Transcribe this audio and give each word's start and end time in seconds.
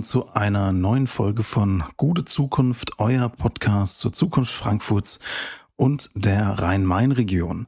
willkommen 0.00 0.04
zu 0.04 0.32
einer 0.32 0.72
neuen 0.72 1.06
Folge 1.06 1.42
von 1.42 1.84
Gute 1.98 2.24
Zukunft, 2.24 2.98
euer 2.98 3.28
Podcast 3.28 3.98
zur 3.98 4.14
Zukunft 4.14 4.52
Frankfurts 4.52 5.20
und 5.76 6.10
der 6.14 6.58
Rhein-Main-Region. 6.58 7.66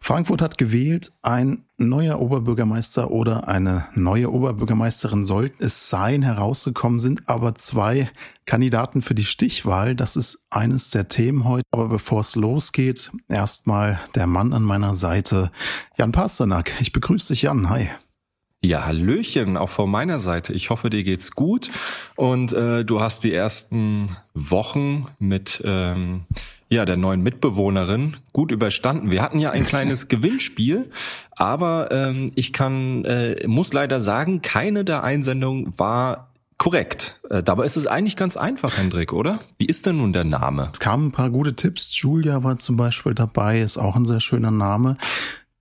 Frankfurt 0.00 0.42
hat 0.42 0.58
gewählt, 0.58 1.12
ein 1.22 1.66
neuer 1.76 2.20
Oberbürgermeister 2.20 3.10
oder 3.12 3.46
eine 3.46 3.86
neue 3.94 4.32
Oberbürgermeisterin 4.32 5.24
sollten 5.24 5.62
es 5.62 5.88
sein. 5.88 6.22
Herausgekommen 6.22 6.98
sind 6.98 7.28
aber 7.28 7.54
zwei 7.54 8.10
Kandidaten 8.46 9.02
für 9.02 9.14
die 9.14 9.24
Stichwahl. 9.24 9.94
Das 9.94 10.16
ist 10.16 10.46
eines 10.50 10.90
der 10.90 11.08
Themen 11.08 11.44
heute. 11.44 11.66
Aber 11.70 11.88
bevor 11.88 12.20
es 12.20 12.34
losgeht, 12.34 13.12
erstmal 13.28 14.00
der 14.16 14.26
Mann 14.26 14.52
an 14.52 14.64
meiner 14.64 14.94
Seite, 14.94 15.52
Jan 15.96 16.10
Pasternak. 16.10 16.72
Ich 16.80 16.90
begrüße 16.92 17.32
dich, 17.32 17.42
Jan. 17.42 17.68
Hi. 17.70 17.90
Ja, 18.62 18.84
Hallöchen, 18.84 19.56
auch 19.56 19.70
von 19.70 19.90
meiner 19.90 20.20
Seite. 20.20 20.52
Ich 20.52 20.68
hoffe, 20.68 20.90
dir 20.90 21.02
geht's 21.02 21.30
gut 21.30 21.70
und 22.16 22.52
äh, 22.52 22.84
du 22.84 23.00
hast 23.00 23.24
die 23.24 23.32
ersten 23.32 24.14
Wochen 24.34 25.06
mit 25.18 25.62
ähm, 25.64 26.22
ja, 26.68 26.84
der 26.84 26.98
neuen 26.98 27.22
Mitbewohnerin 27.22 28.18
gut 28.34 28.52
überstanden. 28.52 29.10
Wir 29.10 29.22
hatten 29.22 29.38
ja 29.38 29.50
ein 29.50 29.64
kleines 29.64 30.08
Gewinnspiel, 30.08 30.90
aber 31.36 31.90
ähm, 31.90 32.32
ich 32.34 32.52
kann, 32.52 33.06
äh, 33.06 33.46
muss 33.46 33.72
leider 33.72 34.02
sagen, 34.02 34.42
keine 34.42 34.84
der 34.84 35.04
Einsendungen 35.04 35.78
war 35.78 36.28
korrekt. 36.58 37.18
Äh, 37.30 37.42
dabei 37.42 37.64
ist 37.64 37.78
es 37.78 37.86
eigentlich 37.86 38.16
ganz 38.16 38.36
einfach, 38.36 38.76
Hendrik, 38.76 39.14
oder? 39.14 39.38
Wie 39.56 39.64
ist 39.64 39.86
denn 39.86 39.96
nun 39.96 40.12
der 40.12 40.24
Name? 40.24 40.68
Es 40.70 40.80
kamen 40.80 41.06
ein 41.06 41.12
paar 41.12 41.30
gute 41.30 41.56
Tipps. 41.56 41.98
Julia 41.98 42.44
war 42.44 42.58
zum 42.58 42.76
Beispiel 42.76 43.14
dabei, 43.14 43.62
ist 43.62 43.78
auch 43.78 43.96
ein 43.96 44.04
sehr 44.04 44.20
schöner 44.20 44.50
Name. 44.50 44.98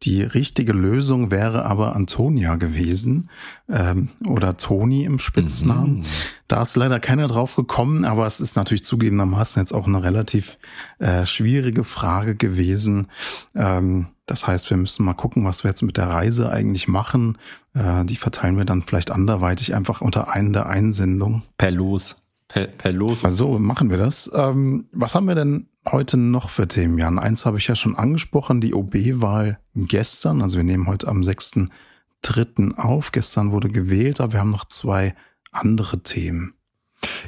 Die 0.04 0.24
richtige 0.24 0.72
Lösung 0.72 1.30
wäre 1.30 1.66
aber 1.66 1.96
Antonia 1.96 2.56
gewesen 2.56 3.30
ähm, 3.68 4.08
oder 4.26 4.56
Toni 4.56 5.04
im 5.04 5.20
Spitznamen. 5.20 6.00
Mhm. 6.00 6.04
Da 6.48 6.62
ist 6.62 6.78
leider 6.78 7.02
keiner 7.02 7.28
drauf 7.28 7.58
gekommen, 7.58 8.06
aber 8.06 8.26
es 8.26 8.40
ist 8.40 8.56
natürlich 8.56 8.86
zugegebenermaßen 8.86 9.62
jetzt 9.62 9.74
auch 9.74 9.88
eine 9.88 10.02
relativ 10.02 10.58
äh, 11.00 11.26
schwierige 11.26 11.84
Frage 11.84 12.36
gewesen. 12.36 13.08
Ähm, 13.56 14.08
das 14.26 14.48
heißt, 14.48 14.70
wir 14.70 14.78
müssen 14.78 15.06
mal 15.06 15.16
gucken, 15.16 15.44
was 15.44 15.64
wir 15.64 15.72
jetzt 15.72 15.82
mit 15.82 15.98
der 15.98 16.08
Reise 16.08 16.50
eigentlich 16.50 16.88
machen. 16.88 17.38
Äh, 17.74 18.06
die 18.06 18.16
verteilen 18.16 18.58
wir 18.58 18.66
dann 18.66 18.84
vielleicht 18.84 19.12
anderweitig 19.12 19.76
einfach 19.76 20.02
unter 20.02 20.30
einen 20.30 20.54
der 20.54 20.68
Einsendungen. 20.68 21.44
Per 21.58 21.72
Los. 21.72 22.19
Per, 22.50 22.66
per 22.66 22.92
Los. 22.92 23.24
Also 23.24 23.60
machen 23.60 23.92
wir 23.92 23.98
das. 23.98 24.30
Ähm, 24.34 24.90
was 24.92 25.14
haben 25.14 25.28
wir 25.28 25.36
denn 25.36 25.68
heute 25.88 26.18
noch 26.18 26.50
für 26.50 26.68
Themen, 26.68 26.98
Jan? 26.98 27.20
Eins 27.20 27.46
habe 27.46 27.60
ich 27.60 27.68
ja 27.68 27.76
schon 27.76 27.96
angesprochen, 27.96 28.60
die 28.60 28.74
OB-Wahl 28.74 29.60
gestern. 29.76 30.42
Also 30.42 30.58
wir 30.58 30.64
nehmen 30.64 30.88
heute 30.88 31.08
am 31.08 31.22
6.3. 31.22 32.76
auf. 32.76 33.12
Gestern 33.12 33.52
wurde 33.52 33.70
gewählt, 33.70 34.20
aber 34.20 34.34
wir 34.34 34.40
haben 34.40 34.50
noch 34.50 34.66
zwei 34.66 35.16
andere 35.52 36.02
Themen. 36.02 36.56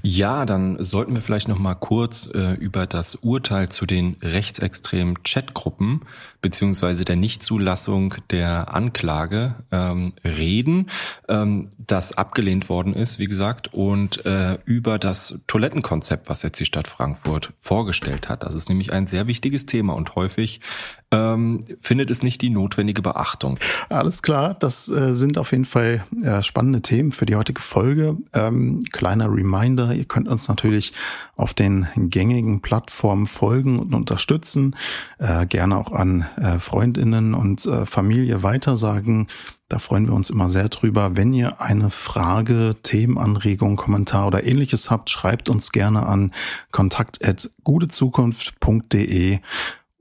Ja, 0.03 0.45
dann 0.45 0.83
sollten 0.83 1.15
wir 1.15 1.21
vielleicht 1.21 1.47
noch 1.47 1.59
mal 1.59 1.75
kurz 1.75 2.29
äh, 2.33 2.53
über 2.55 2.87
das 2.87 3.15
Urteil 3.15 3.69
zu 3.69 3.85
den 3.85 4.17
rechtsextremen 4.21 5.23
Chatgruppen 5.23 6.01
beziehungsweise 6.41 7.05
der 7.05 7.15
Nichtzulassung 7.15 8.15
der 8.31 8.73
Anklage 8.73 9.55
ähm, 9.71 10.13
reden, 10.25 10.89
ähm, 11.27 11.69
das 11.77 12.17
abgelehnt 12.17 12.67
worden 12.67 12.93
ist, 12.93 13.19
wie 13.19 13.27
gesagt, 13.27 13.73
und 13.73 14.25
äh, 14.25 14.57
über 14.65 14.97
das 14.97 15.39
Toilettenkonzept, 15.47 16.29
was 16.29 16.41
jetzt 16.41 16.59
die 16.59 16.65
Stadt 16.65 16.87
Frankfurt 16.87 17.53
vorgestellt 17.59 18.27
hat. 18.27 18.43
Das 18.43 18.55
ist 18.55 18.69
nämlich 18.69 18.91
ein 18.91 19.07
sehr 19.07 19.27
wichtiges 19.27 19.67
Thema 19.67 19.93
und 19.93 20.15
häufig 20.15 20.61
ähm, 21.11 21.65
findet 21.81 22.09
es 22.09 22.23
nicht 22.23 22.41
die 22.41 22.49
notwendige 22.49 23.01
Beachtung. 23.01 23.59
Alles 23.89 24.21
klar, 24.21 24.53
das 24.53 24.87
äh, 24.89 25.13
sind 25.13 25.37
auf 25.37 25.51
jeden 25.51 25.65
Fall 25.65 26.05
äh, 26.23 26.41
spannende 26.41 26.81
Themen 26.81 27.11
für 27.11 27.25
die 27.25 27.35
heutige 27.35 27.59
Folge. 27.61 28.15
Ähm, 28.33 28.81
kleiner 28.91 29.29
Reminder, 29.29 29.93
ihr 29.93 30.05
könnt 30.05 30.29
uns 30.29 30.47
natürlich 30.47 30.93
auf 31.35 31.53
den 31.53 31.87
gängigen 31.95 32.61
Plattformen 32.61 33.27
folgen 33.27 33.77
und 33.79 33.93
unterstützen. 33.93 34.77
Äh, 35.19 35.45
gerne 35.47 35.75
auch 35.77 35.91
an 35.91 36.25
äh, 36.37 36.59
Freundinnen 36.59 37.33
und 37.33 37.65
äh, 37.65 37.85
Familie 37.85 38.41
weitersagen. 38.43 39.27
Da 39.67 39.79
freuen 39.79 40.07
wir 40.07 40.13
uns 40.13 40.29
immer 40.29 40.49
sehr 40.49 40.69
drüber. 40.69 41.15
Wenn 41.15 41.33
ihr 41.33 41.61
eine 41.61 41.89
Frage, 41.89 42.75
Themenanregung, 42.83 43.77
Kommentar 43.77 44.27
oder 44.27 44.43
ähnliches 44.43 44.89
habt, 44.89 45.09
schreibt 45.09 45.47
uns 45.47 45.71
gerne 45.71 46.05
an 46.05 46.33
kontakt.gutezukunft.de 46.71 49.39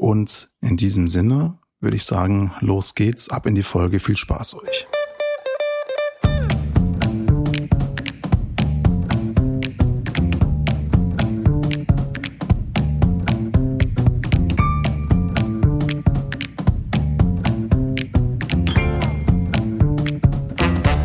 und 0.00 0.50
in 0.62 0.78
diesem 0.78 1.08
Sinne 1.08 1.58
würde 1.80 1.98
ich 1.98 2.04
sagen, 2.04 2.52
los 2.60 2.94
geht's, 2.94 3.28
ab 3.28 3.46
in 3.46 3.54
die 3.54 3.62
Folge. 3.62 4.00
Viel 4.00 4.16
Spaß 4.16 4.54
euch. 4.54 4.86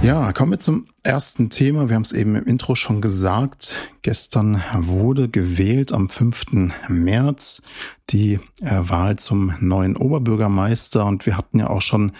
Ja, 0.05 0.33
kommen 0.33 0.51
wir 0.51 0.59
zum 0.59 0.85
ersten 1.01 1.49
Thema. 1.49 1.89
Wir 1.89 1.95
haben 1.95 2.03
es 2.03 2.11
eben 2.11 2.35
im 2.35 2.45
Intro 2.45 2.75
schon 2.75 3.01
gesagt. 3.01 3.75
Gestern 4.03 4.63
wurde 4.75 5.29
gewählt 5.29 5.93
am 5.93 6.09
5. 6.09 6.69
März 6.89 7.63
die 8.11 8.39
äh, 8.61 8.81
Wahl 8.81 9.17
zum 9.17 9.55
neuen 9.59 9.97
Oberbürgermeister 9.97 11.03
und 11.07 11.25
wir 11.25 11.37
hatten 11.37 11.57
ja 11.57 11.71
auch 11.71 11.81
schon 11.81 12.11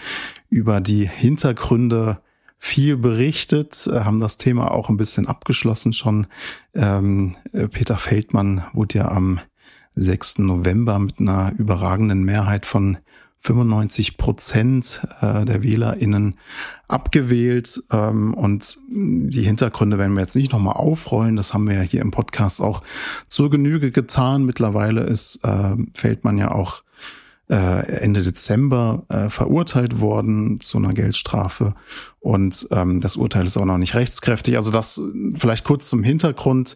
über 0.50 0.80
die 0.80 1.08
Hintergründe 1.08 2.20
viel 2.58 2.96
berichtet, 2.96 3.86
äh, 3.86 4.00
haben 4.00 4.18
das 4.18 4.36
Thema 4.36 4.72
auch 4.72 4.88
ein 4.88 4.96
bisschen 4.96 5.28
abgeschlossen 5.28 5.92
schon. 5.92 6.26
Ähm, 6.74 7.36
äh, 7.52 7.68
Peter 7.68 7.98
Feldmann 7.98 8.64
wurde 8.72 8.98
ja 8.98 9.12
am 9.12 9.38
6. 9.94 10.40
November 10.40 10.98
mit 10.98 11.20
einer 11.20 11.52
überragenden 11.56 12.24
Mehrheit 12.24 12.66
von 12.66 12.98
95 13.46 14.18
Prozent 14.18 15.06
äh, 15.20 15.44
der 15.44 15.62
WählerInnen 15.62 16.36
abgewählt. 16.88 17.82
Ähm, 17.92 18.34
und 18.34 18.76
die 18.88 19.42
Hintergründe 19.42 19.98
werden 19.98 20.14
wir 20.14 20.22
jetzt 20.22 20.36
nicht 20.36 20.52
nochmal 20.52 20.74
aufrollen. 20.74 21.36
Das 21.36 21.54
haben 21.54 21.68
wir 21.68 21.76
ja 21.76 21.82
hier 21.82 22.00
im 22.00 22.10
Podcast 22.10 22.60
auch 22.60 22.82
zur 23.28 23.50
Genüge 23.50 23.92
getan. 23.92 24.44
Mittlerweile 24.44 25.02
ist, 25.02 25.44
äh, 25.44 25.76
fällt 25.94 26.24
man 26.24 26.38
ja 26.38 26.50
auch 26.50 26.82
äh, 27.48 27.86
Ende 28.00 28.22
Dezember 28.22 29.04
äh, 29.08 29.30
verurteilt 29.30 30.00
worden 30.00 30.60
zu 30.60 30.78
einer 30.78 30.92
Geldstrafe 30.92 31.74
und 32.18 32.66
ähm, 32.72 33.00
das 33.00 33.14
Urteil 33.14 33.46
ist 33.46 33.56
auch 33.56 33.64
noch 33.64 33.78
nicht 33.78 33.94
rechtskräftig. 33.94 34.56
Also 34.56 34.72
das 34.72 35.00
vielleicht 35.36 35.64
kurz 35.64 35.88
zum 35.88 36.02
Hintergrund 36.02 36.74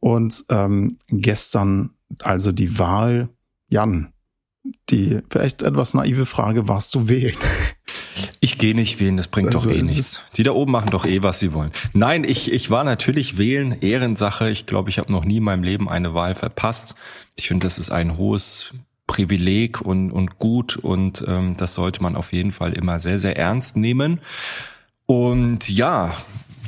und 0.00 0.44
ähm, 0.48 0.96
gestern 1.08 1.90
also 2.22 2.52
die 2.52 2.78
Wahl. 2.78 3.28
Jan, 3.68 4.12
die 4.90 5.20
vielleicht 5.30 5.62
etwas 5.62 5.94
naive 5.94 6.26
Frage, 6.26 6.68
warst 6.68 6.94
du 6.94 7.08
wählen? 7.08 7.36
Ich 8.40 8.56
gehe 8.56 8.74
nicht 8.74 8.98
wählen, 8.98 9.16
das 9.16 9.28
bringt 9.28 9.54
also 9.54 9.68
doch 9.68 9.76
eh 9.76 9.82
nichts. 9.82 10.24
Die 10.36 10.42
da 10.42 10.52
oben 10.52 10.72
machen 10.72 10.90
doch 10.90 11.04
eh, 11.04 11.22
was 11.22 11.38
sie 11.38 11.52
wollen. 11.52 11.70
Nein, 11.92 12.24
ich, 12.24 12.50
ich 12.50 12.70
war 12.70 12.84
natürlich 12.84 13.36
wählen, 13.36 13.72
Ehrensache. 13.82 14.48
Ich 14.50 14.64
glaube, 14.64 14.88
ich 14.88 14.98
habe 14.98 15.12
noch 15.12 15.24
nie 15.24 15.38
in 15.38 15.42
meinem 15.42 15.62
Leben 15.62 15.88
eine 15.88 16.14
Wahl 16.14 16.34
verpasst. 16.34 16.94
Ich 17.36 17.48
finde, 17.48 17.66
das 17.66 17.78
ist 17.78 17.90
ein 17.90 18.16
hohes 18.16 18.72
Privileg 19.06 19.82
und, 19.82 20.10
und 20.10 20.38
gut 20.38 20.76
und 20.76 21.24
ähm, 21.28 21.56
das 21.56 21.74
sollte 21.74 22.02
man 22.02 22.16
auf 22.16 22.32
jeden 22.32 22.52
Fall 22.52 22.72
immer 22.72 23.00
sehr, 23.00 23.18
sehr 23.18 23.36
ernst 23.36 23.76
nehmen. 23.76 24.20
Und 25.06 25.68
ja, 25.68 26.14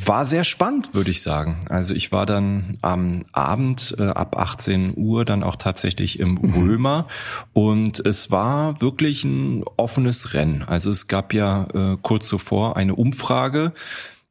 war 0.09 0.25
sehr 0.25 0.45
spannend, 0.45 0.95
würde 0.95 1.11
ich 1.11 1.23
sagen. 1.23 1.61
Also 1.69 1.95
ich 1.95 2.11
war 2.13 2.25
dann 2.25 2.79
am 2.81 3.27
Abend 3.33 3.95
äh, 3.99 4.09
ab 4.09 4.39
18 4.39 4.95
Uhr 4.97 5.25
dann 5.25 5.43
auch 5.43 5.57
tatsächlich 5.57 6.19
im 6.19 6.39
mhm. 6.41 6.55
Römer 6.55 7.07
und 7.53 8.05
es 8.05 8.31
war 8.31 8.81
wirklich 8.81 9.25
ein 9.25 9.65
offenes 9.77 10.33
Rennen. 10.33 10.63
Also 10.67 10.91
es 10.91 11.07
gab 11.07 11.35
ja 11.35 11.67
äh, 11.75 11.97
kurz 12.01 12.27
zuvor 12.27 12.77
eine 12.77 12.95
Umfrage 12.95 13.73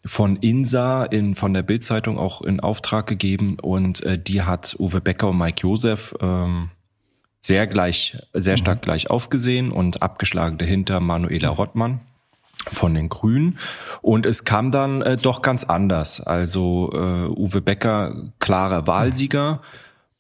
von 0.03 0.37
INSA 0.37 1.05
in, 1.05 1.35
von 1.35 1.53
der 1.53 1.63
Bildzeitung 1.63 2.17
auch 2.17 2.41
in 2.41 2.59
Auftrag 2.59 3.05
gegeben 3.07 3.57
und 3.61 4.03
äh, 4.03 4.17
die 4.17 4.41
hat 4.41 4.75
Uwe 4.79 4.99
Becker 4.99 5.29
und 5.29 5.37
Mike 5.37 5.61
Josef 5.61 6.15
ähm, 6.21 6.71
sehr 7.39 7.67
gleich, 7.67 8.17
sehr 8.33 8.57
stark 8.57 8.79
mhm. 8.79 8.81
gleich 8.81 9.09
aufgesehen 9.09 9.71
und 9.71 10.01
abgeschlagen 10.01 10.57
dahinter 10.57 10.99
Manuela 10.99 11.49
Rottmann 11.49 12.01
von 12.71 12.93
den 12.93 13.09
Grünen. 13.09 13.57
Und 14.01 14.25
es 14.25 14.45
kam 14.45 14.71
dann 14.71 15.01
äh, 15.01 15.17
doch 15.17 15.41
ganz 15.41 15.63
anders. 15.63 16.21
Also 16.21 16.91
äh, 16.93 17.29
Uwe 17.29 17.61
Becker, 17.61 18.31
klarer 18.39 18.87
Wahlsieger. 18.87 19.61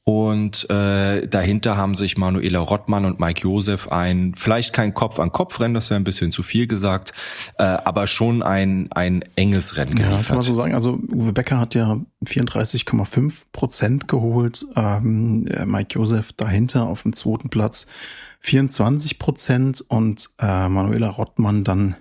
Und 0.07 0.69
äh, 0.69 1.27
dahinter 1.27 1.75
haben 1.75 1.93
sich 1.93 2.17
Manuela 2.17 2.59
Rottmann 2.59 3.03
und 3.03 3.19
Mike 3.19 3.41
Josef 3.41 3.89
ein, 3.89 4.35
vielleicht 4.37 4.71
kein 4.71 4.93
Kopf-an-Kopf-Rennen, 4.93 5.73
das 5.73 5.89
wäre 5.89 5.99
ein 5.99 6.05
bisschen 6.05 6.31
zu 6.31 6.43
viel 6.43 6.65
gesagt, 6.65 7.11
äh, 7.57 7.63
aber 7.63 8.07
schon 8.07 8.41
ein, 8.41 8.89
ein 8.93 9.25
enges 9.35 9.75
Rennen 9.75 9.95
geliefert. 9.95 10.21
Ja, 10.21 10.27
kann 10.27 10.37
man 10.37 10.45
so 10.45 10.53
sagen. 10.53 10.73
Also 10.73 10.97
Uwe 11.11 11.33
Becker 11.33 11.59
hat 11.59 11.75
ja 11.75 11.99
34,5 12.25 13.47
Prozent 13.51 14.07
geholt, 14.07 14.65
ähm, 14.77 15.49
Mike 15.65 15.99
Josef 15.99 16.31
dahinter 16.31 16.87
auf 16.87 17.03
dem 17.03 17.11
zweiten 17.11 17.49
Platz 17.49 17.87
24 18.39 19.19
Prozent 19.19 19.83
und 19.89 20.29
äh, 20.39 20.69
Manuela 20.69 21.09
Rottmann 21.09 21.65
dann 21.65 21.97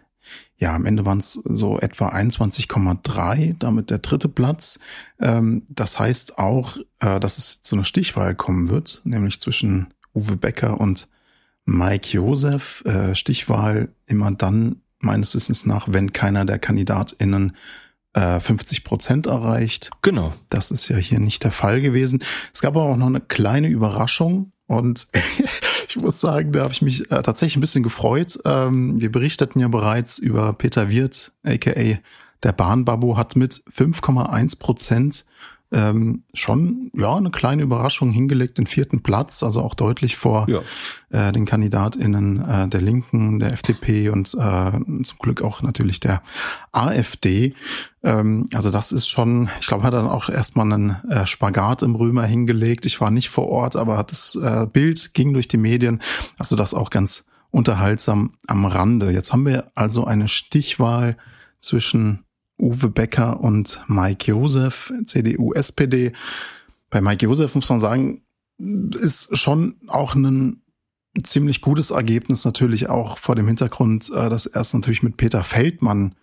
ja, 0.56 0.74
am 0.74 0.86
Ende 0.86 1.04
waren 1.04 1.18
es 1.18 1.32
so 1.32 1.78
etwa 1.78 2.08
21,3, 2.08 3.56
damit 3.58 3.90
der 3.90 3.98
dritte 3.98 4.28
Platz. 4.28 4.80
Ähm, 5.20 5.62
das 5.68 5.98
heißt 5.98 6.38
auch, 6.38 6.78
äh, 7.00 7.20
dass 7.20 7.38
es 7.38 7.62
zu 7.62 7.76
einer 7.76 7.84
Stichwahl 7.84 8.34
kommen 8.34 8.70
wird, 8.70 9.02
nämlich 9.04 9.40
zwischen 9.40 9.88
Uwe 10.14 10.36
Becker 10.36 10.80
und 10.80 11.08
Mike 11.66 12.08
Josef. 12.08 12.82
Äh, 12.86 13.14
Stichwahl 13.14 13.88
immer 14.06 14.30
dann 14.30 14.80
meines 14.98 15.34
Wissens 15.34 15.66
nach, 15.66 15.88
wenn 15.90 16.12
keiner 16.12 16.44
der 16.44 16.58
KandidatInnen 16.58 17.56
50 18.14 18.78
äh, 18.78 18.80
Prozent 18.80 19.26
erreicht. 19.26 19.90
Genau. 20.00 20.32
Das 20.48 20.70
ist 20.70 20.88
ja 20.88 20.96
hier 20.96 21.20
nicht 21.20 21.44
der 21.44 21.52
Fall 21.52 21.82
gewesen. 21.82 22.22
Es 22.52 22.62
gab 22.62 22.74
aber 22.74 22.86
auch 22.86 22.96
noch 22.96 23.08
eine 23.08 23.20
kleine 23.20 23.68
Überraschung 23.68 24.52
und 24.66 25.06
ich 25.88 25.96
muss 25.96 26.20
sagen, 26.20 26.52
da 26.52 26.62
habe 26.62 26.72
ich 26.72 26.82
mich 26.82 27.10
äh, 27.10 27.22
tatsächlich 27.22 27.56
ein 27.56 27.60
bisschen 27.60 27.82
gefreut. 27.82 28.38
Ähm, 28.44 29.00
wir 29.00 29.10
berichteten 29.10 29.60
ja 29.60 29.68
bereits 29.68 30.18
über 30.18 30.52
Peter 30.52 30.90
Wirth, 30.90 31.32
aka 31.44 31.98
der 32.42 32.52
Bahnbabu, 32.52 33.16
hat 33.16 33.36
mit 33.36 33.54
5,1 33.54 34.58
Prozent 34.58 35.24
ähm, 35.72 36.22
schon 36.32 36.90
ja 36.94 37.16
eine 37.16 37.30
kleine 37.30 37.62
Überraschung 37.62 38.10
hingelegt, 38.10 38.58
den 38.58 38.66
vierten 38.66 39.02
Platz, 39.02 39.42
also 39.42 39.62
auch 39.62 39.74
deutlich 39.74 40.16
vor 40.16 40.46
ja. 40.48 40.60
äh, 41.10 41.32
den 41.32 41.44
KandidatInnen 41.44 42.44
äh, 42.48 42.68
der 42.68 42.80
Linken, 42.80 43.40
der 43.40 43.52
FDP 43.52 44.10
und 44.10 44.32
äh, 44.34 44.70
zum 45.02 45.18
Glück 45.18 45.42
auch 45.42 45.62
natürlich 45.62 45.98
der 45.98 46.22
AfD. 46.72 47.54
Ähm, 48.04 48.46
also 48.54 48.70
das 48.70 48.92
ist 48.92 49.08
schon, 49.08 49.50
ich 49.60 49.66
glaube, 49.66 49.82
hat 49.82 49.94
dann 49.94 50.06
auch 50.06 50.28
erstmal 50.28 50.72
einen 50.72 50.96
äh, 51.10 51.26
Spagat 51.26 51.82
im 51.82 51.96
Römer 51.96 52.24
hingelegt. 52.24 52.86
Ich 52.86 53.00
war 53.00 53.10
nicht 53.10 53.28
vor 53.28 53.48
Ort, 53.48 53.74
aber 53.74 54.02
das 54.04 54.36
äh, 54.36 54.66
Bild 54.72 55.14
ging 55.14 55.32
durch 55.32 55.48
die 55.48 55.58
Medien. 55.58 56.00
Also 56.38 56.54
das 56.54 56.74
auch 56.74 56.90
ganz 56.90 57.26
unterhaltsam 57.50 58.34
am 58.46 58.66
Rande. 58.66 59.10
Jetzt 59.10 59.32
haben 59.32 59.46
wir 59.46 59.72
also 59.74 60.04
eine 60.04 60.28
Stichwahl 60.28 61.16
zwischen 61.60 62.25
Uwe 62.58 62.88
Becker 62.88 63.40
und 63.40 63.80
Mike 63.86 64.30
Josef, 64.30 64.92
CDU, 65.04 65.52
SPD. 65.52 66.12
Bei 66.90 67.00
Mike 67.00 67.24
Josef 67.24 67.54
muss 67.54 67.68
man 67.68 67.80
sagen, 67.80 68.22
ist 68.58 69.36
schon 69.36 69.76
auch 69.86 70.14
ein 70.14 70.62
ziemlich 71.22 71.60
gutes 71.60 71.90
Ergebnis 71.90 72.44
natürlich 72.44 72.88
auch 72.88 73.18
vor 73.18 73.34
dem 73.34 73.46
Hintergrund, 73.46 74.10
äh, 74.14 74.28
dass 74.28 74.46
er 74.46 74.60
es 74.60 74.74
natürlich 74.74 75.02
mit 75.02 75.16
Peter 75.16 75.44
Feldmann, 75.44 76.14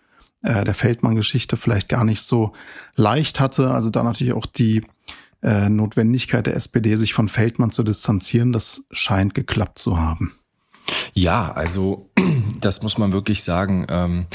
äh, 0.42 0.64
der 0.64 0.74
Feldmann-Geschichte 0.74 1.56
vielleicht 1.56 1.88
gar 1.88 2.04
nicht 2.04 2.22
so 2.22 2.52
leicht 2.96 3.40
hatte. 3.40 3.70
Also 3.70 3.90
da 3.90 4.02
natürlich 4.02 4.32
auch 4.32 4.46
die 4.46 4.82
äh, 5.42 5.68
Notwendigkeit 5.68 6.46
der 6.46 6.56
SPD, 6.56 6.96
sich 6.96 7.14
von 7.14 7.28
Feldmann 7.28 7.70
zu 7.70 7.82
distanzieren, 7.82 8.52
das 8.52 8.86
scheint 8.90 9.34
geklappt 9.34 9.78
zu 9.78 9.98
haben. 9.98 10.32
Ja, 11.12 11.52
also 11.52 12.10
das 12.60 12.82
muss 12.82 12.98
man 12.98 13.12
wirklich 13.12 13.42
sagen. 13.42 13.86
Ähm 13.88 14.26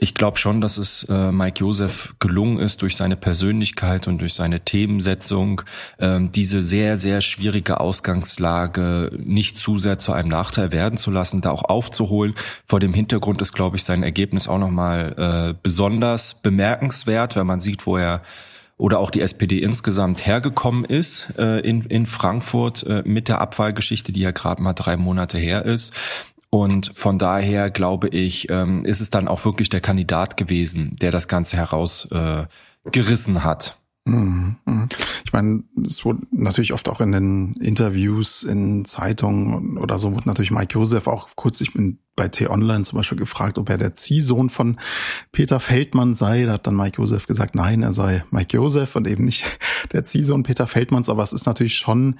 ich 0.00 0.14
glaube 0.14 0.38
schon, 0.38 0.60
dass 0.60 0.78
es 0.78 1.04
äh, 1.04 1.32
Mike 1.32 1.58
Josef 1.58 2.14
gelungen 2.20 2.60
ist, 2.60 2.82
durch 2.82 2.94
seine 2.94 3.16
Persönlichkeit 3.16 4.06
und 4.06 4.20
durch 4.20 4.34
seine 4.34 4.60
Themensetzung 4.60 5.62
ähm, 5.98 6.30
diese 6.30 6.62
sehr, 6.62 6.98
sehr 6.98 7.20
schwierige 7.20 7.80
Ausgangslage 7.80 9.10
nicht 9.18 9.58
zu 9.58 9.78
sehr 9.78 9.98
zu 9.98 10.12
einem 10.12 10.28
Nachteil 10.28 10.70
werden 10.70 10.98
zu 10.98 11.10
lassen, 11.10 11.40
da 11.40 11.50
auch 11.50 11.64
aufzuholen. 11.64 12.34
Vor 12.64 12.78
dem 12.78 12.94
Hintergrund 12.94 13.42
ist, 13.42 13.52
glaube 13.52 13.76
ich, 13.76 13.82
sein 13.82 14.04
Ergebnis 14.04 14.46
auch 14.46 14.58
nochmal 14.58 15.14
äh, 15.50 15.54
besonders 15.60 16.42
bemerkenswert, 16.42 17.34
wenn 17.34 17.46
man 17.46 17.60
sieht, 17.60 17.84
wo 17.84 17.96
er 17.96 18.22
oder 18.76 19.00
auch 19.00 19.10
die 19.10 19.20
SPD 19.20 19.58
insgesamt 19.58 20.24
hergekommen 20.24 20.84
ist 20.84 21.36
äh, 21.36 21.58
in, 21.58 21.82
in 21.86 22.06
Frankfurt 22.06 22.84
äh, 22.84 23.02
mit 23.04 23.26
der 23.26 23.40
Abwahlgeschichte, 23.40 24.12
die 24.12 24.20
ja 24.20 24.30
gerade 24.30 24.62
mal 24.62 24.74
drei 24.74 24.96
Monate 24.96 25.36
her 25.36 25.64
ist. 25.64 25.92
Und 26.50 26.92
von 26.94 27.18
daher 27.18 27.70
glaube 27.70 28.08
ich, 28.08 28.50
ähm, 28.50 28.84
ist 28.84 29.00
es 29.00 29.10
dann 29.10 29.28
auch 29.28 29.44
wirklich 29.44 29.68
der 29.68 29.80
Kandidat 29.80 30.36
gewesen, 30.36 30.96
der 31.00 31.10
das 31.10 31.28
Ganze 31.28 31.56
herausgerissen 31.56 33.36
äh, 33.36 33.40
hat. 33.40 33.78
Mhm, 34.08 34.56
mhm. 34.64 34.88
Ich 35.26 35.32
meine, 35.34 35.64
es 35.84 36.04
wurde 36.06 36.22
natürlich 36.30 36.72
oft 36.72 36.88
auch 36.88 37.02
in 37.02 37.12
den 37.12 37.52
Interviews 37.60 38.42
in 38.42 38.86
Zeitungen 38.86 39.76
oder 39.76 39.98
so 39.98 40.14
wurde 40.14 40.26
natürlich 40.26 40.50
Mike 40.50 40.72
Josef 40.72 41.06
auch 41.06 41.28
kurz, 41.36 41.60
ich 41.60 41.74
bin 41.74 41.98
bei 42.16 42.28
T-Online 42.28 42.84
zum 42.84 42.96
Beispiel 42.96 43.18
gefragt, 43.18 43.58
ob 43.58 43.68
er 43.68 43.76
der 43.76 43.94
Ziehsohn 43.94 44.48
von 44.48 44.80
Peter 45.30 45.60
Feldmann 45.60 46.14
sei. 46.14 46.46
Da 46.46 46.54
hat 46.54 46.66
dann 46.66 46.76
Mike 46.76 46.96
Josef 47.00 47.26
gesagt, 47.26 47.54
nein, 47.54 47.82
er 47.82 47.92
sei 47.92 48.24
Mike 48.30 48.56
Josef 48.56 48.96
und 48.96 49.06
eben 49.06 49.24
nicht 49.24 49.44
der 49.92 50.04
Ziehsohn 50.04 50.42
Peter 50.42 50.66
Feldmanns. 50.66 51.10
Aber 51.10 51.22
es 51.22 51.32
ist 51.32 51.46
natürlich 51.46 51.76
schon 51.76 52.18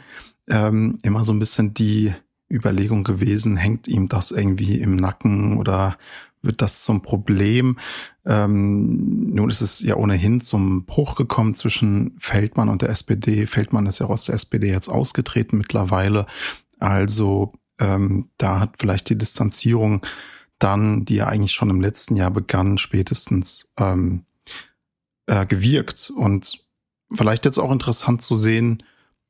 ähm, 0.48 0.98
immer 1.02 1.25
so 1.25 1.32
ein 1.32 1.38
bisschen 1.38 1.75
die 1.75 2.14
Überlegung 2.50 3.04
gewesen, 3.04 3.56
hängt 3.56 3.88
ihm 3.88 4.08
das 4.08 4.30
irgendwie 4.30 4.80
im 4.80 4.96
Nacken 4.96 5.58
oder 5.58 5.98
wird 6.42 6.62
das 6.62 6.82
zum 6.82 7.02
Problem? 7.02 7.78
Ähm, 8.24 9.30
nun 9.34 9.50
ist 9.50 9.60
es 9.60 9.80
ja 9.80 9.96
ohnehin 9.96 10.40
zum 10.40 10.84
Bruch 10.84 11.14
gekommen 11.14 11.54
zwischen 11.54 12.16
Feldmann 12.18 12.68
und 12.68 12.82
der 12.82 12.90
SPD. 12.90 13.46
Feldmann 13.46 13.86
ist 13.86 13.98
ja 13.98 14.06
aus 14.06 14.24
der 14.24 14.36
SPD 14.36 14.70
jetzt 14.70 14.88
ausgetreten 14.88 15.58
mittlerweile. 15.58 16.26
Also 16.78 17.52
ähm, 17.78 18.30
da 18.38 18.60
hat 18.60 18.76
vielleicht 18.78 19.08
die 19.10 19.18
Distanzierung 19.18 20.04
dann, 20.58 21.04
die 21.04 21.16
ja 21.16 21.26
eigentlich 21.26 21.52
schon 21.52 21.70
im 21.70 21.80
letzten 21.80 22.16
Jahr 22.16 22.30
begann, 22.30 22.78
spätestens 22.78 23.72
ähm, 23.78 24.24
äh, 25.26 25.46
gewirkt. 25.46 26.10
Und 26.14 26.64
vielleicht 27.12 27.44
jetzt 27.44 27.58
auch 27.58 27.70
interessant 27.70 28.22
zu 28.22 28.36
sehen, 28.36 28.82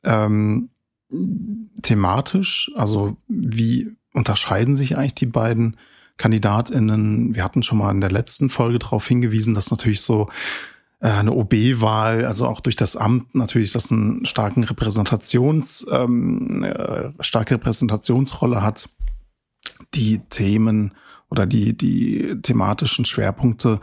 ähm, 0.05 0.71
thematisch? 1.83 2.71
Also 2.75 3.17
wie 3.29 3.97
unterscheiden 4.13 4.77
sich 4.77 4.97
eigentlich 4.97 5.15
die 5.15 5.27
beiden 5.27 5.77
KandidatInnen? 6.17 7.35
Wir 7.35 7.45
hatten 7.45 7.63
schon 7.63 7.79
mal 7.79 7.91
in 7.91 8.01
der 8.01 8.11
letzten 8.11 8.51
Folge 8.51 8.79
darauf 8.79 9.07
hingewiesen, 9.07 9.55
dass 9.55 9.71
natürlich 9.71 10.01
so 10.01 10.29
äh, 11.01 11.09
eine 11.09 11.33
OB-Wahl, 11.33 12.25
also 12.25 12.47
auch 12.47 12.61
durch 12.61 12.77
das 12.77 12.97
Amt 12.97 13.35
natürlich, 13.35 13.73
das 13.73 13.91
einen 13.91 14.27
starken 14.27 14.65
Repräsentations, 14.65 15.87
ähm, 15.91 16.65
äh, 16.65 17.11
starke 17.21 17.55
Repräsentationsrolle 17.55 18.63
hat. 18.63 18.89
Die 19.95 20.21
Themen 20.29 20.93
oder 21.31 21.47
die, 21.47 21.77
die 21.77 22.37
thematischen 22.43 23.05
Schwerpunkte 23.05 23.81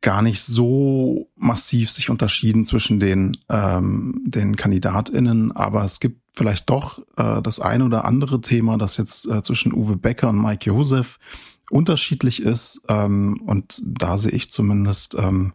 gar 0.00 0.20
nicht 0.20 0.42
so 0.42 1.30
massiv 1.34 1.90
sich 1.90 2.10
unterschieden 2.10 2.64
zwischen 2.64 3.00
den, 3.00 3.38
ähm, 3.48 4.22
den 4.26 4.54
KandidatInnen, 4.54 5.50
aber 5.52 5.82
es 5.82 5.98
gibt 5.98 6.20
vielleicht 6.34 6.68
doch 6.68 6.98
äh, 7.16 7.40
das 7.40 7.60
eine 7.60 7.84
oder 7.84 8.04
andere 8.04 8.40
Thema, 8.40 8.76
das 8.76 8.96
jetzt 8.96 9.26
äh, 9.26 9.42
zwischen 9.42 9.72
Uwe 9.72 9.96
Becker 9.96 10.28
und 10.28 10.42
Mike 10.42 10.68
Josef 10.68 11.18
unterschiedlich 11.70 12.42
ist. 12.42 12.84
Ähm, 12.88 13.40
und 13.46 13.80
da 13.86 14.18
sehe 14.18 14.32
ich 14.32 14.50
zumindest 14.50 15.14
ähm, 15.14 15.54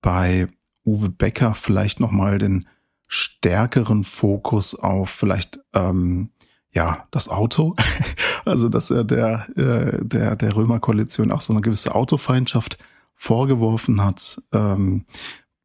bei 0.00 0.48
Uwe 0.84 1.08
Becker 1.10 1.54
vielleicht 1.54 2.00
nochmal 2.00 2.38
den 2.38 2.68
stärkeren 3.08 4.04
Fokus 4.04 4.74
auf 4.74 5.10
vielleicht 5.10 5.60
ähm, 5.74 6.30
ja 6.72 7.06
das 7.10 7.28
Auto. 7.28 7.74
also 8.44 8.68
dass 8.68 8.90
er 8.90 9.04
der 9.04 9.48
äh, 9.56 10.04
der 10.04 10.36
der 10.36 10.56
Römerkoalition 10.56 11.30
auch 11.30 11.42
so 11.42 11.52
eine 11.52 11.60
gewisse 11.60 11.94
Autofeindschaft 11.94 12.78
vorgeworfen 13.14 14.02
hat 14.02 14.40
ähm, 14.52 15.04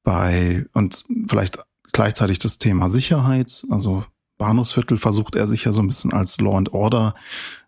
bei 0.04 0.66
und 0.74 1.06
vielleicht 1.28 1.60
gleichzeitig 1.94 2.40
das 2.40 2.60
Thema 2.60 2.90
Sicherheit. 2.90 3.66
Also 3.70 4.04
Bahnhofsviertel 4.38 4.98
versucht 4.98 5.36
er 5.36 5.48
sich 5.48 5.64
ja 5.64 5.74
so 5.74 5.82
ein 5.82 5.88
bisschen 5.88 6.14
als 6.14 6.40
Law 6.40 6.58
and 6.58 6.74
Order 6.74 7.16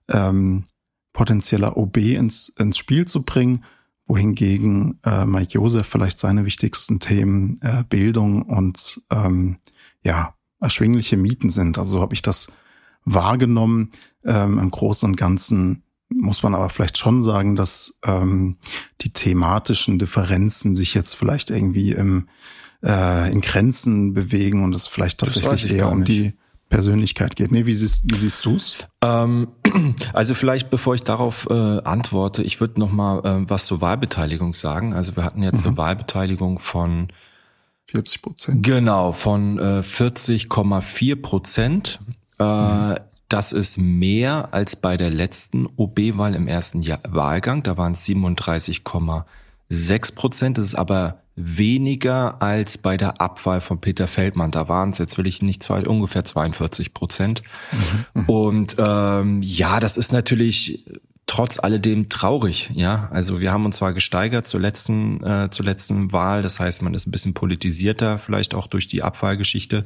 ähm, 0.07 0.65
potenzieller 1.13 1.77
OB 1.77 1.97
ins, 1.97 2.49
ins 2.49 2.77
Spiel 2.77 3.07
zu 3.07 3.23
bringen, 3.23 3.63
wohingegen 4.05 4.99
äh, 5.03 5.25
Mike 5.25 5.53
Josef 5.53 5.87
vielleicht 5.87 6.19
seine 6.19 6.45
wichtigsten 6.45 6.99
Themen 6.99 7.59
äh, 7.61 7.83
Bildung 7.87 8.43
und 8.43 9.01
ähm, 9.11 9.57
ja 10.03 10.35
erschwingliche 10.59 11.17
Mieten 11.17 11.49
sind. 11.49 11.77
Also 11.77 11.97
so 11.97 12.01
habe 12.01 12.13
ich 12.13 12.21
das 12.21 12.53
wahrgenommen. 13.05 13.91
Ähm, 14.25 14.59
Im 14.59 14.71
Großen 14.71 15.07
und 15.09 15.15
Ganzen 15.15 15.83
muss 16.09 16.43
man 16.43 16.55
aber 16.55 16.69
vielleicht 16.69 16.97
schon 16.97 17.21
sagen, 17.21 17.55
dass 17.55 17.99
ähm, 18.03 18.57
die 19.01 19.13
thematischen 19.13 19.99
Differenzen 19.99 20.73
sich 20.73 20.93
jetzt 20.93 21.13
vielleicht 21.13 21.49
irgendwie 21.49 21.91
im, 21.91 22.27
äh, 22.83 23.31
in 23.31 23.41
Grenzen 23.41 24.13
bewegen 24.13 24.63
und 24.63 24.75
es 24.75 24.87
vielleicht 24.87 25.19
tatsächlich 25.19 25.71
eher 25.71 25.91
um 25.91 26.03
die 26.03 26.33
Persönlichkeit 26.69 27.35
geht. 27.35 27.51
Nee, 27.51 27.65
wie 27.65 27.73
siehst, 27.73 28.11
wie 28.11 28.17
siehst 28.17 28.45
du's? 28.45 28.87
Ähm, 29.01 29.49
also 30.13 30.35
vielleicht, 30.35 30.69
bevor 30.69 30.95
ich 30.95 31.01
darauf 31.01 31.47
äh, 31.49 31.53
antworte, 31.53 32.43
ich 32.43 32.61
würde 32.61 32.79
noch 32.79 32.91
mal 32.91 33.25
äh, 33.25 33.49
was 33.49 33.65
zur 33.65 33.81
Wahlbeteiligung 33.81 34.53
sagen. 34.53 34.93
Also 34.93 35.15
wir 35.15 35.23
hatten 35.23 35.43
jetzt 35.43 35.61
mhm. 35.61 35.69
eine 35.69 35.77
Wahlbeteiligung 35.77 36.59
von 36.59 37.07
40 37.85 38.21
Prozent. 38.21 38.63
Genau, 38.63 39.13
von 39.13 39.57
äh, 39.57 39.81
40,4 39.81 41.21
Prozent. 41.21 41.99
Äh, 42.37 42.43
mhm. 42.43 42.95
Das 43.29 43.51
ist 43.51 43.77
mehr 43.77 44.49
als 44.51 44.75
bei 44.75 44.97
der 44.97 45.09
letzten 45.09 45.67
OB-Wahl 45.75 46.35
im 46.35 46.47
ersten 46.47 46.81
Jahr 46.81 46.99
Wahlgang. 47.07 47.63
Da 47.63 47.77
waren 47.77 47.93
es 47.93 48.05
37,6 48.05 50.15
Prozent. 50.15 50.57
Das 50.57 50.65
ist 50.65 50.75
aber 50.75 51.21
weniger 51.41 52.41
als 52.41 52.77
bei 52.77 52.97
der 52.97 53.21
Abwahl 53.21 53.61
von 53.61 53.79
Peter 53.79 54.07
Feldmann. 54.07 54.51
Da 54.51 54.67
waren 54.67 54.89
es, 54.89 54.97
jetzt 54.97 55.17
will 55.17 55.27
ich 55.27 55.41
nicht 55.41 55.63
zwei, 55.63 55.85
ungefähr 55.85 56.23
42 56.23 56.93
Prozent. 56.93 57.43
Mhm, 57.71 58.21
mhm, 58.21 58.29
Und 58.29 58.75
ähm, 58.77 59.41
ja, 59.41 59.79
das 59.79 59.97
ist 59.97 60.11
natürlich 60.11 60.83
trotz 61.29 61.59
alledem 61.59 62.09
traurig, 62.09 62.71
ja. 62.73 63.07
Also 63.11 63.39
wir 63.39 63.51
haben 63.51 63.63
uns 63.63 63.77
zwar 63.77 63.93
gesteigert 63.93 64.47
zur 64.47 64.59
letzten, 64.59 65.23
äh, 65.23 65.49
zur 65.51 65.63
letzten 65.63 66.11
Wahl, 66.11 66.41
das 66.41 66.59
heißt, 66.59 66.81
man 66.81 66.95
ist 66.95 67.05
ein 67.05 67.11
bisschen 67.11 67.35
politisierter, 67.35 68.17
vielleicht 68.17 68.55
auch 68.55 68.65
durch 68.65 68.87
die 68.87 69.03
Abwahlgeschichte. 69.03 69.85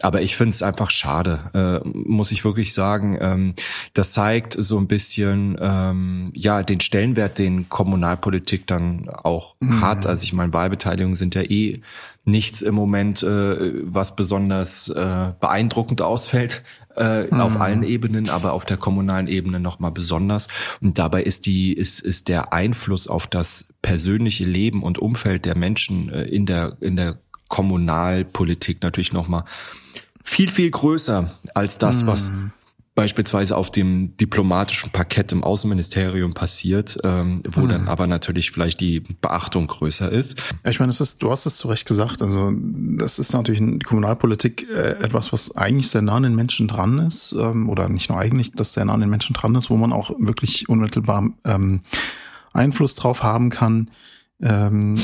Aber 0.00 0.22
ich 0.22 0.36
finde 0.36 0.50
es 0.50 0.62
einfach 0.62 0.92
schade, 0.92 1.82
äh, 1.84 1.88
muss 1.88 2.30
ich 2.30 2.44
wirklich 2.44 2.72
sagen. 2.72 3.18
Ähm, 3.20 3.54
das 3.94 4.12
zeigt 4.12 4.54
so 4.56 4.78
ein 4.78 4.86
bisschen 4.86 5.56
ähm, 5.60 6.30
ja 6.36 6.62
den 6.62 6.78
Stellenwert, 6.78 7.40
den 7.40 7.68
Kommunalpolitik 7.68 8.68
dann 8.68 9.08
auch 9.08 9.56
mhm. 9.58 9.80
hat. 9.80 10.06
Also 10.06 10.22
ich 10.22 10.34
meine, 10.34 10.52
Wahlbeteiligungen 10.52 11.16
sind 11.16 11.34
ja 11.34 11.42
eh 11.42 11.80
nichts 12.24 12.62
im 12.62 12.76
Moment, 12.76 13.24
äh, 13.24 13.72
was 13.82 14.14
besonders 14.14 14.88
äh, 14.88 15.32
beeindruckend 15.40 16.00
ausfällt 16.00 16.62
äh, 16.96 17.24
mhm. 17.24 17.40
auf 17.40 17.60
allen 17.60 17.82
Ebenen, 17.82 18.28
aber 18.28 18.52
auf 18.52 18.64
der 18.64 18.76
kommunalen 18.76 19.28
Ebene 19.28 19.60
nochmal 19.60 19.90
besonders. 19.90 20.48
Und 20.80 20.98
dabei 20.98 21.22
ist 21.22 21.46
die, 21.46 21.72
ist, 21.72 22.00
ist 22.00 22.28
der 22.28 22.52
Einfluss 22.52 23.06
auf 23.08 23.26
das 23.26 23.66
persönliche 23.82 24.44
Leben 24.44 24.82
und 24.82 24.98
Umfeld 24.98 25.44
der 25.44 25.56
Menschen 25.56 26.10
äh, 26.10 26.24
in 26.24 26.46
der, 26.46 26.76
in 26.80 26.96
der 26.96 27.18
Kommunalpolitik 27.48 28.82
natürlich 28.82 29.12
nochmal 29.12 29.44
viel, 30.24 30.48
viel 30.48 30.70
größer 30.70 31.30
als 31.54 31.78
das, 31.78 32.02
mhm. 32.02 32.06
was 32.08 32.30
beispielsweise 32.96 33.56
auf 33.56 33.70
dem 33.70 34.16
diplomatischen 34.16 34.90
Parkett 34.90 35.30
im 35.30 35.44
Außenministerium 35.44 36.32
passiert, 36.32 36.98
ähm, 37.04 37.42
wo 37.46 37.60
hm. 37.60 37.68
dann 37.68 37.88
aber 37.88 38.06
natürlich 38.06 38.50
vielleicht 38.50 38.80
die 38.80 39.00
Beachtung 39.00 39.66
größer 39.66 40.10
ist. 40.10 40.42
Ich 40.68 40.80
meine, 40.80 40.90
es 40.90 41.00
ist, 41.00 41.22
du 41.22 41.30
hast 41.30 41.44
es 41.44 41.58
zu 41.58 41.68
Recht 41.68 41.86
gesagt, 41.86 42.22
also 42.22 42.50
das 42.52 43.18
ist 43.18 43.34
natürlich 43.34 43.60
in 43.60 43.80
Kommunalpolitik 43.80 44.66
äh, 44.70 44.92
etwas, 45.02 45.30
was 45.30 45.56
eigentlich 45.56 45.90
sehr 45.90 46.00
nah 46.00 46.16
an 46.16 46.22
den 46.22 46.34
Menschen 46.34 46.68
dran 46.68 46.98
ist, 46.98 47.32
ähm, 47.38 47.68
oder 47.68 47.90
nicht 47.90 48.08
nur 48.08 48.18
eigentlich, 48.18 48.52
das 48.52 48.72
sehr 48.72 48.86
nah 48.86 48.94
an 48.94 49.00
den 49.00 49.10
Menschen 49.10 49.34
dran 49.34 49.54
ist, 49.54 49.68
wo 49.68 49.76
man 49.76 49.92
auch 49.92 50.10
wirklich 50.18 50.70
unmittelbar 50.70 51.28
ähm, 51.44 51.82
Einfluss 52.54 52.94
drauf 52.94 53.22
haben 53.22 53.50
kann. 53.50 53.90
Ähm, 54.40 54.98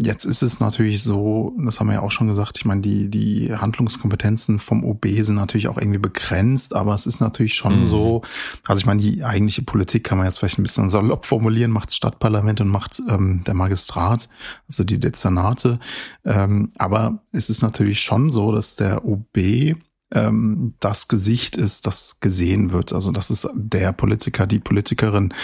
Jetzt 0.00 0.24
ist 0.24 0.42
es 0.42 0.60
natürlich 0.60 1.02
so, 1.02 1.54
das 1.58 1.80
haben 1.80 1.88
wir 1.88 1.94
ja 1.94 2.02
auch 2.02 2.10
schon 2.10 2.28
gesagt, 2.28 2.56
ich 2.56 2.64
meine, 2.64 2.80
die, 2.82 3.08
die 3.08 3.54
Handlungskompetenzen 3.54 4.58
vom 4.58 4.84
OB 4.84 5.06
sind 5.20 5.34
natürlich 5.34 5.68
auch 5.68 5.76
irgendwie 5.76 5.98
begrenzt, 5.98 6.74
aber 6.74 6.94
es 6.94 7.06
ist 7.06 7.20
natürlich 7.20 7.54
schon 7.54 7.80
mhm. 7.80 7.84
so, 7.84 8.22
also 8.66 8.78
ich 8.78 8.86
meine, 8.86 9.00
die 9.00 9.24
eigentliche 9.24 9.62
Politik 9.62 10.04
kann 10.04 10.18
man 10.18 10.26
jetzt 10.26 10.38
vielleicht 10.38 10.58
ein 10.58 10.62
bisschen 10.62 10.88
salopp 10.88 11.26
formulieren, 11.26 11.70
macht 11.70 11.92
Stadtparlament 11.92 12.60
und 12.60 12.68
macht 12.68 13.02
ähm, 13.08 13.42
der 13.46 13.54
Magistrat, 13.54 14.28
also 14.68 14.84
die 14.84 15.00
Dezernate. 15.00 15.80
Ähm, 16.24 16.70
aber 16.78 17.24
es 17.32 17.50
ist 17.50 17.62
natürlich 17.62 18.00
schon 18.00 18.30
so, 18.30 18.52
dass 18.52 18.76
der 18.76 19.04
OB 19.04 19.74
ähm, 20.12 20.74
das 20.80 21.08
Gesicht 21.08 21.56
ist, 21.56 21.86
das 21.86 22.20
gesehen 22.20 22.70
wird. 22.70 22.92
Also 22.92 23.10
das 23.12 23.30
ist 23.30 23.48
der 23.54 23.92
Politiker, 23.92 24.46
die 24.46 24.60
Politikerin 24.60 25.34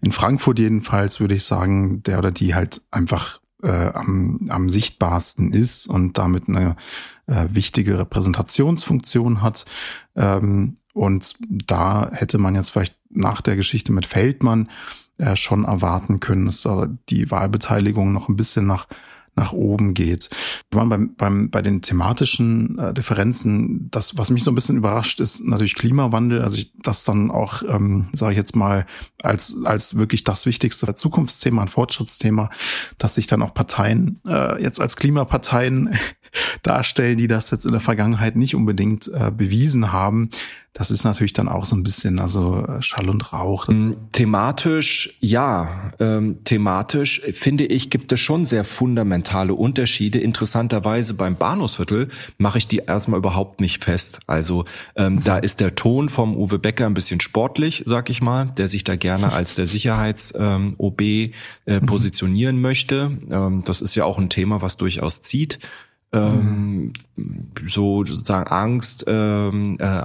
in 0.00 0.12
Frankfurt 0.12 0.58
jedenfalls, 0.58 1.20
würde 1.20 1.34
ich 1.34 1.44
sagen, 1.44 2.02
der 2.02 2.18
oder 2.18 2.30
die 2.30 2.54
halt 2.54 2.82
einfach 2.90 3.40
äh, 3.62 3.90
am, 3.92 4.46
am 4.48 4.70
sichtbarsten 4.70 5.52
ist 5.52 5.86
und 5.86 6.18
damit 6.18 6.48
eine 6.48 6.76
äh, 7.26 7.46
wichtige 7.50 7.98
Repräsentationsfunktion 7.98 9.42
hat. 9.42 9.66
Ähm, 10.16 10.76
und 10.92 11.34
da 11.48 12.10
hätte 12.12 12.38
man 12.38 12.54
jetzt 12.54 12.70
vielleicht 12.70 12.96
nach 13.10 13.40
der 13.40 13.56
Geschichte 13.56 13.92
mit 13.92 14.06
Feldmann 14.06 14.68
äh, 15.18 15.36
schon 15.36 15.64
erwarten 15.64 16.20
können, 16.20 16.46
dass 16.46 16.62
da 16.62 16.88
die 17.08 17.30
Wahlbeteiligung 17.30 18.12
noch 18.12 18.28
ein 18.28 18.36
bisschen 18.36 18.66
nach 18.66 18.86
nach 19.38 19.52
oben 19.52 19.94
geht. 19.94 20.28
Beim, 20.70 21.14
beim, 21.16 21.50
bei 21.50 21.62
den 21.62 21.80
thematischen 21.80 22.78
äh, 22.78 22.92
Differenzen, 22.92 23.88
das, 23.90 24.18
was 24.18 24.30
mich 24.30 24.44
so 24.44 24.50
ein 24.50 24.54
bisschen 24.54 24.76
überrascht, 24.76 25.20
ist 25.20 25.44
natürlich 25.46 25.74
Klimawandel. 25.74 26.42
Also 26.42 26.58
ich, 26.58 26.72
das 26.82 27.04
dann 27.04 27.30
auch, 27.30 27.62
ähm, 27.62 28.08
sage 28.12 28.32
ich 28.32 28.38
jetzt 28.38 28.56
mal, 28.56 28.86
als, 29.22 29.56
als 29.64 29.96
wirklich 29.96 30.24
das 30.24 30.46
wichtigste 30.46 30.94
Zukunftsthema, 30.94 31.62
ein 31.62 31.68
Fortschrittsthema, 31.68 32.50
dass 32.98 33.14
sich 33.14 33.26
dann 33.26 33.42
auch 33.42 33.54
Parteien 33.54 34.20
äh, 34.26 34.60
jetzt 34.62 34.80
als 34.80 34.96
Klimaparteien 34.96 35.94
darstellen, 36.62 37.18
die 37.18 37.28
das 37.28 37.50
jetzt 37.50 37.64
in 37.66 37.72
der 37.72 37.80
Vergangenheit 37.80 38.36
nicht 38.36 38.54
unbedingt 38.54 39.08
äh, 39.08 39.30
bewiesen 39.30 39.92
haben. 39.92 40.30
Das 40.78 40.92
ist 40.92 41.02
natürlich 41.02 41.32
dann 41.32 41.48
auch 41.48 41.64
so 41.64 41.74
ein 41.74 41.82
bisschen 41.82 42.20
also 42.20 42.64
äh, 42.64 42.80
Schall 42.82 43.10
und 43.10 43.32
Rauch. 43.32 43.66
Mm, 43.66 43.94
thematisch, 44.12 45.16
ja. 45.18 45.90
Ähm, 45.98 46.44
thematisch 46.44 47.20
finde 47.32 47.66
ich, 47.66 47.90
gibt 47.90 48.12
es 48.12 48.20
schon 48.20 48.46
sehr 48.46 48.62
fundamentale 48.62 49.54
Unterschiede. 49.54 50.20
Interessanterweise 50.20 51.14
beim 51.14 51.34
Bahnhofsviertel 51.34 52.10
mache 52.36 52.58
ich 52.58 52.68
die 52.68 52.76
erstmal 52.86 53.18
überhaupt 53.18 53.60
nicht 53.60 53.82
fest. 53.82 54.20
Also 54.28 54.66
ähm, 54.94 55.14
mhm. 55.14 55.24
da 55.24 55.38
ist 55.38 55.58
der 55.58 55.74
Ton 55.74 56.08
vom 56.08 56.36
Uwe 56.36 56.60
Becker 56.60 56.86
ein 56.86 56.94
bisschen 56.94 57.20
sportlich, 57.20 57.82
sag 57.84 58.08
ich 58.08 58.22
mal, 58.22 58.52
der 58.56 58.68
sich 58.68 58.84
da 58.84 58.94
gerne 58.94 59.32
als 59.32 59.56
der 59.56 59.66
Sicherheits-OB 59.66 61.00
ähm, 61.00 61.32
äh, 61.66 61.80
mhm. 61.80 61.86
positionieren 61.86 62.60
möchte. 62.60 63.18
Ähm, 63.28 63.64
das 63.64 63.80
ist 63.80 63.96
ja 63.96 64.04
auch 64.04 64.18
ein 64.18 64.28
Thema, 64.28 64.62
was 64.62 64.76
durchaus 64.76 65.22
zieht 65.22 65.58
ähm, 66.12 66.92
so 67.64 68.04
sozusagen 68.04 68.50
Angst, 68.50 69.04
ähm, 69.06 69.76
äh, 69.78 70.02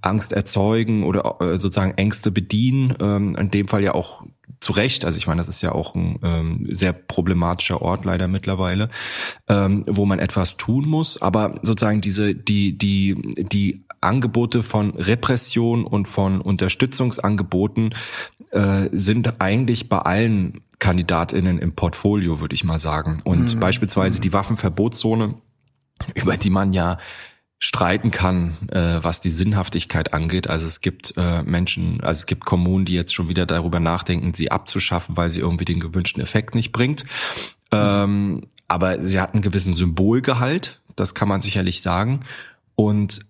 Angst 0.00 0.32
erzeugen 0.32 1.04
oder 1.04 1.36
äh, 1.40 1.58
sozusagen 1.58 1.92
Ängste 1.92 2.30
bedienen. 2.30 2.94
Ähm, 3.00 3.36
in 3.36 3.50
dem 3.50 3.68
Fall 3.68 3.82
ja 3.82 3.94
auch 3.94 4.24
zu 4.60 4.72
Recht. 4.72 5.04
Also 5.04 5.18
ich 5.18 5.26
meine, 5.26 5.40
das 5.40 5.48
ist 5.48 5.60
ja 5.60 5.72
auch 5.72 5.94
ein 5.94 6.18
ähm, 6.22 6.68
sehr 6.70 6.92
problematischer 6.92 7.82
Ort 7.82 8.04
leider 8.04 8.28
mittlerweile, 8.28 8.88
ähm, 9.48 9.84
wo 9.88 10.06
man 10.06 10.18
etwas 10.18 10.56
tun 10.56 10.88
muss. 10.88 11.20
Aber 11.20 11.56
sozusagen 11.62 12.00
diese 12.00 12.34
die 12.34 12.78
die 12.78 13.14
die 13.36 13.84
Angebote 14.00 14.62
von 14.62 14.90
Repression 14.90 15.84
und 15.84 16.08
von 16.08 16.40
Unterstützungsangeboten 16.40 17.94
äh, 18.50 18.88
sind 18.92 19.40
eigentlich 19.40 19.88
bei 19.88 19.98
allen 19.98 20.62
KandidatInnen 20.82 21.60
im 21.60 21.76
Portfolio, 21.76 22.40
würde 22.40 22.56
ich 22.56 22.64
mal 22.64 22.80
sagen. 22.80 23.18
Und 23.22 23.54
mhm. 23.54 23.60
beispielsweise 23.60 24.20
die 24.20 24.32
Waffenverbotszone, 24.32 25.36
über 26.14 26.36
die 26.36 26.50
man 26.50 26.72
ja 26.72 26.98
streiten 27.60 28.10
kann, 28.10 28.56
äh, 28.72 28.98
was 29.00 29.20
die 29.20 29.30
Sinnhaftigkeit 29.30 30.12
angeht. 30.12 30.50
Also 30.50 30.66
es 30.66 30.80
gibt 30.80 31.14
äh, 31.16 31.44
Menschen, 31.44 32.00
also 32.00 32.18
es 32.18 32.26
gibt 32.26 32.44
Kommunen, 32.44 32.84
die 32.84 32.94
jetzt 32.94 33.14
schon 33.14 33.28
wieder 33.28 33.46
darüber 33.46 33.78
nachdenken, 33.78 34.34
sie 34.34 34.50
abzuschaffen, 34.50 35.16
weil 35.16 35.30
sie 35.30 35.38
irgendwie 35.38 35.64
den 35.64 35.78
gewünschten 35.78 36.20
Effekt 36.20 36.56
nicht 36.56 36.72
bringt. 36.72 37.04
Ähm, 37.70 38.40
aber 38.66 39.00
sie 39.00 39.20
hat 39.20 39.34
einen 39.34 39.42
gewissen 39.42 39.74
Symbolgehalt, 39.74 40.80
das 40.96 41.14
kann 41.14 41.28
man 41.28 41.42
sicherlich 41.42 41.80
sagen. 41.80 42.24
Und 42.74 43.20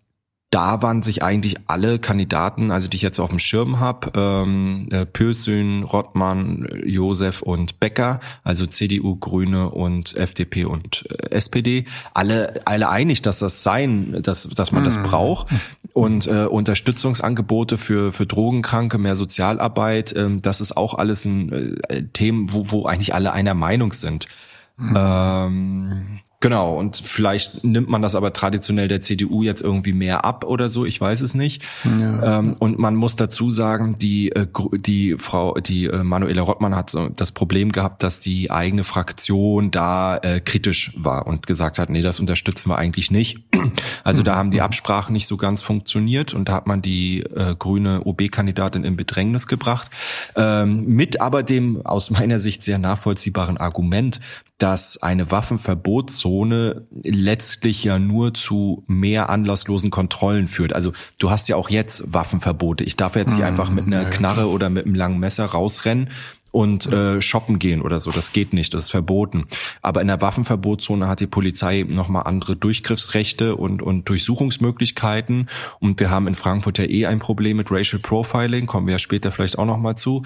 da 0.53 0.83
waren 0.83 1.03
sich 1.03 1.23
eigentlich 1.23 1.57
alle 1.67 1.99
Kandidaten, 1.99 2.71
also 2.71 2.87
die 2.87 2.97
ich 2.97 3.03
jetzt 3.03 3.19
auf 3.19 3.31
dem 3.31 3.39
Schirm 3.39 3.81
habe, 3.81 4.13
ähm, 4.15 4.87
äh, 4.91 5.07
Pösün, 5.07 5.83
Rottmann, 5.83 6.69
Josef 6.85 7.41
und 7.41 7.81
Becker, 7.81 8.21
also 8.45 8.67
CDU, 8.67 9.17
Grüne 9.17 9.71
und 9.71 10.15
FDP 10.15 10.67
und 10.67 11.07
äh, 11.11 11.31
SPD, 11.31 11.87
alle 12.13 12.61
alle 12.67 12.91
einig, 12.91 13.23
dass 13.23 13.39
das 13.39 13.63
sein, 13.63 14.21
dass 14.23 14.47
dass 14.47 14.73
man 14.73 14.85
das 14.85 14.99
mhm. 14.99 15.05
braucht 15.05 15.47
und 15.95 16.27
äh, 16.27 16.45
Unterstützungsangebote 16.45 17.79
für 17.79 18.13
für 18.13 18.27
Drogenkranke, 18.27 18.99
mehr 18.99 19.17
Sozialarbeit, 19.17 20.13
äh, 20.13 20.29
das 20.39 20.61
ist 20.61 20.77
auch 20.77 20.93
alles 20.93 21.25
ein 21.25 21.81
äh, 21.89 22.03
Themen, 22.13 22.53
wo 22.53 22.67
wo 22.71 22.85
eigentlich 22.85 23.15
alle 23.15 23.33
einer 23.33 23.55
Meinung 23.55 23.95
sind. 23.95 24.29
Mhm. 24.77 24.97
Ähm, 24.99 26.21
Genau, 26.43 26.75
und 26.77 26.97
vielleicht 26.97 27.63
nimmt 27.63 27.89
man 27.89 28.03
das 28.03 28.17
aber 28.17 28.33
traditionell 28.33 28.89
der 28.89 29.01
CDU 29.01 29.45
jetzt 29.45 29.63
irgendwie 29.63 29.93
mehr 29.93 30.25
ab 30.25 30.45
oder 30.45 30.69
so, 30.69 30.85
ich 30.85 31.01
weiß 31.01 31.21
es 31.21 31.37
nicht. 31.37 31.63
Ja. 31.85 32.41
Ähm, 32.41 32.57
und 32.59 32.81
man 32.81 32.97
muss 32.97 33.15
dazu 33.15 33.49
sagen, 33.49 33.95
die, 33.97 34.33
äh, 34.33 34.49
die 34.73 35.15
Frau, 35.19 35.55
die 35.61 35.85
äh, 35.85 36.03
Manuela 36.03 36.43
Rottmann 36.43 36.75
hat 36.75 36.91
so 36.91 37.09
das 37.11 37.31
Problem 37.31 37.71
gehabt, 37.71 38.03
dass 38.03 38.19
die 38.19 38.51
eigene 38.51 38.83
Fraktion 38.83 39.71
da 39.71 40.17
äh, 40.17 40.41
kritisch 40.41 40.93
war 40.97 41.29
und 41.29 41.47
gesagt 41.47 41.79
hat, 41.79 41.91
nee, 41.91 42.03
das 42.03 42.19
unterstützen 42.19 42.71
wir 42.71 42.77
eigentlich 42.77 43.13
nicht. 43.13 43.39
Also 44.05 44.25
da 44.25 44.35
haben 44.35 44.51
die. 44.51 44.63
Absprachen 44.63 45.13
nicht 45.13 45.27
so 45.27 45.37
ganz 45.37 45.61
funktioniert 45.61 46.35
und 46.35 46.49
da 46.49 46.55
hat 46.55 46.67
man 46.67 46.83
die 46.83 47.21
äh, 47.21 47.55
grüne 47.59 48.03
OB-Kandidatin 48.05 48.85
in 48.85 48.97
Bedrängnis 48.97 49.47
gebracht. 49.47 49.91
Ähm, 50.37 50.87
mit 50.87 51.21
aber 51.21 51.43
dem 51.43 51.85
aus 51.85 52.11
meiner 52.11 52.39
Sicht 52.39 52.63
sehr 52.63 52.79
nachvollziehbaren 52.79 53.59
Argument, 53.59 54.21
dass 54.59 55.03
eine 55.03 55.31
Waffenverbotszone 55.31 56.87
letztlich 57.03 57.83
ja 57.83 57.99
nur 57.99 58.33
zu 58.33 58.85
mehr 58.87 59.29
anlasslosen 59.29 59.91
Kontrollen 59.91 60.47
führt. 60.47 60.73
Also 60.73 60.93
du 61.19 61.31
hast 61.31 61.49
ja 61.49 61.57
auch 61.57 61.69
jetzt 61.69 62.13
Waffenverbote. 62.13 62.85
Ich 62.85 62.97
darf 62.97 63.17
jetzt 63.17 63.35
nicht 63.35 63.45
einfach 63.45 63.71
mit 63.71 63.87
einer 63.87 64.05
Knarre 64.05 64.49
oder 64.49 64.71
mit 64.71 64.87
einem 64.87 64.95
langen 64.95 65.19
Messer 65.19 65.47
rausrennen 65.47 66.11
und 66.53 66.93
äh, 66.93 67.21
shoppen 67.21 67.59
gehen 67.59 67.83
oder 67.83 67.99
so. 67.99 68.13
Das 68.13 68.33
geht 68.33 68.53
nicht, 68.53 68.73
das 68.75 68.83
ist 68.83 68.91
verboten. 68.91 69.47
Aber 69.81 70.01
in 70.01 70.07
der 70.07 70.21
Waffenverbotszone 70.21 71.09
hat 71.09 71.21
die 71.21 71.27
Polizei 71.27 71.85
nochmal 71.89 72.25
andere 72.25 72.55
Durchgriffsrechte 72.55 73.57
und, 73.57 73.83
und 73.83 74.09
Durchsuchungsmöglichkeiten. 74.09 75.49
Und 75.81 75.99
wir 75.99 76.11
haben 76.11 76.29
in 76.29 76.35
Frankfurt 76.35 76.79
ja 76.79 76.85
eh 76.85 77.07
ein 77.07 77.19
Problem 77.19 77.57
mit 77.57 77.73
Racial 77.73 78.01
Profiling, 78.01 78.67
kommen 78.67 78.87
wir 78.87 78.93
ja 78.93 78.99
später 78.99 79.33
vielleicht 79.33 79.59
auch 79.59 79.67
nochmal 79.67 79.97
zu. 79.97 80.23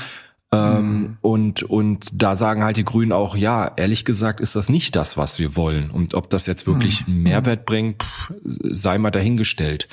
Ähm, 0.57 1.01
mhm. 1.01 1.19
und, 1.21 1.63
und 1.63 2.09
da 2.13 2.37
sagen 2.37 2.65
halt 2.65 2.77
die 2.77 2.85
Grünen 2.85 3.13
auch, 3.13 3.37
ja, 3.37 3.73
ehrlich 3.77 4.05
gesagt 4.05 4.41
ist 4.41 4.57
das 4.57 4.69
nicht 4.69 4.97
das, 4.97 5.17
was 5.17 5.39
wir 5.39 5.57
wollen. 5.57 5.91
Und 5.91 6.15
ob 6.15 6.31
das 6.31 6.47
jetzt 6.47 6.67
wirklich 6.67 7.07
mhm. 7.07 7.15
einen 7.15 7.23
Mehrwert 7.23 7.67
bringt, 7.67 8.03
pff, 8.03 8.33
sei 8.45 8.99
mal 8.99 9.11
dahingestellt. 9.11 9.89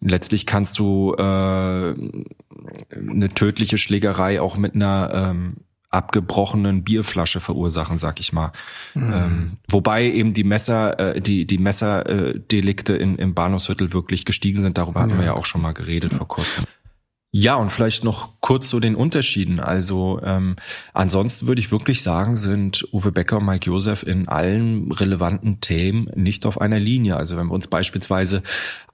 letztlich 0.00 0.46
kannst 0.46 0.78
du 0.78 1.14
äh, 1.14 1.22
eine 1.22 3.28
tödliche 3.34 3.78
Schlägerei 3.78 4.40
auch 4.40 4.56
mit 4.56 4.74
einer 4.74 5.10
ähm, 5.12 5.56
abgebrochenen 5.90 6.84
Bierflasche 6.84 7.40
verursachen, 7.40 7.98
sag 7.98 8.20
ich 8.20 8.32
mal. 8.32 8.52
Mhm. 8.94 9.12
Ähm, 9.12 9.52
wobei 9.70 10.04
eben 10.04 10.34
die 10.34 10.44
Messer, 10.44 11.16
äh, 11.16 11.20
die 11.20 11.46
die 11.46 11.58
Messerdelikte 11.58 12.94
in, 12.94 13.16
im 13.16 13.34
Bahnhofsviertel 13.34 13.92
wirklich 13.92 14.24
gestiegen 14.24 14.60
sind. 14.60 14.76
Darüber 14.76 15.00
hatten 15.00 15.12
ja. 15.12 15.18
wir 15.18 15.24
ja 15.24 15.34
auch 15.34 15.46
schon 15.46 15.62
mal 15.62 15.72
geredet 15.72 16.12
vor 16.12 16.28
kurzem. 16.28 16.64
Ja, 17.30 17.56
und 17.56 17.68
vielleicht 17.70 18.04
noch 18.04 18.40
kurz 18.40 18.70
zu 18.70 18.80
den 18.80 18.94
Unterschieden. 18.94 19.60
Also 19.60 20.18
ähm, 20.24 20.56
ansonsten 20.94 21.46
würde 21.46 21.60
ich 21.60 21.70
wirklich 21.70 22.02
sagen, 22.02 22.38
sind 22.38 22.88
Uwe 22.90 23.12
Becker 23.12 23.36
und 23.36 23.44
Mike 23.44 23.66
Josef 23.66 24.02
in 24.02 24.28
allen 24.28 24.90
relevanten 24.92 25.60
Themen 25.60 26.10
nicht 26.14 26.46
auf 26.46 26.58
einer 26.58 26.80
Linie. 26.80 27.16
Also 27.16 27.36
wenn 27.36 27.48
wir 27.48 27.54
uns 27.54 27.66
beispielsweise 27.66 28.42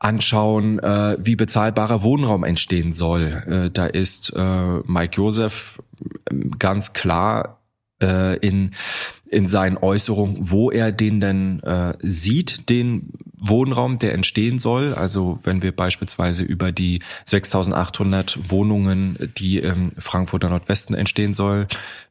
anschauen, 0.00 0.80
äh, 0.80 1.16
wie 1.20 1.36
bezahlbarer 1.36 2.02
Wohnraum 2.02 2.42
entstehen 2.42 2.92
soll, 2.92 3.42
äh, 3.46 3.70
da 3.70 3.86
ist 3.86 4.32
äh, 4.34 4.78
Mike 4.84 5.14
Josef 5.16 5.80
ähm, 6.28 6.58
ganz 6.58 6.92
klar 6.92 7.60
äh, 8.02 8.36
in 8.38 8.70
in 9.34 9.48
seinen 9.48 9.76
Äußerungen, 9.76 10.36
wo 10.50 10.70
er 10.70 10.92
den 10.92 11.20
denn 11.20 11.60
äh, 11.64 11.94
sieht, 11.98 12.68
den 12.68 13.10
Wohnraum, 13.36 13.98
der 13.98 14.14
entstehen 14.14 14.60
soll. 14.60 14.94
Also 14.94 15.40
wenn 15.42 15.60
wir 15.60 15.74
beispielsweise 15.74 16.44
über 16.44 16.70
die 16.70 17.00
6.800 17.26 18.50
Wohnungen, 18.50 19.32
die 19.36 19.58
im 19.58 19.90
Frankfurter 19.98 20.48
Nordwesten 20.48 20.94
entstehen 20.94 21.34
soll, 21.34 21.66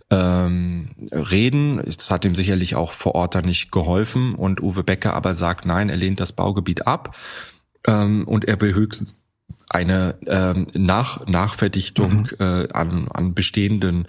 ähm, 0.10 0.90
reden. 1.12 1.80
Es 1.80 2.12
hat 2.12 2.26
ihm 2.26 2.36
sicherlich 2.36 2.76
auch 2.76 2.92
vor 2.92 3.16
Ort 3.16 3.36
da 3.36 3.42
nicht 3.42 3.72
geholfen. 3.72 4.36
Und 4.36 4.62
Uwe 4.62 4.84
Becker 4.84 5.14
aber 5.14 5.34
sagt, 5.34 5.66
nein, 5.66 5.90
er 5.90 5.98
lehnt 5.98 6.20
das 6.20 6.34
Baugebiet 6.34 6.86
ab 6.86 7.16
ähm, 7.88 8.28
und 8.28 8.46
er 8.46 8.60
will 8.62 8.76
höchstens 8.76 9.18
eine 9.70 10.16
ähm, 10.28 10.68
Nach 10.76 11.26
Nachverdichtung 11.26 12.28
mhm. 12.38 12.46
äh, 12.46 12.68
an, 12.74 13.08
an 13.08 13.34
bestehenden 13.34 14.08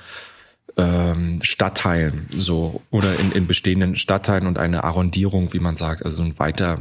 ähm, 0.76 1.40
Stadtteilen 1.42 2.26
so 2.36 2.82
oder 2.90 3.18
in, 3.18 3.32
in 3.32 3.46
bestehenden 3.46 3.96
Stadtteilen 3.96 4.46
und 4.46 4.58
eine 4.58 4.84
Arrondierung, 4.84 5.52
wie 5.52 5.60
man 5.60 5.76
sagt, 5.76 6.04
also 6.04 6.22
ein 6.22 6.38
weiter 6.38 6.80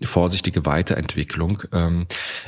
vorsichtige 0.00 0.64
Weiterentwicklung, 0.64 1.62
ähm, 1.72 2.06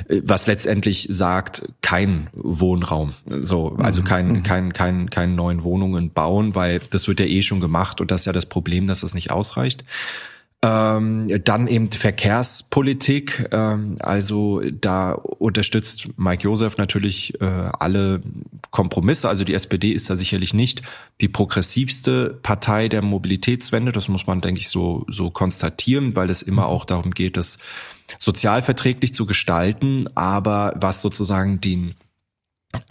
was 0.08 0.46
letztendlich 0.46 1.08
sagt, 1.10 1.64
kein 1.82 2.28
Wohnraum, 2.32 3.12
so 3.40 3.74
also 3.76 4.02
mhm. 4.02 4.06
kein 4.06 4.28
mhm. 4.28 4.42
kein 4.42 4.72
kein 4.72 5.10
kein 5.10 5.34
neuen 5.34 5.64
Wohnungen 5.64 6.12
bauen, 6.12 6.54
weil 6.54 6.80
das 6.90 7.08
wird 7.08 7.20
ja 7.20 7.26
eh 7.26 7.42
schon 7.42 7.60
gemacht 7.60 8.00
und 8.00 8.10
das 8.10 8.22
ist 8.22 8.26
ja 8.26 8.32
das 8.32 8.46
Problem, 8.46 8.86
dass 8.86 9.00
das 9.00 9.14
nicht 9.14 9.30
ausreicht. 9.30 9.84
Ähm, 10.62 11.42
dann 11.42 11.68
eben 11.68 11.90
Verkehrspolitik. 11.90 13.48
Ähm, 13.50 13.96
also 14.00 14.60
da 14.60 15.12
unterstützt 15.12 16.08
Mike 16.18 16.42
Josef 16.44 16.76
natürlich 16.76 17.40
äh, 17.40 17.46
alle 17.46 18.20
Kompromisse. 18.70 19.30
Also 19.30 19.44
die 19.44 19.54
SPD 19.54 19.92
ist 19.92 20.10
da 20.10 20.16
sicherlich 20.16 20.52
nicht 20.52 20.82
die 21.22 21.28
progressivste 21.28 22.38
Partei 22.42 22.88
der 22.88 23.00
Mobilitätswende. 23.00 23.90
Das 23.90 24.08
muss 24.08 24.26
man, 24.26 24.42
denke 24.42 24.60
ich, 24.60 24.68
so, 24.68 25.06
so 25.08 25.30
konstatieren, 25.30 26.14
weil 26.14 26.28
es 26.28 26.42
immer 26.42 26.66
auch 26.66 26.84
darum 26.84 27.12
geht, 27.12 27.38
das 27.38 27.56
sozialverträglich 28.18 29.14
zu 29.14 29.24
gestalten. 29.24 30.02
Aber 30.14 30.74
was 30.76 31.00
sozusagen 31.00 31.62
den 31.62 31.94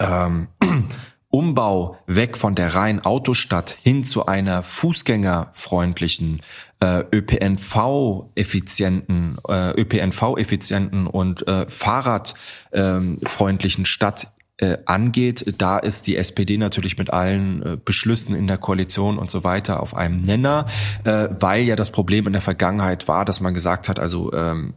ähm, 0.00 0.48
Umbau 1.28 1.98
weg 2.08 2.36
von 2.36 2.56
der 2.56 2.74
reinen 2.74 3.04
Autostadt 3.04 3.76
hin 3.80 4.02
zu 4.02 4.26
einer 4.26 4.64
fußgängerfreundlichen 4.64 6.42
äh, 6.80 7.04
ÖPNV-effizienten, 7.12 9.38
äh, 9.48 9.80
ÖPNV-effizienten 9.80 11.06
und 11.06 11.46
äh, 11.46 11.68
Fahrradfreundlichen 11.68 13.84
Stadt 13.84 14.32
äh, 14.60 14.78
angeht, 14.84 15.54
da 15.58 15.78
ist 15.78 16.06
die 16.06 16.16
SPD 16.16 16.58
natürlich 16.58 16.98
mit 16.98 17.12
allen 17.12 17.62
äh, 17.62 17.76
Beschlüssen 17.82 18.34
in 18.34 18.46
der 18.46 18.58
Koalition 18.58 19.18
und 19.18 19.30
so 19.30 19.42
weiter 19.42 19.80
auf 19.80 19.96
einem 19.96 20.22
Nenner, 20.22 20.66
äh, 21.04 21.28
weil 21.38 21.62
ja 21.62 21.76
das 21.76 21.90
Problem 21.90 22.26
in 22.26 22.32
der 22.32 22.42
Vergangenheit 22.42 23.08
war, 23.08 23.24
dass 23.24 23.40
man 23.40 23.54
gesagt 23.54 23.88
hat, 23.88 23.98
also 23.98 24.32
ähm, 24.32 24.74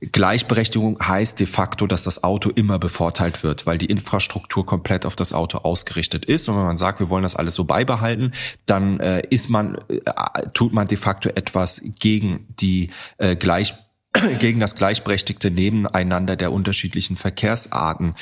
Gleichberechtigung 0.00 0.98
heißt 1.00 1.40
de 1.40 1.46
facto, 1.46 1.86
dass 1.86 2.04
das 2.04 2.22
Auto 2.22 2.50
immer 2.50 2.78
bevorteilt 2.78 3.42
wird, 3.42 3.66
weil 3.66 3.78
die 3.78 3.86
Infrastruktur 3.86 4.66
komplett 4.66 5.06
auf 5.06 5.16
das 5.16 5.32
Auto 5.32 5.58
ausgerichtet 5.58 6.24
ist. 6.24 6.48
Und 6.48 6.56
wenn 6.56 6.64
man 6.64 6.76
sagt, 6.76 7.00
wir 7.00 7.08
wollen 7.08 7.22
das 7.22 7.36
alles 7.36 7.54
so 7.54 7.64
beibehalten, 7.64 8.32
dann 8.66 9.00
äh, 9.00 9.22
ist 9.30 9.48
man, 9.48 9.78
äh, 9.88 10.00
tut 10.52 10.72
man 10.72 10.88
de 10.88 10.98
facto 10.98 11.30
etwas 11.30 11.82
gegen 11.98 12.46
die 12.60 12.90
äh, 13.18 13.36
Gleichberechtigung 13.36 13.92
gegen 14.38 14.60
das 14.60 14.76
gleichberechtigte 14.76 15.50
Nebeneinander 15.50 16.36
der 16.36 16.52
unterschiedlichen 16.52 17.16
Verkehrsarten. 17.16 18.14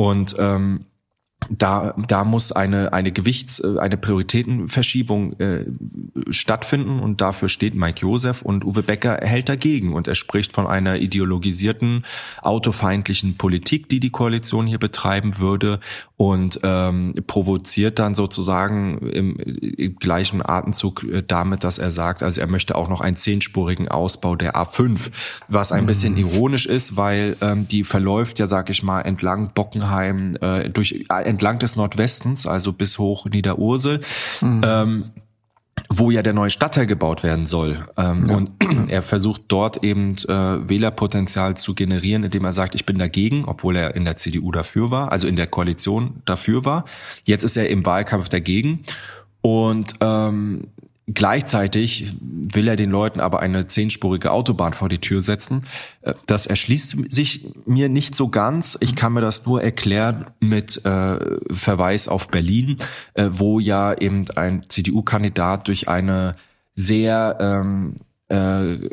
Und 0.00 0.34
ähm, 0.38 0.86
da, 1.48 1.94
da 2.08 2.24
muss 2.24 2.52
eine, 2.52 2.92
eine 2.92 3.12
Gewichts-, 3.12 3.60
äh, 3.60 3.78
eine 3.78 3.96
Prioritätenverschiebung 3.96 5.38
äh, 5.40 5.64
stattfinden 6.28 7.00
und 7.00 7.20
dafür 7.20 7.48
steht 7.48 7.74
Mike 7.74 8.00
Josef 8.00 8.42
und 8.42 8.64
Uwe 8.64 8.82
Becker 8.82 9.18
hält 9.22 9.48
dagegen 9.48 9.94
und 9.94 10.08
er 10.08 10.14
spricht 10.14 10.52
von 10.52 10.66
einer 10.66 10.96
ideologisierten, 10.98 12.04
autofeindlichen 12.42 13.36
Politik, 13.36 13.88
die 13.88 14.00
die 14.00 14.10
Koalition 14.10 14.66
hier 14.66 14.78
betreiben 14.78 15.38
würde 15.38 15.80
und 16.16 16.60
ähm, 16.62 17.14
provoziert 17.26 17.98
dann 17.98 18.14
sozusagen 18.14 18.98
im, 19.08 19.36
im 19.36 19.96
gleichen 19.96 20.44
Atemzug 20.44 21.04
äh, 21.04 21.22
damit, 21.26 21.64
dass 21.64 21.78
er 21.78 21.90
sagt, 21.90 22.22
also 22.22 22.40
er 22.40 22.46
möchte 22.46 22.74
auch 22.74 22.88
noch 22.88 23.00
einen 23.00 23.16
zehnspurigen 23.16 23.88
Ausbau 23.88 24.36
der 24.36 24.54
A5, 24.54 25.10
was 25.48 25.72
ein 25.72 25.84
mhm. 25.84 25.86
bisschen 25.86 26.16
ironisch 26.16 26.66
ist, 26.66 26.96
weil 26.96 27.36
ähm, 27.40 27.66
die 27.68 27.84
verläuft 27.84 28.38
ja, 28.38 28.46
sag 28.46 28.68
ich 28.70 28.82
mal, 28.82 29.00
entlang 29.00 29.52
Bockenheim 29.54 30.36
äh, 30.40 30.68
durch 30.68 31.06
entlang 31.30 31.58
des 31.58 31.76
Nordwestens, 31.76 32.46
also 32.46 32.72
bis 32.72 32.98
hoch 32.98 33.26
Niederursel. 33.26 34.00
Mhm. 34.40 34.62
Ähm, 34.64 35.04
wo 35.88 36.10
ja 36.10 36.22
der 36.22 36.34
neue 36.34 36.50
Stadtteil 36.50 36.86
gebaut 36.86 37.22
werden 37.22 37.44
soll. 37.44 37.84
Ähm, 37.96 38.28
ja. 38.28 38.36
Und 38.36 38.50
er 38.90 39.02
versucht 39.02 39.42
dort 39.48 39.82
eben 39.82 40.16
äh, 40.28 40.68
Wählerpotenzial 40.68 41.56
zu 41.56 41.74
generieren, 41.74 42.22
indem 42.22 42.44
er 42.44 42.52
sagt, 42.52 42.74
ich 42.74 42.86
bin 42.86 42.98
dagegen, 42.98 43.44
obwohl 43.46 43.76
er 43.76 43.96
in 43.96 44.04
der 44.04 44.16
CDU 44.16 44.52
dafür 44.52 44.90
war, 44.90 45.10
also 45.10 45.26
in 45.26 45.36
der 45.36 45.46
Koalition 45.46 46.22
dafür 46.26 46.64
war. 46.64 46.84
Jetzt 47.24 47.44
ist 47.44 47.56
er 47.56 47.70
im 47.70 47.84
Wahlkampf 47.84 48.28
dagegen. 48.28 48.84
Und 49.42 49.94
ähm, 50.00 50.68
Gleichzeitig 51.12 52.14
will 52.20 52.68
er 52.68 52.76
den 52.76 52.90
Leuten 52.90 53.20
aber 53.20 53.40
eine 53.40 53.66
zehnspurige 53.66 54.30
Autobahn 54.30 54.74
vor 54.74 54.88
die 54.88 54.98
Tür 54.98 55.22
setzen. 55.22 55.66
Äh, 56.02 56.14
das 56.26 56.46
erschließt 56.46 57.12
sich 57.12 57.46
mir 57.66 57.88
nicht 57.88 58.14
so 58.14 58.28
ganz. 58.28 58.76
Ich 58.80 58.94
kann 58.94 59.12
mir 59.12 59.20
das 59.20 59.46
nur 59.46 59.62
erklären 59.62 60.26
mit 60.40 60.84
äh, 60.84 61.18
Verweis 61.50 62.06
auf 62.08 62.28
Berlin, 62.28 62.78
äh, 63.14 63.28
wo 63.30 63.60
ja 63.60 63.94
eben 63.94 64.26
ein 64.36 64.68
CDU-Kandidat 64.68 65.68
durch 65.68 65.88
eine 65.88 66.36
sehr 66.74 67.38
ähm, 67.40 67.96
äh, 68.28 68.88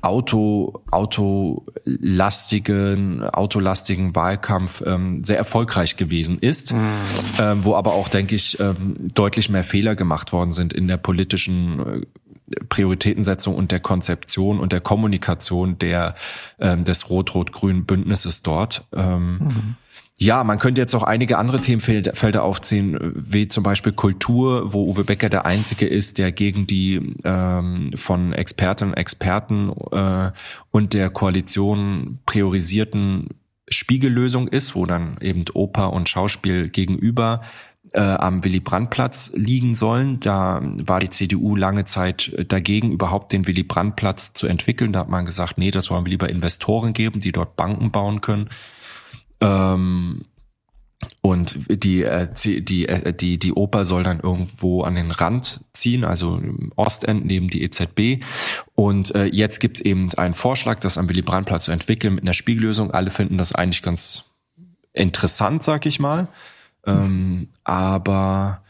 Auto, 0.00 0.82
autolastigen, 0.90 3.22
autolastigen 3.22 4.14
Wahlkampf 4.14 4.82
ähm, 4.86 5.24
sehr 5.24 5.38
erfolgreich 5.38 5.96
gewesen 5.96 6.38
ist, 6.38 6.72
mhm. 6.72 6.94
ähm, 7.38 7.64
wo 7.64 7.74
aber 7.74 7.92
auch, 7.92 8.08
denke 8.08 8.34
ich, 8.34 8.58
ähm, 8.60 8.96
deutlich 9.14 9.50
mehr 9.50 9.64
Fehler 9.64 9.94
gemacht 9.94 10.32
worden 10.32 10.52
sind 10.52 10.72
in 10.72 10.88
der 10.88 10.96
politischen 10.96 11.80
äh, 11.80 12.00
Prioritätensetzung 12.68 13.54
und 13.54 13.70
der 13.70 13.80
Konzeption 13.80 14.60
und 14.60 14.72
der 14.72 14.80
Kommunikation 14.80 15.78
der 15.78 16.14
ähm, 16.58 16.84
des 16.84 17.08
rot-rot-grünen 17.08 17.84
Bündnisses 17.84 18.42
dort. 18.42 18.84
Ähm, 18.92 19.38
mhm. 19.38 19.76
Ja, 20.22 20.44
man 20.44 20.60
könnte 20.60 20.80
jetzt 20.80 20.94
auch 20.94 21.02
einige 21.02 21.36
andere 21.36 21.60
Themenfelder 21.60 22.44
aufzählen, 22.44 23.12
wie 23.16 23.48
zum 23.48 23.64
Beispiel 23.64 23.92
Kultur, 23.92 24.72
wo 24.72 24.84
Uwe 24.88 25.02
Becker 25.02 25.28
der 25.28 25.46
Einzige 25.46 25.84
ist, 25.84 26.16
der 26.16 26.30
gegen 26.30 26.64
die 26.68 27.16
ähm, 27.24 27.90
von 27.96 28.32
Expertinnen 28.32 28.94
und 28.94 28.98
Experten 29.00 29.72
äh, 29.90 30.30
und 30.70 30.94
der 30.94 31.10
Koalition 31.10 32.20
priorisierten 32.24 33.30
Spiegellösung 33.68 34.46
ist, 34.46 34.76
wo 34.76 34.86
dann 34.86 35.16
eben 35.20 35.44
Oper 35.54 35.92
und 35.92 36.08
Schauspiel 36.08 36.68
gegenüber 36.68 37.40
äh, 37.92 38.00
am 38.00 38.44
Willy 38.44 38.60
Brandt-Platz 38.60 39.32
liegen 39.34 39.74
sollen. 39.74 40.20
Da 40.20 40.60
war 40.62 41.00
die 41.00 41.08
CDU 41.08 41.56
lange 41.56 41.84
Zeit 41.84 42.32
dagegen, 42.46 42.92
überhaupt 42.92 43.32
den 43.32 43.48
Willy 43.48 43.64
Brandt-Platz 43.64 44.34
zu 44.34 44.46
entwickeln. 44.46 44.92
Da 44.92 45.00
hat 45.00 45.08
man 45.08 45.24
gesagt, 45.24 45.58
nee, 45.58 45.72
das 45.72 45.90
wollen 45.90 46.04
wir 46.04 46.10
lieber 46.10 46.28
Investoren 46.28 46.92
geben, 46.92 47.18
die 47.18 47.32
dort 47.32 47.56
Banken 47.56 47.90
bauen 47.90 48.20
können. 48.20 48.48
Ähm, 49.42 50.24
und 51.20 51.56
die, 51.68 52.02
äh, 52.02 52.28
die, 52.32 52.88
äh, 52.88 53.12
die, 53.12 53.38
die 53.38 53.52
Oper 53.52 53.84
soll 53.84 54.02
dann 54.02 54.20
irgendwo 54.20 54.82
an 54.82 54.94
den 54.94 55.10
Rand 55.10 55.60
ziehen, 55.72 56.04
also 56.04 56.36
im 56.36 56.72
Ostend 56.76 57.26
neben 57.26 57.48
die 57.48 57.62
EZB. 57.62 58.24
Und 58.74 59.14
äh, 59.14 59.26
jetzt 59.26 59.60
gibt's 59.60 59.80
eben 59.80 60.12
einen 60.14 60.34
Vorschlag, 60.34 60.80
das 60.80 60.98
am 60.98 61.08
Willy 61.08 61.22
Brandt-Platz 61.22 61.64
zu 61.64 61.72
entwickeln 61.72 62.14
mit 62.14 62.24
einer 62.24 62.34
Spiegellösung. 62.34 62.90
Alle 62.90 63.10
finden 63.10 63.38
das 63.38 63.54
eigentlich 63.54 63.82
ganz 63.82 64.24
interessant, 64.92 65.62
sag 65.62 65.86
ich 65.86 65.98
mal. 66.00 66.28
Ähm, 66.84 67.48
aber 67.64 68.61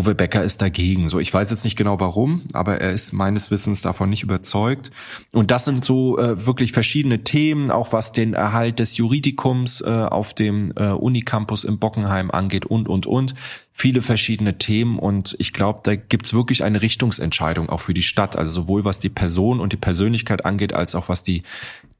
Uwe 0.00 0.14
Becker 0.14 0.42
ist 0.42 0.62
dagegen. 0.62 1.10
So, 1.10 1.20
ich 1.20 1.32
weiß 1.32 1.50
jetzt 1.50 1.64
nicht 1.64 1.76
genau 1.76 2.00
warum, 2.00 2.42
aber 2.54 2.80
er 2.80 2.92
ist 2.92 3.12
meines 3.12 3.50
Wissens 3.50 3.82
davon 3.82 4.08
nicht 4.08 4.22
überzeugt. 4.22 4.90
Und 5.30 5.50
das 5.50 5.66
sind 5.66 5.84
so 5.84 6.18
äh, 6.18 6.46
wirklich 6.46 6.72
verschiedene 6.72 7.22
Themen, 7.22 7.70
auch 7.70 7.92
was 7.92 8.12
den 8.12 8.32
Erhalt 8.32 8.78
des 8.78 8.96
Juridikums 8.96 9.82
äh, 9.82 9.90
auf 9.90 10.32
dem 10.32 10.72
äh, 10.76 10.88
Unicampus 10.88 11.64
in 11.64 11.78
Bockenheim 11.78 12.30
angeht 12.30 12.64
und 12.64 12.88
und 12.88 13.06
und. 13.06 13.34
Viele 13.72 14.00
verschiedene 14.00 14.56
Themen 14.56 14.98
und 14.98 15.36
ich 15.38 15.52
glaube, 15.52 15.80
da 15.82 15.96
gibt's 15.96 16.32
wirklich 16.32 16.64
eine 16.64 16.80
Richtungsentscheidung 16.80 17.68
auch 17.68 17.80
für 17.80 17.94
die 17.94 18.02
Stadt. 18.02 18.36
Also 18.36 18.62
sowohl 18.62 18.86
was 18.86 19.00
die 19.00 19.10
Person 19.10 19.60
und 19.60 19.72
die 19.74 19.76
Persönlichkeit 19.76 20.46
angeht, 20.46 20.72
als 20.72 20.94
auch 20.94 21.10
was 21.10 21.22
die 21.22 21.42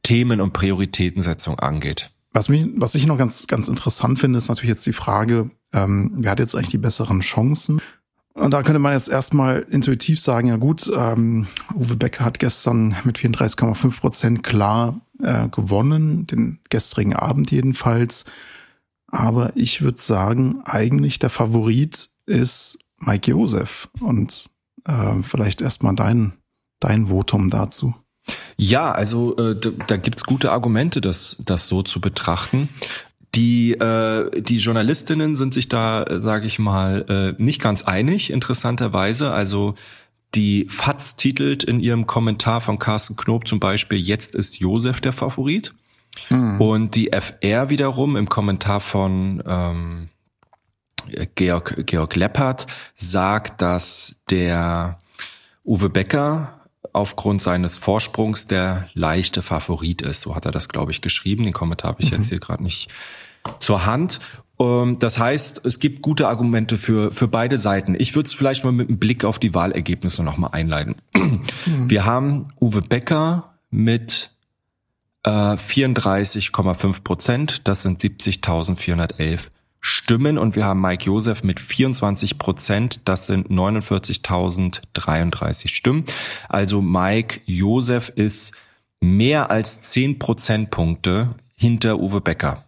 Themen 0.02 0.40
und 0.40 0.54
Prioritätensetzung 0.54 1.58
angeht. 1.58 2.10
Was 2.32 2.48
mich, 2.48 2.66
was 2.76 2.94
ich 2.94 3.06
noch 3.06 3.18
ganz, 3.18 3.46
ganz 3.46 3.68
interessant 3.68 4.18
finde, 4.18 4.38
ist 4.38 4.48
natürlich 4.48 4.70
jetzt 4.70 4.86
die 4.86 4.92
Frage, 4.92 5.50
ähm, 5.72 6.12
wer 6.14 6.32
hat 6.32 6.38
jetzt 6.38 6.54
eigentlich 6.54 6.70
die 6.70 6.78
besseren 6.78 7.20
Chancen? 7.20 7.80
Und 8.34 8.52
da 8.52 8.62
könnte 8.62 8.78
man 8.78 8.92
jetzt 8.92 9.08
erstmal 9.08 9.66
intuitiv 9.70 10.20
sagen, 10.20 10.48
ja 10.48 10.56
gut, 10.56 10.90
ähm, 10.96 11.48
Uwe 11.74 11.96
Becker 11.96 12.24
hat 12.24 12.38
gestern 12.38 12.96
mit 13.04 13.18
34,5 13.18 13.98
Prozent 13.98 14.42
klar 14.42 15.00
äh, 15.20 15.48
gewonnen, 15.48 16.26
den 16.26 16.60
gestrigen 16.70 17.14
Abend 17.14 17.50
jedenfalls. 17.50 18.24
Aber 19.08 19.52
ich 19.56 19.82
würde 19.82 20.00
sagen, 20.00 20.62
eigentlich 20.64 21.18
der 21.18 21.30
Favorit 21.30 22.10
ist 22.26 22.78
Mike 22.98 23.30
Josef. 23.30 23.88
Und 24.00 24.48
äh, 24.84 25.22
vielleicht 25.22 25.60
erstmal 25.60 25.96
dein, 25.96 26.34
dein 26.78 27.08
Votum 27.08 27.50
dazu. 27.50 27.94
Ja, 28.56 28.92
also 28.92 29.36
äh, 29.36 29.58
da, 29.58 29.70
da 29.86 29.96
gibt's 29.96 30.24
gute 30.24 30.52
Argumente, 30.52 31.00
das, 31.00 31.36
das 31.44 31.68
so 31.68 31.82
zu 31.82 32.00
betrachten. 32.00 32.68
Die, 33.34 33.72
äh, 33.72 34.42
die 34.42 34.58
Journalistinnen 34.58 35.36
sind 35.36 35.54
sich 35.54 35.68
da, 35.68 36.02
äh, 36.02 36.20
sage 36.20 36.46
ich 36.46 36.58
mal, 36.58 37.36
äh, 37.38 37.42
nicht 37.42 37.62
ganz 37.62 37.82
einig, 37.82 38.30
interessanterweise. 38.30 39.30
Also 39.30 39.76
die 40.34 40.66
FAZ 40.68 41.16
titelt 41.16 41.62
in 41.64 41.80
ihrem 41.80 42.06
Kommentar 42.06 42.60
von 42.60 42.78
Carsten 42.78 43.16
Knob 43.16 43.46
zum 43.46 43.60
Beispiel, 43.60 43.98
jetzt 43.98 44.34
ist 44.34 44.58
Josef 44.58 45.00
der 45.00 45.12
Favorit. 45.12 45.72
Mhm. 46.28 46.60
Und 46.60 46.94
die 46.96 47.12
FR 47.12 47.70
wiederum 47.70 48.16
im 48.16 48.28
Kommentar 48.28 48.80
von 48.80 49.42
ähm, 49.46 50.08
Georg, 51.34 51.86
Georg 51.86 52.16
Leppert 52.16 52.66
sagt, 52.96 53.62
dass 53.62 54.22
der 54.28 55.00
Uwe 55.64 55.88
Becker 55.88 56.59
aufgrund 56.92 57.42
seines 57.42 57.76
Vorsprungs 57.76 58.46
der 58.46 58.88
leichte 58.94 59.42
Favorit 59.42 60.02
ist. 60.02 60.22
So 60.22 60.34
hat 60.34 60.46
er 60.46 60.52
das, 60.52 60.68
glaube 60.68 60.90
ich, 60.92 61.00
geschrieben. 61.00 61.44
Den 61.44 61.52
Kommentar 61.52 61.90
habe 61.90 62.02
ich 62.02 62.10
mhm. 62.10 62.18
jetzt 62.18 62.28
hier 62.28 62.40
gerade 62.40 62.62
nicht 62.62 62.90
zur 63.58 63.86
Hand. 63.86 64.20
Ähm, 64.60 64.98
das 64.98 65.18
heißt, 65.18 65.64
es 65.64 65.78
gibt 65.78 66.02
gute 66.02 66.28
Argumente 66.28 66.76
für, 66.76 67.10
für 67.12 67.28
beide 67.28 67.58
Seiten. 67.58 67.94
Ich 67.98 68.14
würde 68.14 68.26
es 68.26 68.34
vielleicht 68.34 68.64
mal 68.64 68.72
mit 68.72 68.88
einem 68.88 68.98
Blick 68.98 69.24
auf 69.24 69.38
die 69.38 69.54
Wahlergebnisse 69.54 70.22
nochmal 70.22 70.50
einleiten. 70.52 70.96
Mhm. 71.14 71.42
Wir 71.88 72.04
haben 72.04 72.48
Uwe 72.60 72.82
Becker 72.82 73.54
mit 73.70 74.30
äh, 75.24 75.30
34,5 75.30 77.02
Prozent. 77.02 77.68
Das 77.68 77.82
sind 77.82 78.00
70.411 78.00 79.48
Stimmen 79.80 80.38
und 80.38 80.56
wir 80.56 80.64
haben 80.64 80.80
Mike 80.80 81.04
Josef 81.04 81.42
mit 81.42 81.60
24 81.60 82.38
Prozent. 82.38 83.00
Das 83.04 83.26
sind 83.26 83.50
49.033 83.50 85.68
Stimmen. 85.68 86.04
Also 86.48 86.80
Mike 86.82 87.40
Josef 87.46 88.10
ist 88.10 88.54
mehr 89.00 89.50
als 89.50 89.80
10 89.80 90.18
Prozentpunkte 90.18 91.30
hinter 91.54 91.98
Uwe 91.98 92.20
Becker. 92.20 92.64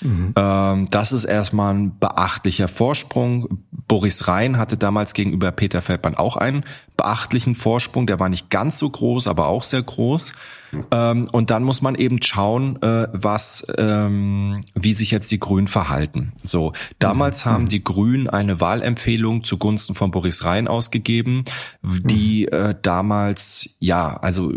Mhm. 0.00 0.34
Ähm, 0.36 0.88
das 0.90 1.12
ist 1.12 1.24
erstmal 1.24 1.74
ein 1.74 1.98
beachtlicher 1.98 2.68
Vorsprung. 2.68 3.64
Boris 3.88 4.28
Rhein 4.28 4.58
hatte 4.58 4.76
damals 4.76 5.14
gegenüber 5.14 5.50
Peter 5.52 5.80
Feldmann 5.82 6.16
auch 6.16 6.36
einen 6.36 6.64
beachtlichen 6.96 7.54
Vorsprung. 7.54 8.06
Der 8.06 8.20
war 8.20 8.28
nicht 8.28 8.50
ganz 8.50 8.78
so 8.78 8.90
groß, 8.90 9.26
aber 9.26 9.48
auch 9.48 9.64
sehr 9.64 9.82
groß. 9.82 10.32
Ähm, 10.90 11.28
und 11.32 11.50
dann 11.50 11.64
muss 11.64 11.82
man 11.82 11.94
eben 11.94 12.22
schauen, 12.22 12.80
äh, 12.82 13.08
was, 13.12 13.66
ähm, 13.78 14.64
wie 14.74 14.94
sich 14.94 15.10
jetzt 15.10 15.30
die 15.30 15.38
Grünen 15.38 15.66
verhalten. 15.66 16.32
So, 16.42 16.72
damals 16.98 17.44
mhm. 17.44 17.50
haben 17.50 17.68
die 17.68 17.84
Grünen 17.84 18.28
eine 18.28 18.60
Wahlempfehlung 18.60 19.44
zugunsten 19.44 19.94
von 19.94 20.10
Boris 20.10 20.44
Rhein 20.44 20.68
ausgegeben, 20.68 21.44
die 21.82 22.48
mhm. 22.50 22.58
äh, 22.58 22.74
damals 22.80 23.68
ja, 23.80 24.16
also 24.16 24.52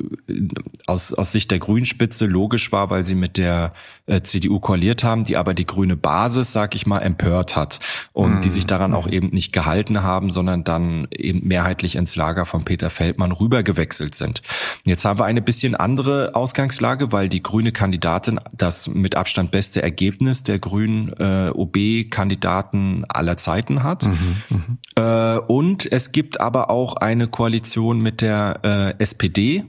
aus 0.87 1.13
aus 1.13 1.31
Sicht 1.31 1.51
der 1.51 1.59
Grünspitze 1.59 2.25
logisch 2.25 2.71
war, 2.71 2.89
weil 2.89 3.03
sie 3.03 3.15
mit 3.15 3.37
der 3.37 3.73
äh, 4.05 4.21
CDU 4.21 4.59
koaliert 4.59 5.03
haben, 5.03 5.23
die 5.23 5.35
aber 5.35 5.53
die 5.53 5.65
grüne 5.65 5.95
Basis, 5.95 6.51
sag 6.51 6.75
ich 6.75 6.85
mal, 6.85 6.99
empört 6.99 7.55
hat 7.55 7.79
und 8.13 8.35
mhm. 8.35 8.41
die 8.41 8.49
sich 8.49 8.67
daran 8.67 8.93
auch 8.93 9.07
eben 9.07 9.29
nicht 9.29 9.51
gehalten 9.51 10.03
haben, 10.03 10.29
sondern 10.29 10.63
dann 10.63 11.07
eben 11.11 11.47
mehrheitlich 11.47 11.95
ins 11.95 12.15
Lager 12.15 12.45
von 12.45 12.63
Peter 12.63 12.89
Feldmann 12.89 13.31
rübergewechselt 13.31 14.15
sind. 14.15 14.41
Jetzt 14.85 15.05
haben 15.05 15.19
wir 15.19 15.25
eine 15.25 15.41
bisschen 15.41 15.75
andere 15.75 16.04
andere 16.05 16.35
Ausgangslage, 16.35 17.11
weil 17.11 17.29
die 17.29 17.41
grüne 17.41 17.71
Kandidatin 17.71 18.39
das 18.53 18.87
mit 18.87 19.15
Abstand 19.15 19.49
beste 19.51 19.81
Ergebnis 19.81 20.43
der 20.43 20.59
grünen 20.59 21.11
äh, 21.17 21.49
OB-Kandidaten 21.53 23.05
aller 23.07 23.37
Zeiten 23.37 23.83
hat. 23.83 24.05
Mhm, 24.05 24.35
mhm, 24.49 24.77
äh, 24.95 25.37
und 25.37 25.91
es 25.91 26.11
gibt 26.11 26.39
aber 26.39 26.69
auch 26.69 26.95
eine 26.97 27.27
Koalition 27.27 28.01
mit 28.01 28.21
der 28.21 28.59
äh, 28.63 29.01
SPD, 29.01 29.65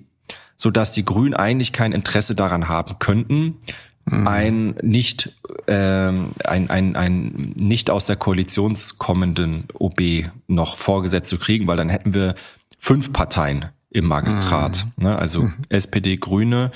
so 0.57 0.71
dass 0.71 0.93
die 0.93 1.05
Grünen 1.05 1.35
eigentlich 1.35 1.73
kein 1.73 1.93
Interesse 1.93 2.35
daran 2.35 2.69
haben 2.69 2.99
könnten, 2.99 3.57
mhm. 4.05 4.29
ein 4.29 4.75
nicht 4.83 5.35
ähm, 5.69 6.33
ein, 6.45 6.69
ein, 6.69 6.97
ein 6.97 7.55
nicht 7.59 7.91
aus 7.91 8.05
der 8.05 8.17
Koalition 8.17 8.77
kommenden 8.99 9.65
OB 9.73 10.29
noch 10.49 10.77
vorgesetzt 10.77 11.31
zu 11.31 11.39
kriegen, 11.39 11.67
weil 11.67 11.79
dann 11.79 11.89
hätten 11.89 12.13
wir 12.13 12.35
fünf 12.79 13.13
Parteien 13.13 13.67
im 13.91 14.07
Magistrat. 14.07 14.87
Mhm. 14.97 15.05
Ne? 15.05 15.19
Also 15.19 15.43
mhm. 15.43 15.55
SPD, 15.69 16.17
Grüne, 16.17 16.71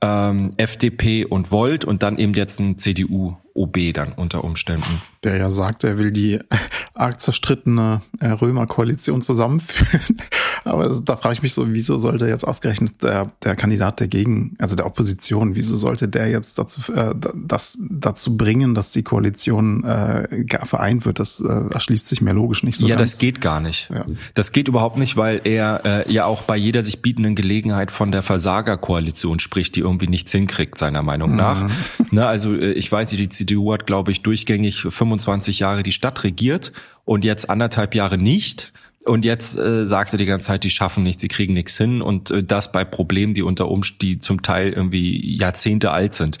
ähm, 0.00 0.52
FDP 0.56 1.24
und 1.24 1.50
Volt 1.50 1.84
und 1.84 2.02
dann 2.02 2.18
eben 2.18 2.34
jetzt 2.34 2.60
ein 2.60 2.76
CDU-OB 2.76 3.92
dann 3.94 4.12
unter 4.12 4.44
Umständen. 4.44 5.00
Der 5.22 5.36
ja 5.36 5.50
sagt, 5.50 5.84
er 5.84 5.98
will 5.98 6.12
die 6.12 6.40
arg 6.94 7.20
zerstrittene 7.20 8.02
äh, 8.20 8.28
Römer-Koalition 8.28 9.22
zusammenführen. 9.22 10.16
Aber 10.64 10.88
da 10.88 11.16
frage 11.16 11.34
ich 11.34 11.42
mich 11.42 11.52
so, 11.52 11.72
wieso 11.72 11.98
sollte 11.98 12.26
jetzt 12.26 12.46
ausgerechnet 12.46 13.02
der, 13.02 13.30
der 13.42 13.54
Kandidat 13.54 14.00
dagegen, 14.00 14.56
also 14.58 14.76
der 14.76 14.86
Opposition, 14.86 15.54
wieso 15.54 15.76
sollte 15.76 16.08
der 16.08 16.28
jetzt 16.28 16.58
dazu, 16.58 16.92
äh, 16.92 17.14
das, 17.34 17.78
dazu 17.90 18.36
bringen, 18.36 18.74
dass 18.74 18.90
die 18.90 19.02
Koalition 19.02 19.84
äh, 19.84 20.44
vereint 20.64 21.04
wird? 21.04 21.18
Das 21.18 21.40
äh, 21.40 21.72
erschließt 21.72 22.06
sich 22.06 22.20
mir 22.20 22.32
logisch 22.32 22.62
nicht 22.62 22.78
so. 22.78 22.86
Ja, 22.86 22.96
ganz. 22.96 23.12
das 23.12 23.18
geht 23.20 23.40
gar 23.40 23.60
nicht. 23.60 23.90
Ja. 23.92 24.04
Das 24.34 24.52
geht 24.52 24.68
überhaupt 24.68 24.96
nicht, 24.96 25.16
weil 25.16 25.40
er 25.44 25.82
äh, 25.84 26.12
ja 26.12 26.24
auch 26.24 26.42
bei 26.42 26.56
jeder 26.56 26.82
sich 26.82 27.02
bietenden 27.02 27.34
Gelegenheit 27.34 27.90
von 27.90 28.10
der 28.10 28.22
Versagerkoalition 28.22 29.38
spricht, 29.40 29.76
die 29.76 29.80
irgendwie 29.80 30.08
nichts 30.08 30.32
hinkriegt, 30.32 30.78
seiner 30.78 31.02
Meinung 31.02 31.32
mhm. 31.32 31.36
nach. 31.36 31.70
Ne, 32.10 32.26
also 32.26 32.54
äh, 32.54 32.72
ich 32.72 32.90
weiß 32.90 33.10
nicht, 33.10 33.20
die 33.20 33.28
CDU 33.28 33.72
hat, 33.72 33.86
glaube 33.86 34.12
ich, 34.12 34.22
durchgängig 34.22 34.82
25 34.82 35.58
Jahre 35.58 35.82
die 35.82 35.92
Stadt 35.92 36.22
regiert 36.24 36.72
und 37.04 37.24
jetzt 37.24 37.50
anderthalb 37.50 37.94
Jahre 37.94 38.18
nicht. 38.18 38.72
Und 39.04 39.24
jetzt 39.24 39.58
äh, 39.58 39.86
sagt 39.86 40.12
er 40.12 40.18
die 40.18 40.24
ganze 40.24 40.46
Zeit, 40.46 40.64
die 40.64 40.70
schaffen 40.70 41.02
nichts, 41.02 41.20
sie 41.20 41.28
kriegen 41.28 41.52
nichts 41.52 41.76
hin 41.76 42.00
und 42.00 42.30
äh, 42.30 42.42
das 42.42 42.72
bei 42.72 42.84
Problemen, 42.84 43.34
die 43.34 43.42
unter 43.42 43.68
Umständen, 43.68 43.84
die 44.00 44.18
zum 44.18 44.42
Teil 44.42 44.70
irgendwie 44.70 45.36
Jahrzehnte 45.36 45.90
alt 45.90 46.14
sind. 46.14 46.38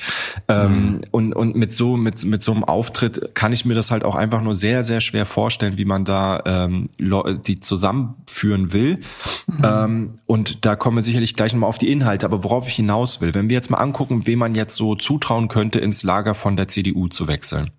Ähm, 0.48 0.70
mhm. 0.70 1.00
und, 1.10 1.32
und 1.34 1.56
mit 1.56 1.72
so 1.72 1.96
mit 1.96 2.24
mit 2.24 2.42
so 2.42 2.52
einem 2.52 2.64
Auftritt 2.64 3.34
kann 3.34 3.52
ich 3.52 3.64
mir 3.64 3.74
das 3.74 3.90
halt 3.90 4.02
auch 4.02 4.14
einfach 4.14 4.42
nur 4.42 4.54
sehr 4.54 4.82
sehr 4.82 5.00
schwer 5.00 5.26
vorstellen, 5.26 5.76
wie 5.76 5.84
man 5.84 6.04
da 6.04 6.42
ähm, 6.46 6.88
die 6.98 7.60
zusammenführen 7.60 8.72
will. 8.72 9.00
Mhm. 9.46 9.62
Ähm, 9.62 10.18
und 10.26 10.64
da 10.64 10.74
kommen 10.74 10.96
wir 10.96 11.02
sicherlich 11.02 11.36
gleich 11.36 11.52
nochmal 11.52 11.68
auf 11.68 11.78
die 11.78 11.92
Inhalte. 11.92 12.24
Aber 12.24 12.44
worauf 12.44 12.66
ich 12.66 12.74
hinaus 12.74 13.20
will, 13.20 13.34
wenn 13.34 13.50
wir 13.50 13.54
jetzt 13.54 13.70
mal 13.70 13.78
angucken, 13.78 14.26
wem 14.26 14.38
man 14.38 14.54
jetzt 14.54 14.76
so 14.76 14.94
zutrauen 14.94 15.48
könnte, 15.48 15.80
ins 15.80 16.02
Lager 16.02 16.34
von 16.34 16.56
der 16.56 16.68
CDU 16.68 17.08
zu 17.08 17.28
wechseln. 17.28 17.70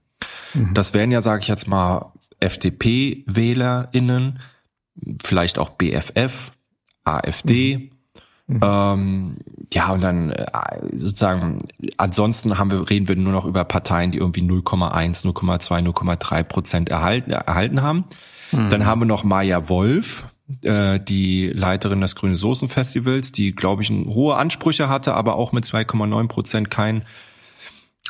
Mhm. 0.53 0.75
Das 0.75 0.93
wären 0.93 1.11
ja, 1.11 1.21
sage 1.21 1.41
ich 1.41 1.47
jetzt 1.47 1.67
mal, 1.67 2.11
FDP-WählerInnen, 2.39 4.39
vielleicht 5.23 5.57
auch 5.59 5.69
BFF, 5.69 6.51
AfD. 7.03 7.91
Mhm. 8.47 8.59
Ähm, 8.63 9.37
ja, 9.73 9.89
und 9.89 10.03
dann 10.03 10.31
äh, 10.31 10.45
sozusagen, 10.91 11.59
ansonsten 11.97 12.57
haben 12.57 12.69
wir, 12.69 12.89
reden 12.89 13.07
wir 13.07 13.15
nur 13.15 13.33
noch 13.33 13.45
über 13.45 13.63
Parteien, 13.63 14.11
die 14.11 14.19
irgendwie 14.19 14.41
0,1, 14.41 15.25
0,2, 15.25 15.83
0,3 15.83 16.43
Prozent 16.43 16.89
erhalten, 16.89 17.31
erhalten 17.31 17.81
haben. 17.81 18.05
Mhm. 18.51 18.69
Dann 18.69 18.85
haben 18.85 19.01
wir 19.01 19.05
noch 19.05 19.23
Maya 19.23 19.67
Wolf, 19.67 20.25
äh, 20.61 20.99
die 20.99 21.47
Leiterin 21.47 22.01
des 22.01 22.15
Grüne 22.15 22.35
Soßen 22.35 22.69
Festivals, 22.69 23.31
die, 23.31 23.53
glaube 23.53 23.81
ich, 23.81 23.89
hohe 23.89 24.35
Ansprüche 24.35 24.89
hatte, 24.89 25.15
aber 25.15 25.35
auch 25.35 25.51
mit 25.51 25.65
2,9 25.65 26.27
Prozent 26.27 26.69
kein 26.69 27.03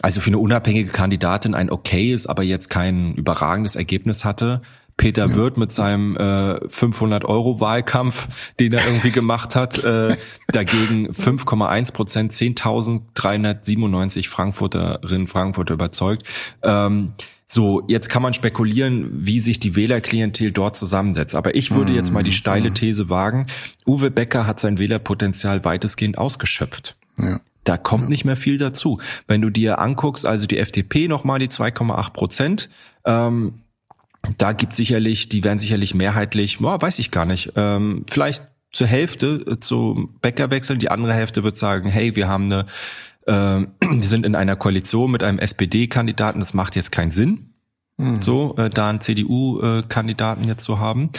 also 0.01 0.19
für 0.19 0.27
eine 0.27 0.39
unabhängige 0.39 0.91
Kandidatin 0.91 1.55
ein 1.55 1.69
okayes, 1.69 2.27
aber 2.27 2.43
jetzt 2.43 2.69
kein 2.69 3.15
überragendes 3.15 3.75
Ergebnis 3.75 4.25
hatte. 4.25 4.61
Peter 4.97 5.27
ja. 5.27 5.35
Wirth 5.35 5.57
mit 5.57 5.71
seinem 5.71 6.15
äh, 6.15 6.69
500 6.69 7.25
Euro 7.25 7.59
Wahlkampf, 7.59 8.27
den 8.59 8.73
er 8.73 8.85
irgendwie 8.85 9.11
gemacht 9.11 9.55
hat, 9.55 9.83
äh, 9.83 10.17
dagegen 10.47 11.09
5,1 11.09 11.93
Prozent, 11.93 12.31
10.397 12.31 14.29
Frankfurterinnen 14.29 15.27
Frankfurter 15.27 15.73
überzeugt. 15.73 16.23
Ähm, 16.63 17.13
so, 17.47 17.83
jetzt 17.87 18.09
kann 18.09 18.23
man 18.23 18.33
spekulieren, 18.33 19.09
wie 19.11 19.39
sich 19.39 19.59
die 19.59 19.75
Wählerklientel 19.75 20.51
dort 20.51 20.75
zusammensetzt. 20.75 21.35
Aber 21.35 21.55
ich 21.55 21.71
würde 21.71 21.93
jetzt 21.93 22.11
mal 22.11 22.23
die 22.23 22.31
mhm. 22.31 22.35
steile 22.35 22.69
mhm. 22.71 22.75
These 22.75 23.09
wagen, 23.09 23.47
Uwe 23.85 24.09
Becker 24.09 24.47
hat 24.47 24.59
sein 24.59 24.79
Wählerpotenzial 24.79 25.63
weitestgehend 25.63 26.17
ausgeschöpft. 26.17 26.95
Ja. 27.17 27.39
Da 27.63 27.77
kommt 27.77 28.09
nicht 28.09 28.25
mehr 28.25 28.35
viel 28.35 28.57
dazu. 28.57 28.99
Wenn 29.27 29.41
du 29.41 29.49
dir 29.49 29.79
anguckst, 29.79 30.25
also 30.25 30.47
die 30.47 30.57
FDP 30.57 31.07
nochmal 31.07 31.39
die 31.39 31.47
2,8 31.47 32.13
Prozent, 32.13 32.69
ähm, 33.05 33.61
da 34.37 34.53
gibt 34.53 34.73
sicherlich, 34.73 35.29
die 35.29 35.43
werden 35.43 35.57
sicherlich 35.57 35.93
mehrheitlich, 35.95 36.59
boah, 36.59 36.81
weiß 36.81 36.99
ich 36.99 37.11
gar 37.11 37.25
nicht, 37.25 37.53
ähm, 37.55 38.05
vielleicht 38.09 38.43
zur 38.71 38.87
Hälfte 38.87 39.43
äh, 39.47 39.59
zu 39.59 40.09
Becker 40.21 40.51
wechseln. 40.51 40.79
Die 40.79 40.91
andere 40.91 41.13
Hälfte 41.13 41.43
wird 41.43 41.57
sagen, 41.57 41.89
hey, 41.89 42.15
wir 42.15 42.27
haben 42.27 42.51
eine 42.51 42.65
äh, 43.25 43.65
wir 43.81 44.03
sind 44.03 44.25
in 44.25 44.35
einer 44.35 44.55
Koalition 44.55 45.11
mit 45.11 45.23
einem 45.23 45.39
SPD-Kandidaten, 45.39 46.39
das 46.39 46.53
macht 46.53 46.75
jetzt 46.75 46.91
keinen 46.91 47.11
Sinn, 47.11 47.53
mhm. 47.97 48.21
so 48.21 48.55
äh, 48.57 48.69
da 48.69 48.89
einen 48.89 49.01
CDU-Kandidaten 49.01 50.45
jetzt 50.45 50.63
zu 50.63 50.79
haben. 50.79 51.09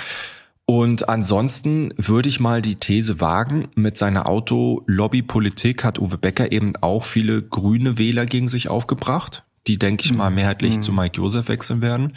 Und 0.68 1.08
ansonsten 1.08 1.94
würde 1.96 2.28
ich 2.28 2.40
mal 2.40 2.60
die 2.60 2.74
These 2.74 3.20
wagen, 3.20 3.68
mit 3.76 3.96
seiner 3.96 4.28
Autolobby-Politik 4.28 5.84
hat 5.84 6.00
Uwe 6.00 6.18
Becker 6.18 6.50
eben 6.50 6.74
auch 6.80 7.04
viele 7.04 7.40
grüne 7.42 7.98
Wähler 7.98 8.26
gegen 8.26 8.48
sich 8.48 8.68
aufgebracht, 8.68 9.44
die, 9.68 9.78
denke 9.78 10.04
ich 10.04 10.12
mal, 10.12 10.28
hm. 10.28 10.34
mehrheitlich 10.34 10.76
mhm. 10.76 10.82
zu 10.82 10.92
Mike 10.92 11.18
Josef 11.18 11.48
wechseln 11.48 11.82
werden. 11.82 12.14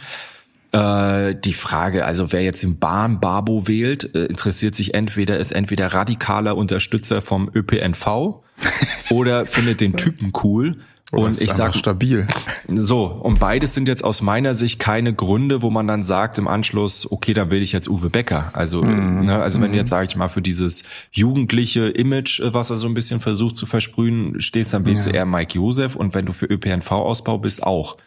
Äh, 0.72 1.36
die 1.36 1.54
Frage, 1.54 2.06
also 2.06 2.32
wer 2.32 2.44
jetzt 2.44 2.62
den 2.62 2.78
Bahn-Babo 2.78 3.68
wählt, 3.68 4.14
äh, 4.14 4.26
interessiert 4.26 4.76
sich 4.76 4.94
entweder, 4.94 5.40
ist 5.40 5.52
entweder 5.52 5.88
radikaler 5.88 6.56
Unterstützer 6.56 7.24
vom 7.24 7.50
ÖPNV 7.54 8.42
oder 9.10 9.48
findet 9.48 9.82
den 9.82 9.98
Typen 9.98 10.32
cool. 10.44 10.78
Oder 11.12 11.24
und 11.24 11.42
ich 11.42 11.52
sage 11.52 11.76
stabil. 11.76 12.28
So, 12.68 13.06
und 13.06 13.40
beides 13.40 13.74
sind 13.74 13.88
jetzt 13.88 14.04
aus 14.04 14.22
meiner 14.22 14.54
Sicht 14.54 14.80
keine 14.80 15.12
Gründe, 15.12 15.64
wo 15.64 15.72
man 15.72 15.88
dann 15.88 16.04
sagt 16.04 16.38
im 16.38 16.48
Anschluss, 16.48 17.12
okay, 17.12 17.34
da 17.34 17.50
will 17.50 17.64
ich 17.64 17.72
jetzt 17.72 17.90
Uwe 17.90 18.12
Becker. 18.12 18.52
Also, 18.54 18.84
mm, 18.84 19.26
ne, 19.26 19.42
also 19.42 19.60
wenn 19.60 19.72
du 19.72 19.78
jetzt, 19.80 19.90
sage 19.90 20.06
ich 20.08 20.16
mal, 20.16 20.28
für 20.28 20.44
dieses 20.44 20.84
jugendliche 21.12 21.88
Image, 21.90 22.42
was 22.44 22.70
er 22.70 22.78
so 22.78 22.86
ein 22.86 22.94
bisschen 22.94 23.22
versucht 23.22 23.58
zu 23.58 23.66
versprühen, 23.66 24.40
stehst, 24.40 24.72
dann 24.76 24.86
willst 24.86 25.08
ja. 25.08 25.14
du 25.14 25.18
eher 25.18 25.26
Mike 25.26 25.56
Josef 25.56 25.96
und 25.96 26.14
wenn 26.14 26.28
du 26.28 26.34
für 26.34 26.46
ÖPNV-Ausbau 26.46 27.40
bist, 27.40 27.64
auch. 27.64 27.98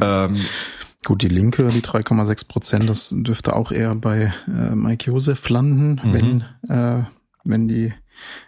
Ja. 0.00 0.26
Ähm, 0.26 0.36
Gut, 1.06 1.22
die 1.22 1.28
Linke, 1.28 1.68
die 1.68 1.82
3,6 1.82 2.48
Prozent, 2.48 2.88
das 2.88 3.10
dürfte 3.12 3.54
auch 3.54 3.70
eher 3.70 3.94
bei 3.94 4.34
äh, 4.48 4.74
Mike 4.74 5.08
Josef 5.08 5.48
landen, 5.48 6.00
mhm. 6.02 6.12
wenn, 6.12 6.44
äh, 6.68 7.04
wenn 7.44 7.68
die 7.68 7.92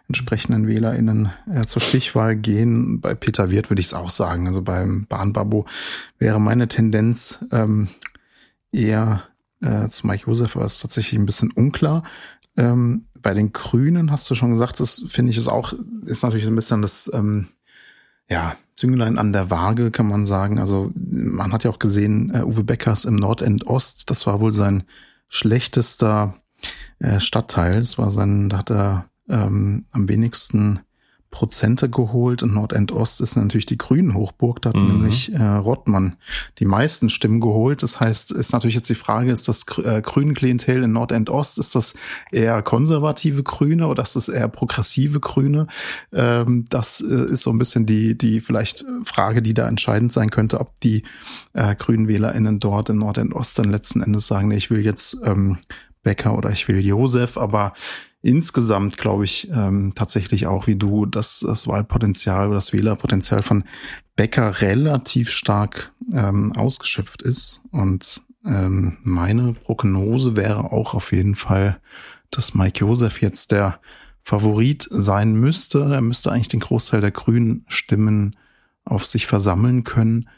entsprechenden 0.09 0.67
WählerInnen 0.67 1.31
äh, 1.49 1.67
zur 1.67 1.81
Stichwahl 1.81 2.35
gehen. 2.35 3.01
Bei 3.01 3.15
Peter 3.15 3.53
Wirth 3.53 3.71
würde 3.71 3.79
ich 3.79 3.87
es 3.87 3.95
auch 3.95 4.11
sagen. 4.11 4.49
Also 4.49 4.63
beim 4.63 5.07
Bahnbabo 5.07 5.67
wäre 6.19 6.41
meine 6.41 6.67
Tendenz 6.67 7.39
ähm, 7.53 7.87
eher 8.73 9.23
äh, 9.61 9.87
zu 9.89 10.09
Mike 10.09 10.25
Josef, 10.27 10.57
aber 10.57 10.65
es 10.65 10.75
ist 10.75 10.83
tatsächlich 10.83 11.21
ein 11.21 11.27
bisschen 11.27 11.53
unklar. 11.53 12.03
Ähm, 12.57 13.05
bei 13.23 13.35
den 13.35 13.53
Grünen 13.53 14.11
hast 14.11 14.29
du 14.29 14.35
schon 14.35 14.51
gesagt, 14.51 14.81
das 14.81 15.05
finde 15.07 15.31
ich 15.31 15.39
ist 15.39 15.47
auch, 15.47 15.75
ist 16.07 16.25
natürlich 16.25 16.49
ein 16.49 16.57
bisschen 16.57 16.83
das, 16.83 17.09
ähm, 17.15 17.51
ja, 18.29 18.57
Zünglein 18.77 19.19
an 19.19 19.33
der 19.33 19.51
Waage, 19.51 19.91
kann 19.91 20.07
man 20.07 20.25
sagen. 20.25 20.59
Also 20.59 20.93
man 20.95 21.53
hat 21.53 21.65
ja 21.65 21.71
auch 21.71 21.79
gesehen, 21.79 22.33
äh, 22.35 22.43
Uwe 22.43 22.63
Beckers 22.63 23.05
im 23.05 23.17
Nordend 23.17 23.67
Ost, 23.67 24.11
das 24.11 24.27
war 24.27 24.41
wohl 24.41 24.53
sein 24.53 24.85
schlechtester 25.29 26.35
äh, 27.01 27.21
Stadtteil. 27.21 27.81
Das 27.81 27.99
war 27.99 28.11
sein, 28.11 28.49
da 28.49 28.59
hat 28.59 28.71
er 28.71 29.07
ähm, 29.29 29.87
am 29.91 30.09
wenigsten 30.09 30.81
Prozente 31.31 31.91
geholt 31.91 32.43
und 32.43 32.55
Nordendost 32.55 33.21
ist 33.21 33.37
natürlich 33.37 33.67
die 33.67 33.77
Grünen 33.77 34.15
Hochburg, 34.15 34.63
da 34.63 34.71
hat 34.71 34.77
mhm. 34.77 34.87
nämlich 34.87 35.33
äh, 35.33 35.43
Rottmann 35.43 36.17
die 36.59 36.65
meisten 36.65 37.11
Stimmen 37.11 37.41
geholt. 37.41 37.83
Das 37.83 38.01
heißt, 38.01 38.33
ist 38.33 38.53
natürlich 38.53 38.77
jetzt 38.77 38.89
die 38.89 38.95
Frage, 38.95 39.31
ist 39.31 39.47
das 39.47 39.67
äh, 39.85 40.01
grünen 40.01 40.35
Klientel 40.35 40.83
in 40.83 40.93
Nordendost, 40.93 41.59
ist 41.59 41.75
das 41.75 41.95
eher 42.33 42.63
konservative 42.63 43.43
Grüne 43.43 43.89
oder 43.89 44.03
ist 44.03 44.17
das 44.17 44.29
eher 44.29 44.49
progressive 44.49 45.21
Grüne? 45.21 45.67
Ähm, 46.13 46.65
das 46.71 47.03
äh, 47.03 47.33
ist 47.33 47.43
so 47.43 47.51
ein 47.51 47.59
bisschen 47.59 47.85
die, 47.85 48.17
die 48.17 48.41
vielleicht 48.41 48.87
Frage, 49.05 49.43
die 49.43 49.55
da 49.55 49.69
entscheidend 49.69 50.13
sein 50.13 50.31
könnte, 50.31 50.61
ob 50.61 50.81
die 50.81 51.03
äh, 51.53 51.75
grünen 51.75 52.09
WählerInnen 52.09 52.59
dort 52.59 52.89
in 52.89 52.99
Nordendost 52.99 53.59
dann 53.59 53.71
letzten 53.71 54.03
Endes 54.03 54.27
sagen, 54.27 54.49
nee, 54.49 54.57
ich 54.57 54.71
will 54.71 54.83
jetzt 54.85 55.19
ähm, 55.25 55.59
Becker 56.03 56.39
oder 56.39 56.51
ich 56.51 56.69
will 56.69 56.79
Josef, 56.79 57.37
aber 57.37 57.75
insgesamt 58.23 58.97
glaube 58.97 59.25
ich 59.25 59.49
ähm, 59.53 59.93
tatsächlich 59.95 60.47
auch 60.47 60.67
wie 60.67 60.77
du, 60.77 61.07
dass 61.07 61.41
das 61.41 61.69
Wahlpotenzial 61.69 62.47
oder 62.47 62.57
das 62.57 62.73
Wählerpotenzial 62.73 63.43
von 63.43 63.65
Becker 64.17 64.61
relativ 64.61 65.31
stark 65.31 65.93
ähm, 66.13 66.53
ausgeschöpft 66.57 67.23
ist. 67.23 67.63
Und 67.71 68.23
ähm, 68.45 68.99
meine 69.03 69.53
Prognose 69.53 70.37
wäre 70.37 70.73
auch 70.73 70.95
auf 70.95 71.13
jeden 71.13 71.35
Fall, 71.35 71.81
dass 72.31 72.55
Mike 72.55 72.81
Josef 72.81 73.21
jetzt 73.21 73.53
der 73.53 73.81
Favorit 74.23 74.87
sein 74.91 75.35
müsste. 75.35 75.81
Er 75.81 76.01
müsste 76.01 76.33
eigentlich 76.33 76.49
den 76.49 76.61
Großteil 76.61 77.01
der 77.01 77.13
grünen 77.13 77.65
Stimmen 77.69 78.37
auf 78.85 79.07
sich 79.07 79.27
versammeln 79.27 79.85
können. 79.85 80.29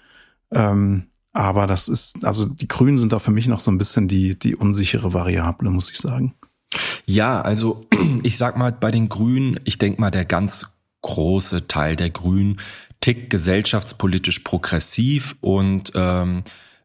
Ähm, 0.53 1.07
aber 1.33 1.67
das 1.67 1.89
ist, 1.89 2.25
also 2.25 2.47
die 2.47 2.69
Grünen 2.69 2.99
sind 2.99 3.13
da 3.13 3.19
für 3.19 3.31
mich 3.31 3.47
noch 3.47 3.61
so 3.61 3.71
ein 3.71 3.79
bisschen 3.79 4.09
die, 4.09 4.39
die 4.39 4.57
unsichere 4.57 5.13
Variable, 5.13 5.71
muss 5.71 5.91
ich 5.91 5.99
sagen. 5.99 6.35
Ja, 7.07 7.41
also 7.41 7.87
ich 8.23 8.37
sag 8.37 8.57
mal, 8.57 8.73
bei 8.73 8.91
den 8.91 9.09
Grünen, 9.09 9.59
ich 9.65 9.79
denke 9.79 10.01
mal, 10.01 10.11
der 10.11 10.25
ganz 10.25 10.67
große 11.03 11.67
Teil 11.67 11.97
der 11.97 12.11
Grünen 12.11 12.61
tickt 13.01 13.31
gesellschaftspolitisch 13.31 14.41
progressiv 14.41 15.35
und 15.41 15.93
ähm, 15.95 16.45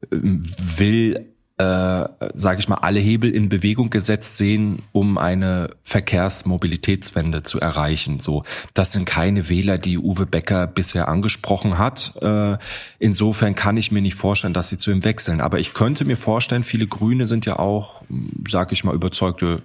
will 0.09 1.35
äh, 1.57 2.09
sage 2.33 2.59
ich 2.59 2.67
mal, 2.67 2.79
alle 2.81 2.99
Hebel 2.99 3.33
in 3.33 3.47
Bewegung 3.47 3.89
gesetzt 3.89 4.37
sehen, 4.37 4.81
um 4.91 5.17
eine 5.17 5.69
Verkehrsmobilitätswende 5.83 7.43
zu 7.43 7.61
erreichen. 7.61 8.19
So, 8.19 8.43
das 8.73 8.91
sind 8.91 9.05
keine 9.05 9.47
Wähler, 9.47 9.77
die 9.77 9.97
Uwe 9.97 10.25
Becker 10.25 10.67
bisher 10.67 11.07
angesprochen 11.07 11.77
hat. 11.77 12.13
Äh, 12.21 12.57
insofern 12.99 13.55
kann 13.55 13.77
ich 13.77 13.89
mir 13.89 14.01
nicht 14.01 14.15
vorstellen, 14.15 14.53
dass 14.53 14.67
sie 14.67 14.77
zu 14.77 14.91
ihm 14.91 15.05
wechseln. 15.05 15.39
Aber 15.39 15.59
ich 15.59 15.73
könnte 15.73 16.03
mir 16.03 16.17
vorstellen, 16.17 16.63
viele 16.63 16.87
Grüne 16.87 17.25
sind 17.25 17.45
ja 17.45 17.57
auch, 17.57 18.03
sage 18.45 18.73
ich 18.73 18.83
mal, 18.83 18.93
überzeugte 18.93 19.63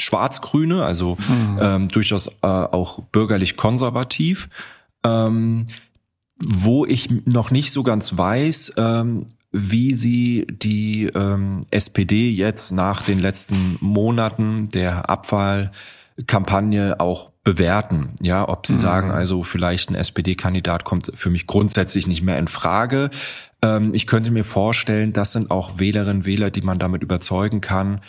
Schwarz-Grüne, 0.00 0.84
also 0.84 1.16
mhm. 1.28 1.58
ähm, 1.60 1.88
durchaus 1.88 2.26
äh, 2.26 2.46
auch 2.46 3.00
bürgerlich 3.12 3.56
konservativ. 3.56 4.48
Ähm, 5.04 5.66
wo 6.42 6.86
ich 6.86 7.10
noch 7.26 7.50
nicht 7.50 7.70
so 7.70 7.82
ganz 7.82 8.16
weiß, 8.16 8.74
ähm, 8.78 9.26
wie 9.52 9.94
sie 9.94 10.46
die 10.50 11.06
ähm, 11.06 11.62
SPD 11.70 12.30
jetzt 12.30 12.70
nach 12.70 13.02
den 13.02 13.18
letzten 13.18 13.76
Monaten 13.80 14.68
der 14.68 15.10
Abwahlkampagne 15.10 17.00
auch 17.00 17.30
bewerten. 17.42 18.10
Ja, 18.20 18.48
ob 18.48 18.66
sie 18.66 18.74
mhm. 18.74 18.78
sagen, 18.78 19.10
also 19.10 19.42
vielleicht 19.42 19.90
ein 19.90 19.96
SPD-Kandidat 19.96 20.84
kommt 20.84 21.10
für 21.14 21.30
mich 21.30 21.46
grundsätzlich 21.46 22.06
nicht 22.06 22.22
mehr 22.22 22.38
in 22.38 22.48
Frage. 22.48 23.10
Ähm, 23.62 23.92
ich 23.92 24.06
könnte 24.06 24.30
mir 24.30 24.44
vorstellen, 24.44 25.12
das 25.12 25.32
sind 25.32 25.50
auch 25.50 25.78
Wählerinnen, 25.78 26.26
Wähler, 26.26 26.50
die 26.50 26.62
man 26.62 26.78
damit 26.78 27.02
überzeugen 27.02 27.60
kann, 27.60 28.00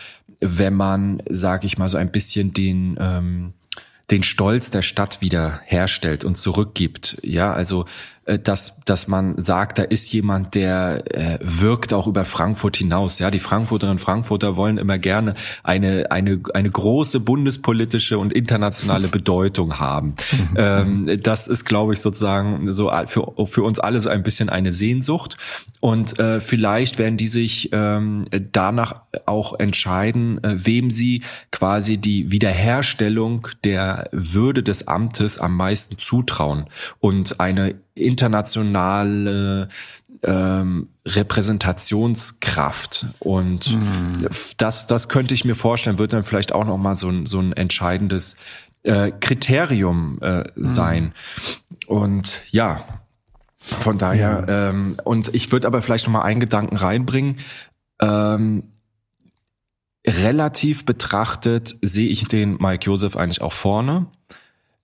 wenn 0.42 0.74
man, 0.74 1.22
sage 1.30 1.68
ich 1.68 1.78
mal, 1.78 1.88
so 1.88 1.98
ein 1.98 2.12
bisschen 2.12 2.54
den 2.54 2.98
ähm, 3.00 3.54
den 4.12 4.24
Stolz 4.24 4.70
der 4.70 4.82
Stadt 4.82 5.22
wieder 5.22 5.62
herstellt 5.64 6.26
und 6.26 6.38
zurückgibt. 6.38 7.18
Ja, 7.24 7.54
also 7.54 7.86
dass, 8.26 8.82
dass 8.82 9.08
man 9.08 9.42
sagt, 9.42 9.80
da 9.80 9.84
ist 9.84 10.14
jemand, 10.14 10.54
der 10.54 11.04
äh, 11.10 11.40
wirkt 11.42 11.92
auch 11.92 12.06
über 12.06 12.24
Frankfurt 12.24 12.78
hinaus. 12.78 13.18
Ja, 13.18 13.32
die 13.32 13.40
Frankfurterinnen 13.40 13.98
und 13.98 14.04
Frankfurter 14.04 14.56
wollen 14.56 14.78
immer 14.78 15.00
gerne 15.00 15.34
eine, 15.64 16.12
eine, 16.12 16.40
eine 16.54 16.70
große 16.70 17.20
bundespolitische 17.20 18.20
und 18.20 18.32
internationale 18.32 19.08
Bedeutung 19.12 19.80
haben. 19.80 20.16
ähm, 20.56 21.20
das 21.24 21.48
ist, 21.48 21.66
glaube 21.66 21.94
ich, 21.94 22.00
sozusagen 22.00 22.72
so 22.72 22.92
für, 23.08 23.34
für 23.48 23.64
uns 23.64 23.80
alle 23.80 24.00
so 24.00 24.10
ein 24.10 24.22
bisschen 24.22 24.50
eine 24.50 24.72
Sehnsucht. 24.72 25.38
Und 25.80 26.20
äh, 26.20 26.42
vielleicht 26.42 27.00
werden 27.00 27.18
die 27.18 27.28
sich 27.28 27.70
ähm, 27.72 28.26
danach 28.52 29.02
auch 29.26 29.60
entscheiden, 29.60 30.44
äh, 30.44 30.56
wem 30.64 30.92
sie 30.92 31.24
quasi 31.52 31.98
die 31.98 32.32
Wiederherstellung 32.32 33.48
der 33.64 34.10
Würde 34.12 34.62
des 34.62 34.88
Amtes 34.88 35.40
am 35.40 35.58
meisten 35.58 35.98
zutrauen 35.98 36.68
und 37.00 37.40
eine 37.40 37.76
internationale 37.94 39.70
ähm, 40.24 40.90
Repräsentationskraft 41.08 43.06
und 43.20 43.76
mhm. 43.76 44.28
das 44.58 44.88
das 44.88 45.10
könnte 45.10 45.34
ich 45.34 45.46
mir 45.46 45.56
vorstellen 45.56 45.98
wird 45.98 46.14
dann 46.14 46.24
vielleicht 46.24 46.54
auch 46.54 46.66
noch 46.66 46.78
mal 46.78 46.96
so 46.96 47.10
ein 47.10 47.26
so 47.26 47.40
ein 47.40 47.54
entscheidendes 47.54 48.38
äh, 48.84 49.12
Kriterium 49.12 50.20
äh, 50.22 50.44
sein 50.56 51.06
mhm. 51.06 51.78
und 51.88 52.42
ja 52.52 52.86
von 53.60 53.98
daher 53.98 54.46
ja. 54.48 54.70
ähm, 54.70 54.98
und 55.04 55.34
ich 55.34 55.52
würde 55.52 55.66
aber 55.68 55.82
vielleicht 55.82 56.06
noch 56.06 56.14
mal 56.14 56.22
einen 56.22 56.40
Gedanken 56.40 56.76
reinbringen 56.76 57.40
ähm, 58.00 58.64
relativ 60.06 60.86
betrachtet 60.86 61.76
sehe 61.82 62.10
ich 62.10 62.28
den 62.28 62.58
Mike 62.58 62.86
Joseph 62.86 63.16
eigentlich 63.16 63.42
auch 63.42 63.54
vorne. 63.54 64.08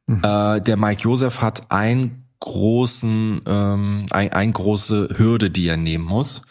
Mhm. 0.05 0.21
Äh, 0.23 0.61
der 0.61 0.77
Mike 0.77 1.01
Joseph 1.01 1.41
hat 1.41 1.71
einen 1.71 2.26
großen, 2.39 3.41
ähm, 3.45 4.05
ein, 4.11 4.33
ein 4.33 4.53
große 4.53 5.09
Hürde, 5.17 5.49
die 5.49 5.67
er 5.67 5.77
nehmen 5.77 6.05
muss. 6.05 6.41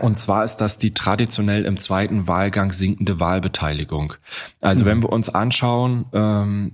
Und 0.00 0.18
zwar 0.18 0.44
ist 0.44 0.56
das 0.56 0.78
die 0.78 0.94
traditionell 0.94 1.64
im 1.64 1.78
zweiten 1.78 2.26
Wahlgang 2.26 2.72
sinkende 2.72 3.20
Wahlbeteiligung. 3.20 4.14
Also 4.60 4.84
mhm. 4.84 4.88
wenn 4.88 5.02
wir 5.02 5.10
uns 5.10 5.28
anschauen, 5.28 6.06
ähm, 6.12 6.72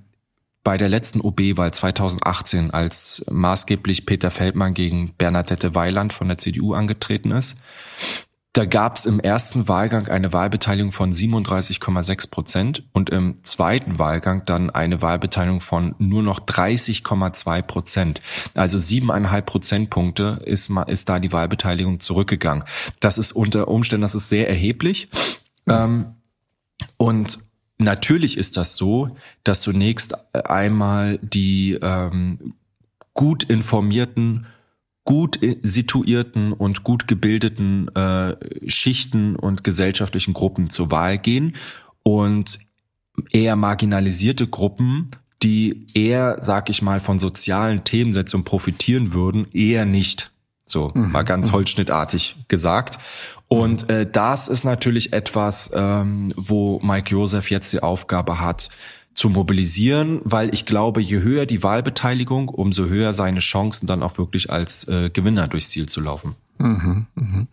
bei 0.62 0.78
der 0.78 0.88
letzten 0.88 1.20
OB-Wahl 1.20 1.74
2018, 1.74 2.70
als 2.70 3.24
maßgeblich 3.30 4.06
Peter 4.06 4.30
Feldmann 4.30 4.72
gegen 4.72 5.14
Bernadette 5.18 5.74
Weiland 5.74 6.12
von 6.12 6.28
der 6.28 6.38
CDU 6.38 6.72
angetreten 6.72 7.32
ist, 7.32 7.58
da 8.54 8.66
gab 8.66 8.96
es 8.96 9.04
im 9.04 9.18
ersten 9.18 9.66
Wahlgang 9.66 10.06
eine 10.06 10.32
Wahlbeteiligung 10.32 10.92
von 10.92 11.12
37,6 11.12 12.30
Prozent 12.30 12.84
und 12.92 13.10
im 13.10 13.42
zweiten 13.42 13.98
Wahlgang 13.98 14.44
dann 14.46 14.70
eine 14.70 15.02
Wahlbeteiligung 15.02 15.60
von 15.60 15.96
nur 15.98 16.22
noch 16.22 16.38
30,2 16.38 17.62
Prozent. 17.62 18.20
Also 18.54 18.78
siebeneinhalb 18.78 19.46
Prozentpunkte 19.46 20.40
ist, 20.44 20.70
ist 20.86 21.08
da 21.08 21.18
die 21.18 21.32
Wahlbeteiligung 21.32 21.98
zurückgegangen. 21.98 22.62
Das 23.00 23.18
ist 23.18 23.32
unter 23.32 23.66
Umständen, 23.66 24.02
das 24.02 24.14
ist 24.14 24.28
sehr 24.28 24.48
erheblich. 24.48 25.08
Ähm, 25.66 26.14
und 26.96 27.40
natürlich 27.78 28.38
ist 28.38 28.56
das 28.56 28.76
so, 28.76 29.16
dass 29.42 29.62
zunächst 29.62 30.14
einmal 30.32 31.18
die 31.22 31.72
ähm, 31.82 32.54
gut 33.14 33.42
informierten 33.42 34.46
gut 35.04 35.38
situierten 35.62 36.52
und 36.52 36.82
gut 36.82 37.06
gebildeten 37.06 37.94
äh, 37.94 38.36
Schichten 38.68 39.36
und 39.36 39.62
gesellschaftlichen 39.62 40.32
Gruppen 40.32 40.70
zur 40.70 40.90
Wahl 40.90 41.18
gehen 41.18 41.54
und 42.02 42.58
eher 43.30 43.56
marginalisierte 43.56 44.46
Gruppen, 44.46 45.10
die 45.42 45.84
eher, 45.94 46.38
sag 46.40 46.70
ich 46.70 46.80
mal, 46.80 47.00
von 47.00 47.18
sozialen 47.18 47.84
Themensetzungen 47.84 48.44
profitieren 48.44 49.12
würden, 49.12 49.46
eher 49.52 49.84
nicht. 49.84 50.30
So, 50.64 50.90
mhm. 50.94 51.12
mal 51.12 51.24
ganz 51.24 51.48
mhm. 51.48 51.56
holzschnittartig 51.56 52.36
gesagt. 52.48 52.98
Und 53.48 53.90
äh, 53.90 54.10
das 54.10 54.48
ist 54.48 54.64
natürlich 54.64 55.12
etwas, 55.12 55.70
ähm, 55.74 56.32
wo 56.36 56.80
Mike 56.82 57.10
Joseph 57.10 57.50
jetzt 57.50 57.72
die 57.74 57.82
Aufgabe 57.82 58.40
hat, 58.40 58.70
zu 59.14 59.28
mobilisieren, 59.28 60.20
weil 60.24 60.52
ich 60.52 60.66
glaube, 60.66 61.00
je 61.00 61.20
höher 61.20 61.46
die 61.46 61.62
Wahlbeteiligung, 61.62 62.48
umso 62.48 62.86
höher 62.86 63.12
seine 63.12 63.40
Chancen 63.40 63.86
dann 63.86 64.02
auch 64.02 64.18
wirklich 64.18 64.50
als 64.50 64.86
äh, 64.88 65.10
Gewinner 65.10 65.48
durchs 65.48 65.70
Ziel 65.70 65.86
zu 65.86 66.00
laufen. 66.00 66.34
Mhm, 66.58 67.06
mh. 67.14 67.46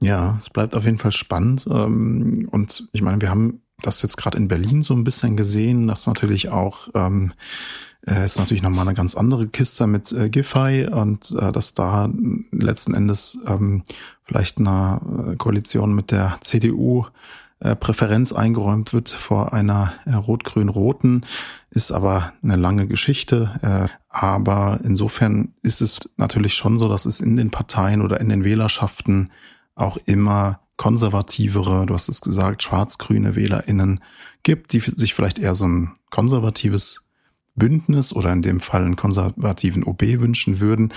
Ja, 0.00 0.36
es 0.38 0.50
bleibt 0.50 0.74
auf 0.74 0.84
jeden 0.84 0.98
Fall 0.98 1.12
spannend. 1.12 1.66
Ähm, 1.70 2.48
und 2.50 2.88
ich 2.92 3.02
meine, 3.02 3.20
wir 3.20 3.30
haben 3.30 3.60
das 3.82 4.02
jetzt 4.02 4.16
gerade 4.16 4.38
in 4.38 4.48
Berlin 4.48 4.82
so 4.82 4.94
ein 4.94 5.04
bisschen 5.04 5.36
gesehen, 5.36 5.86
dass 5.86 6.06
natürlich 6.06 6.48
auch 6.48 6.88
ähm, 6.94 7.32
äh, 8.06 8.24
ist 8.24 8.38
natürlich 8.38 8.62
nochmal 8.62 8.86
eine 8.86 8.96
ganz 8.96 9.14
andere 9.14 9.46
Kiste 9.46 9.86
mit 9.86 10.12
äh, 10.12 10.28
Giffey 10.28 10.86
und 10.88 11.30
äh, 11.38 11.52
dass 11.52 11.74
da 11.74 12.10
letzten 12.50 12.94
Endes 12.94 13.38
ähm, 13.46 13.84
vielleicht 14.24 14.58
eine 14.58 15.32
äh, 15.32 15.36
Koalition 15.36 15.94
mit 15.94 16.10
der 16.10 16.38
CDU 16.40 17.06
äh, 17.62 17.76
Präferenz 17.76 18.32
eingeräumt 18.32 18.92
wird 18.92 19.08
vor 19.08 19.52
einer 19.52 19.92
äh, 20.04 20.14
rot-grün-roten, 20.14 21.24
ist 21.70 21.92
aber 21.92 22.32
eine 22.42 22.56
lange 22.56 22.88
Geschichte. 22.88 23.60
Äh, 23.62 23.88
aber 24.08 24.80
insofern 24.82 25.54
ist 25.62 25.80
es 25.80 26.00
natürlich 26.16 26.54
schon 26.54 26.80
so, 26.80 26.88
dass 26.88 27.06
es 27.06 27.20
in 27.20 27.36
den 27.36 27.50
Parteien 27.50 28.02
oder 28.02 28.20
in 28.20 28.28
den 28.28 28.42
Wählerschaften 28.42 29.30
auch 29.76 29.96
immer 30.06 30.60
konservativere, 30.76 31.86
du 31.86 31.94
hast 31.94 32.08
es 32.08 32.20
gesagt, 32.20 32.64
schwarz-grüne 32.64 33.36
WählerInnen 33.36 34.02
gibt, 34.42 34.72
die 34.72 34.80
sich 34.80 35.14
vielleicht 35.14 35.38
eher 35.38 35.54
so 35.54 35.66
ein 35.66 35.92
konservatives 36.10 37.08
Bündnis 37.54 38.12
oder 38.12 38.32
in 38.32 38.42
dem 38.42 38.58
Fall 38.58 38.84
einen 38.84 38.96
konservativen 38.96 39.84
OB 39.84 40.02
wünschen 40.18 40.58
würden. 40.58 40.92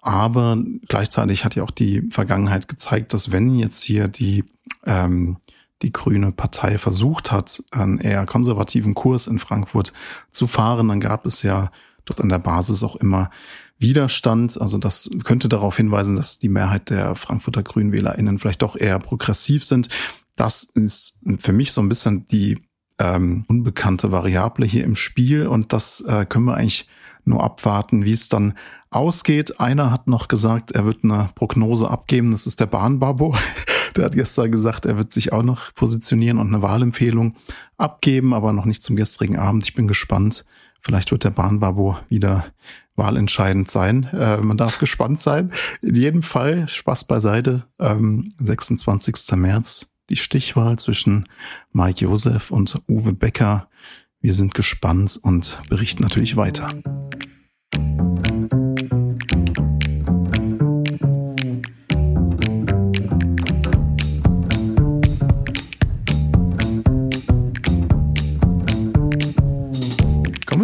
Aber 0.00 0.56
gleichzeitig 0.88 1.44
hat 1.44 1.54
ja 1.54 1.64
auch 1.64 1.70
die 1.70 2.08
Vergangenheit 2.10 2.66
gezeigt, 2.66 3.12
dass 3.12 3.30
wenn 3.30 3.54
jetzt 3.56 3.82
hier 3.82 4.08
die 4.08 4.44
ähm, 4.86 5.36
die 5.82 5.92
Grüne 5.92 6.32
Partei 6.32 6.78
versucht 6.78 7.30
hat, 7.30 7.62
einen 7.70 7.98
eher 7.98 8.26
konservativen 8.26 8.94
Kurs 8.94 9.26
in 9.26 9.38
Frankfurt 9.38 9.92
zu 10.30 10.46
fahren, 10.46 10.88
dann 10.88 11.00
gab 11.00 11.24
es 11.26 11.42
ja 11.42 11.70
dort 12.04 12.20
an 12.20 12.28
der 12.28 12.38
Basis 12.38 12.82
auch 12.82 12.96
immer 12.96 13.30
Widerstand. 13.78 14.60
Also 14.60 14.78
das 14.78 15.10
könnte 15.24 15.48
darauf 15.48 15.76
hinweisen, 15.76 16.16
dass 16.16 16.38
die 16.38 16.48
Mehrheit 16.48 16.90
der 16.90 17.14
Frankfurter 17.14 17.62
GrünwählerInnen 17.62 18.38
vielleicht 18.38 18.62
doch 18.62 18.76
eher 18.76 18.98
progressiv 18.98 19.64
sind. 19.64 19.88
Das 20.36 20.64
ist 20.64 21.20
für 21.38 21.52
mich 21.52 21.72
so 21.72 21.80
ein 21.80 21.88
bisschen 21.88 22.26
die 22.28 22.58
ähm, 22.98 23.44
unbekannte 23.48 24.10
Variable 24.10 24.66
hier 24.66 24.84
im 24.84 24.96
Spiel 24.96 25.46
und 25.46 25.72
das 25.72 26.00
äh, 26.00 26.26
können 26.26 26.46
wir 26.46 26.54
eigentlich 26.54 26.88
nur 27.24 27.44
abwarten, 27.44 28.04
wie 28.04 28.12
es 28.12 28.28
dann 28.28 28.54
ausgeht. 28.90 29.60
Einer 29.60 29.90
hat 29.90 30.08
noch 30.08 30.28
gesagt, 30.28 30.72
er 30.72 30.84
wird 30.84 31.04
eine 31.04 31.30
Prognose 31.34 31.90
abgeben. 31.90 32.32
Das 32.32 32.46
ist 32.46 32.60
der 32.60 32.66
Bahnbabo. 32.66 33.36
Der 33.96 34.04
hat 34.04 34.12
gestern 34.12 34.50
gesagt, 34.52 34.86
er 34.86 34.96
wird 34.96 35.12
sich 35.12 35.32
auch 35.32 35.42
noch 35.42 35.74
positionieren 35.74 36.38
und 36.38 36.48
eine 36.48 36.62
Wahlempfehlung 36.62 37.36
abgeben, 37.76 38.34
aber 38.34 38.52
noch 38.52 38.64
nicht 38.64 38.82
zum 38.82 38.96
gestrigen 38.96 39.38
Abend. 39.38 39.64
Ich 39.64 39.74
bin 39.74 39.88
gespannt. 39.88 40.44
Vielleicht 40.80 41.10
wird 41.10 41.24
der 41.24 41.30
Bahnbabo 41.30 41.98
wieder 42.08 42.46
wahlentscheidend 42.96 43.70
sein. 43.70 44.04
Äh, 44.12 44.38
man 44.38 44.56
darf 44.56 44.78
gespannt 44.78 45.20
sein. 45.20 45.52
In 45.82 45.94
jedem 45.94 46.22
Fall, 46.22 46.68
Spaß 46.68 47.04
beiseite, 47.04 47.64
ähm, 47.78 48.30
26. 48.38 49.36
März, 49.36 49.94
die 50.10 50.16
Stichwahl 50.16 50.78
zwischen 50.78 51.28
Mike 51.72 52.04
Josef 52.04 52.50
und 52.50 52.80
Uwe 52.88 53.12
Becker. 53.12 53.68
Wir 54.20 54.34
sind 54.34 54.54
gespannt 54.54 55.18
und 55.22 55.60
berichten 55.68 56.02
natürlich 56.02 56.36
weiter. 56.36 56.68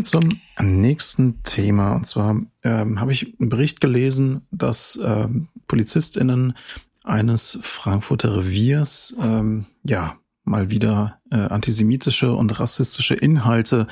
Zum 0.05 0.29
nächsten 0.61 1.43
Thema. 1.43 1.95
Und 1.95 2.07
zwar 2.07 2.41
ähm, 2.63 3.01
habe 3.01 3.13
ich 3.13 3.35
einen 3.41 3.49
Bericht 3.49 3.81
gelesen, 3.81 4.47
dass 4.51 4.99
ähm, 5.03 5.49
PolizistInnen 5.67 6.55
eines 7.03 7.59
Frankfurter 7.63 8.37
Reviers 8.37 9.17
ähm, 9.21 9.67
ja 9.83 10.17
mal 10.45 10.71
wieder 10.71 11.21
äh, 11.31 11.37
antisemitische 11.37 12.35
und 12.35 12.59
rassistische 12.61 13.15
Inhalte 13.15 13.87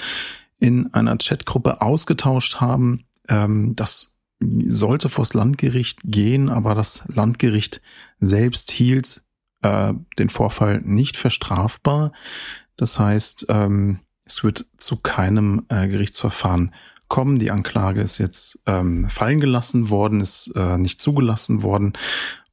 in 0.58 0.92
einer 0.94 1.16
Chatgruppe 1.16 1.80
ausgetauscht 1.80 2.60
haben. 2.60 3.04
Ähm, 3.28 3.74
das 3.74 4.20
sollte 4.68 5.08
vors 5.08 5.34
Landgericht 5.34 6.00
gehen, 6.04 6.48
aber 6.48 6.74
das 6.74 7.08
Landgericht 7.08 7.80
selbst 8.20 8.70
hielt 8.70 9.22
äh, 9.62 9.92
den 10.18 10.28
Vorfall 10.28 10.80
nicht 10.82 11.16
für 11.16 11.30
strafbar. 11.30 12.12
Das 12.76 12.98
heißt, 12.98 13.46
ähm, 13.48 14.00
es 14.32 14.44
wird 14.44 14.64
zu 14.78 14.96
keinem 14.96 15.64
äh, 15.68 15.88
Gerichtsverfahren 15.88 16.72
kommen. 17.08 17.38
Die 17.38 17.50
Anklage 17.50 18.00
ist 18.00 18.16
jetzt 18.18 18.62
ähm, 18.66 19.08
fallen 19.10 19.40
gelassen 19.40 19.90
worden, 19.90 20.20
ist 20.20 20.52
äh, 20.56 20.78
nicht 20.78 21.00
zugelassen 21.00 21.62
worden. 21.62 21.92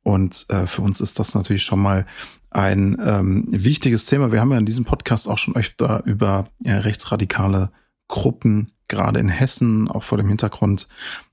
Und 0.03 0.45
äh, 0.49 0.67
für 0.67 0.81
uns 0.81 0.99
ist 0.99 1.19
das 1.19 1.35
natürlich 1.35 1.63
schon 1.63 1.79
mal 1.79 2.05
ein 2.51 2.97
ähm, 3.03 3.45
wichtiges 3.49 4.07
Thema. 4.07 4.31
Wir 4.31 4.41
haben 4.41 4.51
ja 4.51 4.57
in 4.57 4.65
diesem 4.65 4.85
Podcast 4.85 5.27
auch 5.27 5.37
schon 5.37 5.55
öfter 5.55 6.03
über 6.05 6.49
äh, 6.63 6.73
rechtsradikale 6.73 7.71
Gruppen, 8.09 8.71
gerade 8.87 9.19
in 9.19 9.29
Hessen, 9.29 9.87
auch 9.87 10.03
vor 10.03 10.17
dem 10.17 10.27
Hintergrund 10.27 10.87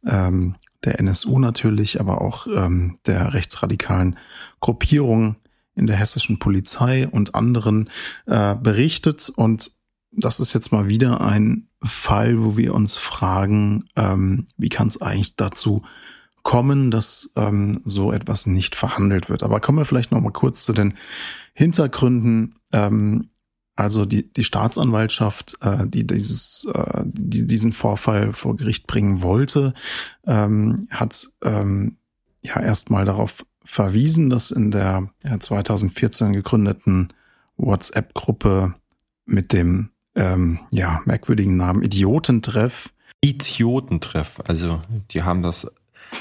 ähm, 0.07 0.55
der 0.85 1.01
NSU 1.01 1.39
natürlich, 1.41 2.01
aber 2.01 2.21
auch 2.21 2.47
ähm, 2.47 2.99
der 3.07 3.35
rechtsradikalen 3.35 4.17
Gruppierung 4.61 5.37
in 5.75 5.87
der 5.87 5.97
hessischen 5.97 6.39
Polizei 6.39 7.09
und 7.09 7.35
anderen 7.35 7.91
äh, 8.27 8.55
berichtet. 8.55 9.29
Und 9.29 9.71
das 10.17 10.41
ist 10.41 10.53
jetzt 10.55 10.73
mal 10.73 10.89
wieder 10.89 11.21
ein 11.21 11.69
Fall, 11.83 12.43
wo 12.43 12.57
wir 12.57 12.75
uns 12.75 12.97
fragen, 12.97 13.85
ähm, 13.97 14.47
wie 14.57 14.69
kann 14.69 14.89
es 14.89 15.01
eigentlich 15.01 15.37
dazu 15.37 15.83
kommen, 16.43 16.91
dass 16.91 17.33
ähm, 17.37 17.81
so 17.85 18.13
etwas 18.13 18.47
nicht 18.47 18.77
verhandelt 18.77 19.29
wird. 19.29 19.43
Aber 19.43 19.61
kommen 19.61 19.79
wir 19.79 19.85
vielleicht 19.85 20.13
noch 20.13 20.21
mal 20.21 20.31
kurz 20.31 20.63
zu 20.65 20.73
den 20.73 20.95
Hintergründen. 21.55 22.55
Ähm, 22.73 23.31
also 23.75 24.07
die, 24.07 24.33
die 24.33 24.45
Staatsanwaltschaft, 24.45 25.59
äh, 25.61 25.87
die 25.87 26.07
dieses, 26.07 26.65
äh, 26.73 27.03
die 27.05 27.47
diesen 27.47 27.73
Vorfall 27.73 28.33
vor 28.33 28.57
Gericht 28.57 28.87
bringen 28.87 29.23
wollte, 29.23 29.75
ähm, 30.27 30.87
hat 30.91 31.29
ähm, 31.43 31.99
ja 32.43 32.61
erstmal 32.61 33.05
darauf 33.05 33.45
verwiesen, 33.65 34.31
dass 34.31 34.51
in 34.51 34.71
der 34.71 35.11
ja, 35.25 35.39
2014 35.39 36.33
gegründeten 36.33 37.13
WhatsApp-Gruppe 37.57 38.75
mit 39.27 39.53
dem 39.53 39.91
ähm, 40.17 40.61
ja, 40.71 41.01
merkwürdigen 41.05 41.57
Namen 41.57 41.83
Idiotentreff. 41.83 42.93
Idiotentreff, 43.23 44.41
also 44.47 44.81
die 45.11 45.23
haben 45.23 45.43
das 45.43 45.67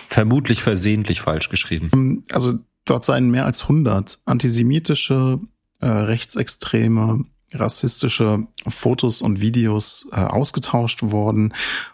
vermutlich 0.10 0.62
versehentlich 0.62 1.22
falsch 1.22 1.50
geschrieben. 1.50 1.90
Ähm, 1.94 2.24
also 2.32 2.60
dort 2.86 3.06
seien 3.06 3.32
mehr 3.32 3.46
als 3.46 3.64
100 3.64 4.20
antisemitische 4.26 5.40
äh, 5.80 5.88
rechtsextreme 5.88 7.26
rassistische 7.54 8.48
Fotos 8.68 9.22
und 9.22 9.40
Videos 9.40 10.10
äh, 10.12 10.18
ausgetauscht 10.18 11.04
worden 11.04 11.54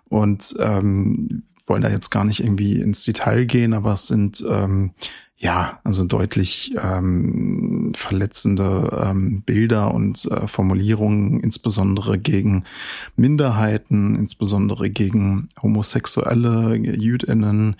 und 0.10 0.56
ähm, 0.60 1.44
wollen 1.68 1.84
da 1.84 1.90
jetzt 1.90 2.10
gar 2.10 2.24
nicht 2.24 2.40
irgendwie 2.40 2.82
ins 2.82 3.04
Detail 3.04 3.46
gehen, 3.46 3.74
aber 3.74 3.94
es 3.94 4.08
sind 4.08 4.44
ähm, 4.50 4.92
ja, 5.42 5.80
also 5.84 6.06
deutlich 6.06 6.76
ähm, 6.80 7.94
verletzende 7.96 9.08
ähm, 9.10 9.42
Bilder 9.42 9.92
und 9.92 10.26
äh, 10.26 10.48
Formulierungen, 10.48 11.40
insbesondere 11.40 12.20
gegen 12.20 12.66
Minderheiten, 13.16 14.16
insbesondere 14.16 14.92
gegen 14.92 15.50
Homosexuelle, 15.60 16.76
Jüdinnen, 16.76 17.76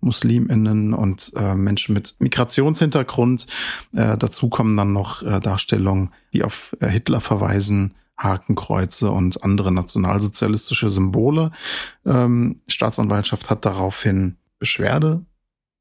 Musliminnen 0.00 0.92
und 0.92 1.32
äh, 1.36 1.54
Menschen 1.54 1.94
mit 1.94 2.16
Migrationshintergrund. 2.18 3.46
Äh, 3.94 4.18
dazu 4.18 4.50
kommen 4.50 4.76
dann 4.76 4.92
noch 4.92 5.22
äh, 5.22 5.40
Darstellungen, 5.40 6.10
die 6.34 6.44
auf 6.44 6.76
äh, 6.80 6.88
Hitler 6.88 7.22
verweisen, 7.22 7.94
Hakenkreuze 8.18 9.10
und 9.10 9.42
andere 9.42 9.72
nationalsozialistische 9.72 10.90
Symbole. 10.90 11.50
Ähm, 12.04 12.60
Staatsanwaltschaft 12.68 13.48
hat 13.48 13.64
daraufhin 13.64 14.36
Beschwerde 14.58 15.24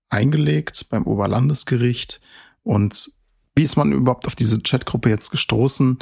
eingelegt 0.10 0.88
beim 0.90 1.04
Oberlandesgericht. 1.04 2.22
Und 2.64 3.12
wie 3.56 3.64
ist 3.64 3.78
man 3.78 3.92
überhaupt 3.92 4.28
auf 4.28 4.36
diese 4.36 4.62
Chatgruppe 4.62 5.10
jetzt 5.10 5.32
gestoßen? 5.32 6.00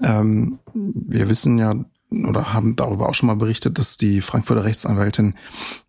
Ähm, 0.00 0.58
wir 0.72 1.28
wissen 1.28 1.58
ja 1.58 1.74
oder 2.28 2.52
haben 2.52 2.76
darüber 2.76 3.08
auch 3.08 3.14
schon 3.14 3.26
mal 3.26 3.36
berichtet, 3.36 3.78
dass 3.78 3.96
die 3.96 4.20
Frankfurter 4.20 4.64
Rechtsanwältin 4.64 5.34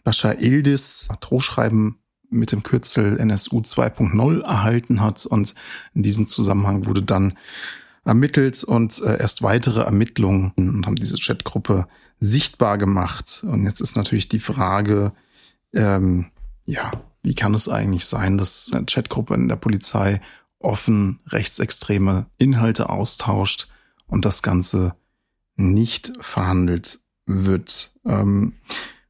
Bascha 0.03 0.32
Ildis 0.32 1.07
Drohschreiben 1.22 1.99
mit 2.30 2.51
dem 2.51 2.63
Kürzel 2.63 3.20
NSU 3.20 3.59
2.0 3.59 4.41
erhalten 4.41 5.01
hat 5.01 5.26
und 5.26 5.53
in 5.93 6.03
diesem 6.03 6.28
Zusammenhang 6.28 6.86
wurde 6.88 7.03
dann 7.03 7.38
ermittelt 8.03 8.63
und 8.63 9.01
äh, 9.03 9.20
erst 9.20 9.41
weitere 9.41 9.82
Ermittlungen 9.82 10.51
und 10.57 10.86
haben 10.86 10.95
diese 10.95 11.18
Chatgruppe 11.18 11.88
sichtbar 12.20 12.78
gemacht. 12.78 13.43
Und 13.47 13.63
jetzt 13.63 13.82
ist 13.82 13.95
natürlich 13.95 14.30
die 14.30 14.39
Frage, 14.39 15.13
ähm, 15.74 16.28
ja, 16.66 16.91
wie 17.26 17.34
kann 17.34 17.55
es 17.55 17.67
eigentlich 17.67 18.05
sein, 18.05 18.38
dass 18.38 18.71
eine 18.71 18.86
Chatgruppe 18.86 19.34
in 19.34 19.47
der 19.47 19.55
Polizei 19.55 20.21
offen 20.59 21.19
rechtsextreme 21.28 22.28
Inhalte 22.38 22.89
austauscht 22.89 23.67
und 24.05 24.26
das 24.26 24.43
Ganze 24.43 24.95
nicht 25.55 26.13
verhandelt 26.19 26.99
wird? 27.26 27.93
Ähm, 28.05 28.53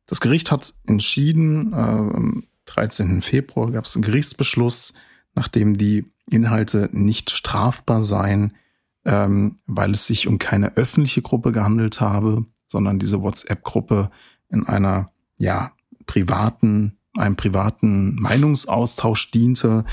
das 0.06 0.22
Gericht 0.22 0.50
hat 0.50 0.74
entschieden, 0.88 1.74
äh, 1.74 1.76
am 1.76 2.44
13. 2.68 3.22
Februar 3.22 3.72
gab 3.72 3.84
es 3.84 3.96
einen 3.96 4.06
Gerichtsbeschluss, 4.06 4.94
nachdem 5.34 5.78
die 5.78 6.06
Inhalte 6.32 6.90
nicht 6.94 7.32
strafbar 7.32 8.02
seien, 8.02 8.56
ähm, 9.04 9.58
weil 9.68 9.92
es 9.92 10.08
sich 10.08 10.28
um 10.28 10.40
keine 10.40 10.78
öffentliche 10.78 11.22
Gruppe 11.22 11.52
gehandelt 11.52 12.00
habe, 12.00 12.46
sondern 12.66 12.98
diese 12.98 13.22
WhatsApp-Gruppe 13.22 14.10
in 14.50 14.66
einer 14.66 15.12
ja 15.38 15.74
privaten 16.06 16.98
einem 17.18 17.36
privaten 17.36 18.16
Meinungsaustausch 18.16 19.32
diente. 19.32 19.86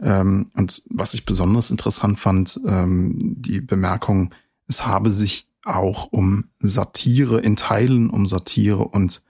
Ähm, 0.00 0.50
und 0.54 0.82
was 0.90 1.14
ich 1.14 1.24
besonders 1.24 1.70
interessant 1.70 2.18
fand, 2.18 2.60
ähm, 2.66 3.16
die 3.20 3.60
Bemerkung, 3.60 4.34
es 4.66 4.86
habe 4.86 5.10
sich 5.10 5.46
auch 5.64 6.06
um 6.10 6.44
Satire 6.58 7.40
in 7.40 7.56
Teilen, 7.56 8.10
um 8.10 8.26
Satire 8.26 8.84
und 8.84 9.22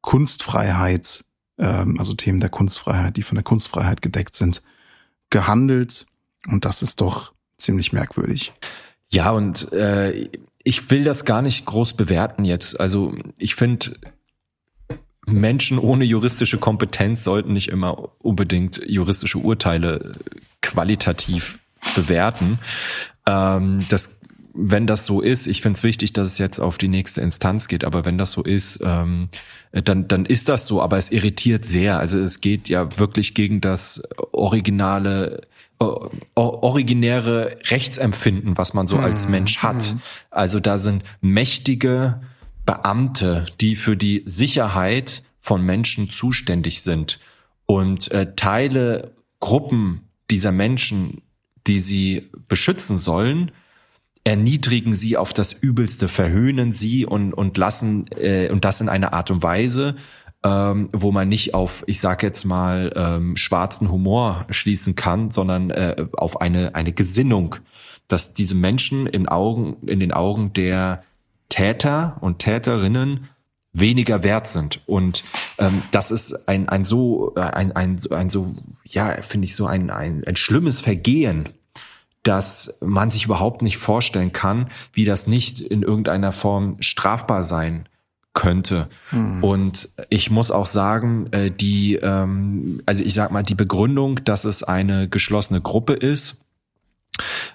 Kunstfreiheit, 0.00 1.24
ähm, 1.58 1.98
also 1.98 2.14
Themen 2.14 2.40
der 2.40 2.50
Kunstfreiheit, 2.50 3.16
die 3.16 3.22
von 3.22 3.36
der 3.36 3.44
Kunstfreiheit 3.44 4.02
gedeckt 4.02 4.36
sind, 4.36 4.62
gehandelt. 5.30 6.06
Und 6.48 6.64
das 6.64 6.82
ist 6.82 7.00
doch 7.00 7.32
ziemlich 7.58 7.92
merkwürdig. 7.92 8.52
Ja, 9.08 9.30
und 9.30 9.72
äh, 9.72 10.28
ich 10.62 10.90
will 10.90 11.04
das 11.04 11.24
gar 11.24 11.42
nicht 11.42 11.64
groß 11.64 11.94
bewerten 11.94 12.44
jetzt. 12.44 12.78
Also 12.80 13.14
ich 13.38 13.54
finde, 13.54 13.96
Menschen 15.26 15.78
ohne 15.78 16.04
juristische 16.04 16.58
Kompetenz 16.58 17.24
sollten 17.24 17.52
nicht 17.52 17.68
immer 17.68 18.10
unbedingt 18.20 18.80
juristische 18.86 19.38
Urteile 19.38 20.12
qualitativ 20.62 21.58
bewerten. 21.94 22.58
Ähm, 23.26 23.84
das, 23.88 24.20
wenn 24.54 24.86
das 24.86 25.04
so 25.04 25.20
ist, 25.20 25.46
ich 25.46 25.62
finde 25.62 25.76
es 25.76 25.82
wichtig, 25.82 26.12
dass 26.12 26.28
es 26.28 26.38
jetzt 26.38 26.60
auf 26.60 26.78
die 26.78 26.88
nächste 26.88 27.20
Instanz 27.20 27.68
geht, 27.68 27.84
aber 27.84 28.04
wenn 28.04 28.18
das 28.18 28.32
so 28.32 28.42
ist, 28.42 28.80
ähm, 28.82 29.28
dann, 29.72 30.08
dann 30.08 30.24
ist 30.24 30.48
das 30.48 30.66
so, 30.66 30.80
aber 30.80 30.96
es 30.96 31.10
irritiert 31.10 31.64
sehr. 31.64 31.98
Also 31.98 32.18
es 32.18 32.40
geht 32.40 32.68
ja 32.68 32.98
wirklich 32.98 33.34
gegen 33.34 33.60
das 33.60 34.02
originale 34.32 35.42
originäre 36.34 37.58
Rechtsempfinden, 37.64 38.56
was 38.56 38.72
man 38.72 38.86
so 38.86 38.96
als 38.96 39.26
mhm. 39.26 39.32
Mensch 39.32 39.58
hat. 39.58 39.92
Mhm. 39.92 40.00
Also 40.30 40.58
da 40.58 40.78
sind 40.78 41.02
mächtige 41.20 42.20
Beamte, 42.66 43.46
die 43.60 43.76
für 43.76 43.96
die 43.96 44.22
Sicherheit 44.26 45.22
von 45.40 45.62
Menschen 45.62 46.10
zuständig 46.10 46.82
sind. 46.82 47.20
Und 47.64 48.10
äh, 48.10 48.34
Teile, 48.34 49.12
Gruppen 49.40 50.08
dieser 50.30 50.52
Menschen, 50.52 51.22
die 51.66 51.80
sie 51.80 52.28
beschützen 52.48 52.96
sollen, 52.96 53.52
erniedrigen 54.24 54.94
sie 54.94 55.16
auf 55.16 55.32
das 55.32 55.52
Übelste, 55.52 56.08
verhöhnen 56.08 56.72
sie 56.72 57.06
und, 57.06 57.32
und 57.32 57.56
lassen 57.56 58.06
äh, 58.10 58.50
und 58.50 58.64
das 58.64 58.80
in 58.80 58.88
einer 58.88 59.12
Art 59.12 59.30
und 59.30 59.44
Weise, 59.44 59.94
ähm, 60.42 60.88
wo 60.92 61.12
man 61.12 61.28
nicht 61.28 61.54
auf, 61.54 61.84
ich 61.86 62.00
sag 62.00 62.24
jetzt 62.24 62.44
mal, 62.44 62.92
ähm, 62.96 63.36
schwarzen 63.36 63.90
Humor 63.90 64.46
schließen 64.50 64.96
kann, 64.96 65.30
sondern 65.30 65.70
äh, 65.70 66.06
auf 66.16 66.40
eine, 66.40 66.74
eine 66.74 66.92
Gesinnung, 66.92 67.56
dass 68.08 68.34
diese 68.34 68.56
Menschen 68.56 69.06
in 69.06 69.28
Augen, 69.28 69.76
in 69.86 70.00
den 70.00 70.12
Augen 70.12 70.52
der 70.52 71.04
Täter 71.48 72.16
und 72.20 72.38
Täterinnen 72.38 73.28
weniger 73.72 74.22
wert 74.22 74.46
sind. 74.46 74.80
Und 74.86 75.22
ähm, 75.58 75.82
das 75.90 76.10
ist 76.10 76.48
ein, 76.48 76.68
ein 76.68 76.84
so, 76.84 77.34
ein, 77.34 77.72
ein, 77.72 78.00
ein 78.10 78.28
so, 78.28 78.54
ja, 78.84 79.10
finde 79.22 79.44
ich 79.46 79.54
so 79.54 79.66
ein, 79.66 79.90
ein, 79.90 80.24
ein 80.26 80.36
schlimmes 80.36 80.80
Vergehen, 80.80 81.50
dass 82.22 82.78
man 82.80 83.10
sich 83.10 83.26
überhaupt 83.26 83.62
nicht 83.62 83.76
vorstellen 83.76 84.32
kann, 84.32 84.68
wie 84.92 85.04
das 85.04 85.26
nicht 85.26 85.60
in 85.60 85.82
irgendeiner 85.82 86.32
Form 86.32 86.76
strafbar 86.80 87.42
sein 87.42 87.88
könnte. 88.32 88.88
Hm. 89.10 89.44
Und 89.44 89.90
ich 90.10 90.30
muss 90.30 90.50
auch 90.50 90.66
sagen, 90.66 91.28
äh, 91.32 91.50
die, 91.50 91.94
ähm, 91.96 92.82
also 92.84 93.04
ich 93.04 93.14
sag 93.14 93.30
mal, 93.30 93.42
die 93.42 93.54
Begründung, 93.54 94.24
dass 94.24 94.44
es 94.44 94.62
eine 94.62 95.08
geschlossene 95.08 95.60
Gruppe 95.60 95.94
ist, 95.94 96.45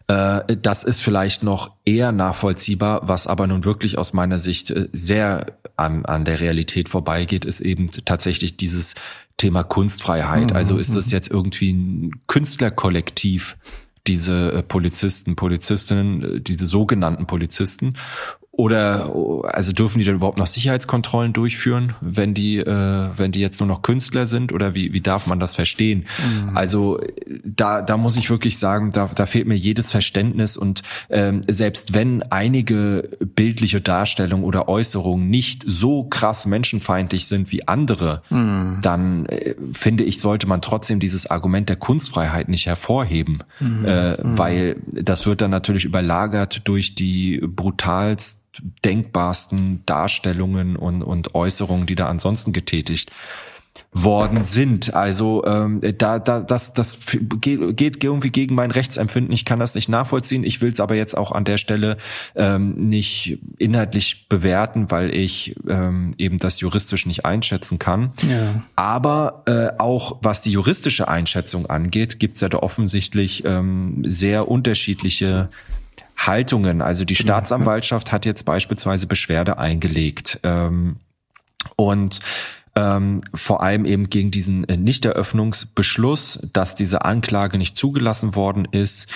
das 0.07 0.83
ist 0.83 1.01
vielleicht 1.01 1.43
noch 1.43 1.71
eher 1.85 2.11
nachvollziehbar, 2.11 3.01
was 3.03 3.27
aber 3.27 3.47
nun 3.47 3.63
wirklich 3.63 3.97
aus 3.97 4.13
meiner 4.13 4.39
Sicht 4.39 4.71
äh, 4.71 4.89
sehr 4.91 5.45
an, 5.77 6.05
an 6.05 6.25
der 6.25 6.39
Realität 6.39 6.89
vorbeigeht, 6.89 7.45
ist 7.45 7.61
eben 7.61 7.89
tatsächlich 7.91 8.57
dieses 8.57 8.95
Thema 9.37 9.63
Kunstfreiheit. 9.63 10.51
Mhm. 10.51 10.55
Also 10.55 10.77
ist 10.77 10.95
das 10.95 11.07
mhm. 11.07 11.11
jetzt 11.11 11.31
irgendwie 11.31 11.73
ein 11.73 12.11
Künstlerkollektiv, 12.27 13.57
diese 14.07 14.51
äh, 14.51 14.63
Polizisten, 14.63 15.35
Polizistinnen, 15.35 16.43
diese 16.43 16.67
sogenannten 16.67 17.27
Polizisten? 17.27 17.95
Oder 18.53 19.09
also 19.45 19.71
dürfen 19.71 19.99
die 19.99 20.03
dann 20.03 20.15
überhaupt 20.15 20.37
noch 20.37 20.45
Sicherheitskontrollen 20.45 21.31
durchführen, 21.31 21.93
wenn 22.01 22.33
die, 22.33 22.57
äh, 22.57 23.09
wenn 23.15 23.31
die 23.31 23.39
jetzt 23.39 23.61
nur 23.61 23.67
noch 23.67 23.81
Künstler 23.81 24.25
sind? 24.25 24.51
Oder 24.51 24.75
wie, 24.75 24.91
wie 24.91 24.99
darf 24.99 25.25
man 25.25 25.39
das 25.39 25.55
verstehen? 25.55 26.05
Mhm. 26.19 26.57
Also 26.57 26.99
da, 27.45 27.81
da 27.81 27.95
muss 27.95 28.17
ich 28.17 28.29
wirklich 28.29 28.59
sagen, 28.59 28.91
da, 28.91 29.09
da 29.15 29.25
fehlt 29.25 29.47
mir 29.47 29.55
jedes 29.55 29.89
Verständnis 29.89 30.57
und 30.57 30.83
ähm, 31.09 31.41
selbst 31.49 31.93
wenn 31.93 32.23
einige 32.23 33.09
bildliche 33.21 33.79
Darstellungen 33.79 34.43
oder 34.43 34.67
Äußerungen 34.67 35.29
nicht 35.29 35.63
so 35.65 36.03
krass 36.03 36.45
menschenfeindlich 36.45 37.27
sind 37.27 37.53
wie 37.53 37.69
andere, 37.69 38.21
mhm. 38.29 38.79
dann 38.81 39.27
äh, 39.27 39.55
finde 39.71 40.03
ich, 40.03 40.19
sollte 40.19 40.45
man 40.45 40.61
trotzdem 40.61 40.99
dieses 40.99 41.25
Argument 41.25 41.69
der 41.69 41.77
Kunstfreiheit 41.77 42.49
nicht 42.49 42.65
hervorheben, 42.65 43.43
mhm. 43.61 43.85
Äh, 43.85 44.11
mhm. 44.11 44.37
weil 44.37 44.75
das 44.91 45.25
wird 45.25 45.39
dann 45.39 45.51
natürlich 45.51 45.85
überlagert 45.85 46.67
durch 46.67 46.95
die 46.95 47.39
brutalst 47.41 48.41
denkbarsten 48.83 49.85
Darstellungen 49.85 50.75
und, 50.75 51.03
und 51.03 51.35
Äußerungen, 51.35 51.85
die 51.85 51.95
da 51.95 52.07
ansonsten 52.07 52.53
getätigt 52.53 53.11
worden 53.93 54.43
sind. 54.43 54.93
Also 54.93 55.43
ähm, 55.45 55.81
da, 55.97 56.19
da 56.19 56.41
das, 56.41 56.73
das 56.73 56.99
geht, 57.41 57.75
geht 57.75 58.03
irgendwie 58.03 58.29
gegen 58.29 58.55
mein 58.55 58.71
Rechtsempfinden. 58.71 59.33
Ich 59.33 59.43
kann 59.43 59.59
das 59.59 59.75
nicht 59.75 59.89
nachvollziehen. 59.89 60.45
Ich 60.45 60.61
will 60.61 60.71
es 60.71 60.79
aber 60.79 60.95
jetzt 60.95 61.17
auch 61.17 61.31
an 61.33 61.43
der 61.43 61.57
Stelle 61.57 61.97
ähm, 62.35 62.73
nicht 62.89 63.39
inhaltlich 63.57 64.27
bewerten, 64.29 64.91
weil 64.91 65.13
ich 65.13 65.55
ähm, 65.67 66.13
eben 66.17 66.37
das 66.37 66.61
juristisch 66.61 67.05
nicht 67.05 67.25
einschätzen 67.25 67.79
kann. 67.79 68.13
Ja. 68.29 68.63
Aber 68.77 69.43
äh, 69.45 69.77
auch 69.77 70.19
was 70.21 70.41
die 70.41 70.51
juristische 70.51 71.09
Einschätzung 71.09 71.65
angeht, 71.65 72.19
gibt 72.19 72.35
es 72.35 72.41
ja 72.41 72.49
da 72.49 72.59
offensichtlich 72.59 73.43
ähm, 73.45 74.03
sehr 74.05 74.47
unterschiedliche 74.47 75.49
Haltungen. 76.17 76.81
Also 76.81 77.05
die 77.05 77.15
Staatsanwaltschaft 77.15 78.11
hat 78.11 78.25
jetzt 78.25 78.43
beispielsweise 78.43 79.07
Beschwerde 79.07 79.57
eingelegt 79.57 80.39
ähm, 80.43 80.97
und 81.75 82.19
ähm, 82.75 83.21
vor 83.33 83.61
allem 83.63 83.85
eben 83.85 84.09
gegen 84.09 84.31
diesen 84.31 84.61
Nichteröffnungsbeschluss, 84.61 86.47
dass 86.53 86.75
diese 86.75 87.03
Anklage 87.03 87.57
nicht 87.57 87.77
zugelassen 87.77 88.35
worden 88.35 88.65
ist, 88.71 89.07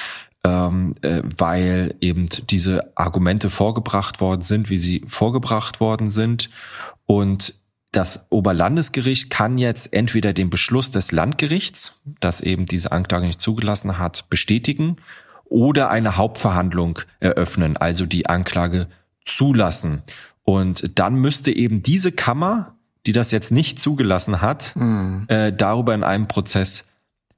ähm, 0.43 0.95
äh, 1.01 1.21
weil 1.37 1.95
eben 2.01 2.25
diese 2.49 2.91
Argumente 2.95 3.49
vorgebracht 3.49 4.19
worden 4.19 4.41
sind, 4.41 4.69
wie 4.69 4.77
sie 4.77 5.03
vorgebracht 5.07 5.79
worden 5.79 6.09
sind. 6.09 6.49
Und 7.05 7.53
das 7.91 8.27
Oberlandesgericht 8.29 9.29
kann 9.29 9.57
jetzt 9.57 9.93
entweder 9.93 10.33
den 10.33 10.49
Beschluss 10.49 10.91
des 10.91 11.13
Landgerichts, 11.13 12.01
das 12.19 12.41
eben 12.41 12.65
diese 12.65 12.91
Anklage 12.91 13.25
nicht 13.25 13.39
zugelassen 13.39 13.97
hat, 13.97 14.29
bestätigen 14.29 14.97
oder 15.45 15.89
eine 15.89 16.17
Hauptverhandlung 16.17 16.99
eröffnen, 17.19 17.77
also 17.77 18.05
die 18.05 18.27
Anklage 18.27 18.87
zulassen. 19.25 20.03
Und 20.43 20.99
dann 20.99 21.15
müsste 21.15 21.51
eben 21.51 21.81
diese 21.81 22.11
Kammer, 22.11 22.75
die 23.05 23.11
das 23.11 23.31
jetzt 23.31 23.51
nicht 23.51 23.79
zugelassen 23.79 24.41
hat, 24.41 24.73
mhm. 24.75 25.25
äh, 25.27 25.51
darüber 25.51 25.93
in 25.93 26.03
einem 26.03 26.27
Prozess 26.27 26.87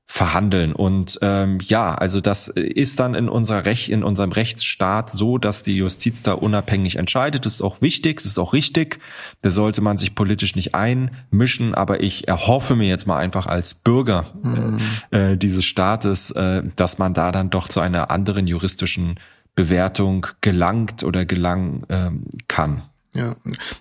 verhandeln. 0.10 0.74
Und 0.74 1.20
ähm, 1.22 1.60
ja, 1.62 1.94
also 1.94 2.22
das 2.22 2.48
ist 2.48 3.00
dann 3.00 3.14
in 3.14 3.28
unserer 3.28 3.66
Rech 3.66 3.90
in 3.90 4.04
unserem 4.04 4.32
Rechtsstaat 4.32 5.12
so, 5.12 5.38
dass 5.38 5.64
die 5.64 5.76
Justiz 5.76 6.24
da 6.24 6.32
unabhängig 6.32 6.96
entscheidet. 6.96 7.46
Das 7.46 7.54
ist 7.54 7.62
auch 7.62 7.82
wichtig, 7.82 8.18
das 8.18 8.28
ist 8.28 8.40
auch 8.40 8.54
richtig. 8.54 9.00
Da 9.42 9.52
sollte 9.52 9.82
man 9.82 9.98
sich 9.98 10.16
politisch 10.16 10.56
nicht 10.56 10.74
einmischen. 10.74 11.76
Aber 11.76 12.02
ich 12.02 12.28
erhoffe 12.28 12.76
mir 12.76 12.88
jetzt 12.88 13.06
mal 13.06 13.18
einfach 13.18 13.48
als 13.48 13.76
Bürger 13.76 14.34
mhm. 14.42 14.80
äh, 15.12 15.38
dieses 15.38 15.66
Staates, 15.66 16.32
äh, 16.32 16.64
dass 16.78 16.98
man 16.98 17.14
da 17.14 17.32
dann 17.34 17.50
doch 17.50 17.68
zu 17.68 17.82
einer 17.82 18.10
anderen 18.10 18.48
juristischen 18.48 19.20
Bewertung 19.56 20.28
gelangt 20.40 21.04
oder 21.04 21.26
gelangen 21.26 21.86
ähm, 21.90 22.26
kann. 22.48 22.84
Ja, 23.14 23.36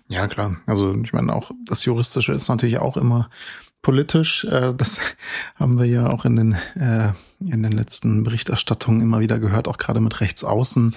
ja 0.09 0.27
klar. 0.27 0.57
Also 0.67 0.95
ich 0.95 1.13
meine 1.13 1.35
auch 1.35 1.51
das 1.67 1.85
Juristische 1.85 2.33
ist 2.33 2.49
natürlich 2.49 2.79
auch 2.79 2.97
immer 2.97 3.29
politisch. 3.83 4.45
Äh, 4.45 4.75
das 4.77 5.01
haben 5.57 5.79
wir 5.79 5.87
ja 5.87 6.11
auch 6.11 6.25
in 6.25 6.37
den, 6.37 6.53
äh, 6.75 7.13
in 7.41 7.63
den 7.63 7.73
letzten 7.73 8.25
Berichterstattungen 8.25 9.01
immer 9.01 9.21
wieder 9.21 9.39
gehört, 9.39 9.69
auch 9.69 9.79
gerade 9.79 10.01
mit 10.01 10.21
Rechtsaußen. 10.21 10.95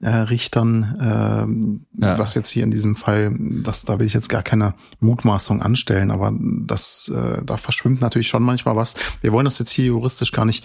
Äh, 0.00 0.10
Richtern, 0.10 0.96
äh, 1.00 2.04
ja. 2.06 2.18
was 2.18 2.36
jetzt 2.36 2.50
hier 2.50 2.62
in 2.62 2.70
diesem 2.70 2.94
Fall, 2.94 3.34
das 3.64 3.84
da 3.84 3.98
will 3.98 4.06
ich 4.06 4.14
jetzt 4.14 4.28
gar 4.28 4.44
keine 4.44 4.74
Mutmaßung 5.00 5.60
anstellen, 5.60 6.12
aber 6.12 6.32
das 6.38 7.08
äh, 7.12 7.42
da 7.44 7.56
verschwimmt 7.56 8.00
natürlich 8.00 8.28
schon 8.28 8.44
manchmal 8.44 8.76
was. 8.76 8.94
Wir 9.22 9.32
wollen 9.32 9.44
das 9.44 9.58
jetzt 9.58 9.72
hier 9.72 9.86
juristisch 9.86 10.30
gar 10.30 10.44
nicht 10.44 10.64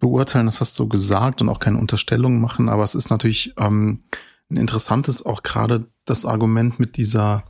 beurteilen, 0.00 0.46
das 0.46 0.60
hast 0.60 0.76
du 0.76 0.88
gesagt 0.88 1.40
und 1.40 1.50
auch 1.50 1.60
keine 1.60 1.78
Unterstellung 1.78 2.40
machen, 2.40 2.68
aber 2.68 2.82
es 2.82 2.96
ist 2.96 3.10
natürlich 3.10 3.54
ähm, 3.58 4.02
ein 4.50 4.56
interessantes 4.56 5.24
auch 5.24 5.44
gerade 5.44 5.86
das 6.04 6.26
Argument 6.26 6.80
mit 6.80 6.96
dieser 6.96 7.44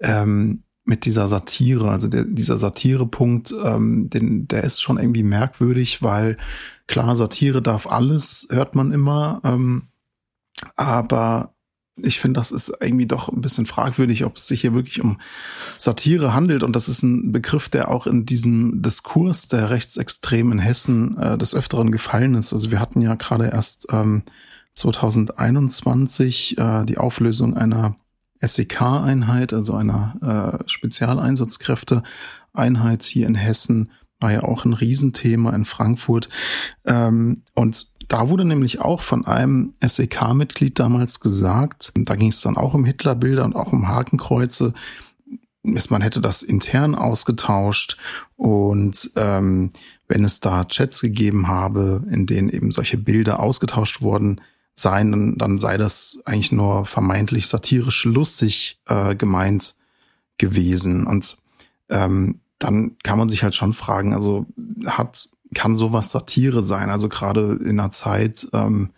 ähm, 0.00 0.64
mit 0.88 1.04
dieser 1.04 1.28
Satire, 1.28 1.90
also 1.90 2.08
der, 2.08 2.24
dieser 2.24 2.56
Satirepunkt, 2.56 3.54
ähm, 3.62 4.08
den, 4.08 4.48
der 4.48 4.64
ist 4.64 4.80
schon 4.80 4.98
irgendwie 4.98 5.22
merkwürdig, 5.22 6.02
weil 6.02 6.38
klar, 6.86 7.14
Satire 7.14 7.60
darf 7.60 7.86
alles, 7.86 8.48
hört 8.50 8.74
man 8.74 8.90
immer, 8.92 9.42
ähm, 9.44 9.82
aber 10.76 11.54
ich 12.00 12.20
finde, 12.20 12.40
das 12.40 12.52
ist 12.52 12.72
irgendwie 12.80 13.06
doch 13.06 13.28
ein 13.28 13.42
bisschen 13.42 13.66
fragwürdig, 13.66 14.24
ob 14.24 14.36
es 14.36 14.46
sich 14.46 14.62
hier 14.62 14.72
wirklich 14.72 15.02
um 15.02 15.20
Satire 15.76 16.32
handelt. 16.32 16.62
Und 16.62 16.74
das 16.76 16.88
ist 16.88 17.02
ein 17.02 17.32
Begriff, 17.32 17.68
der 17.68 17.90
auch 17.90 18.06
in 18.06 18.24
diesem 18.24 18.82
Diskurs 18.82 19.48
der 19.48 19.70
Rechtsextremen 19.70 20.52
in 20.52 20.58
Hessen 20.60 21.18
äh, 21.18 21.36
des 21.36 21.54
Öfteren 21.56 21.90
gefallen 21.90 22.34
ist. 22.34 22.52
Also 22.52 22.70
wir 22.70 22.80
hatten 22.80 23.02
ja 23.02 23.14
gerade 23.16 23.48
erst 23.48 23.88
ähm, 23.90 24.22
2021 24.74 26.56
äh, 26.56 26.84
die 26.84 26.98
Auflösung 26.98 27.56
einer 27.56 27.96
SEK-Einheit, 28.40 29.52
also 29.52 29.74
einer 29.74 30.60
äh, 30.62 30.68
Spezialeinsatzkräfte-Einheit 30.68 33.02
hier 33.04 33.26
in 33.26 33.34
Hessen, 33.34 33.90
war 34.20 34.32
ja 34.32 34.42
auch 34.42 34.64
ein 34.64 34.72
Riesenthema 34.72 35.50
in 35.50 35.64
Frankfurt. 35.64 36.28
Ähm, 36.84 37.42
und 37.54 37.86
da 38.08 38.30
wurde 38.30 38.44
nämlich 38.44 38.80
auch 38.80 39.02
von 39.02 39.26
einem 39.26 39.74
SEK-Mitglied 39.84 40.78
damals 40.78 41.20
gesagt, 41.20 41.92
da 41.94 42.16
ging 42.16 42.30
es 42.30 42.40
dann 42.40 42.56
auch 42.56 42.74
um 42.74 42.84
Hitlerbilder 42.84 43.44
und 43.44 43.54
auch 43.54 43.72
um 43.72 43.88
Hakenkreuze, 43.88 44.72
man 45.62 46.00
hätte 46.00 46.20
das 46.20 46.42
intern 46.42 46.94
ausgetauscht 46.94 47.98
und 48.36 49.10
ähm, 49.16 49.72
wenn 50.06 50.24
es 50.24 50.40
da 50.40 50.64
Chats 50.64 51.02
gegeben 51.02 51.48
habe, 51.48 52.04
in 52.10 52.26
denen 52.26 52.48
eben 52.48 52.72
solche 52.72 52.96
Bilder 52.96 53.40
ausgetauscht 53.40 54.00
wurden, 54.00 54.40
sein, 54.78 55.10
dann, 55.10 55.38
dann 55.38 55.58
sei 55.58 55.76
das 55.76 56.22
eigentlich 56.24 56.52
nur 56.52 56.84
vermeintlich 56.84 57.48
satirisch 57.48 58.04
lustig 58.04 58.80
äh, 58.86 59.14
gemeint 59.14 59.76
gewesen. 60.38 61.06
Und 61.06 61.36
ähm, 61.88 62.40
dann 62.58 62.96
kann 63.02 63.18
man 63.18 63.28
sich 63.28 63.42
halt 63.42 63.54
schon 63.54 63.72
fragen, 63.72 64.14
also 64.14 64.46
hat, 64.86 65.28
kann 65.54 65.76
sowas 65.76 66.10
Satire 66.10 66.62
sein? 66.62 66.90
Also 66.90 67.08
gerade 67.08 67.58
in 67.62 67.80
einer 67.80 67.90
Zeit, 67.90 68.48
ähm, 68.52 68.90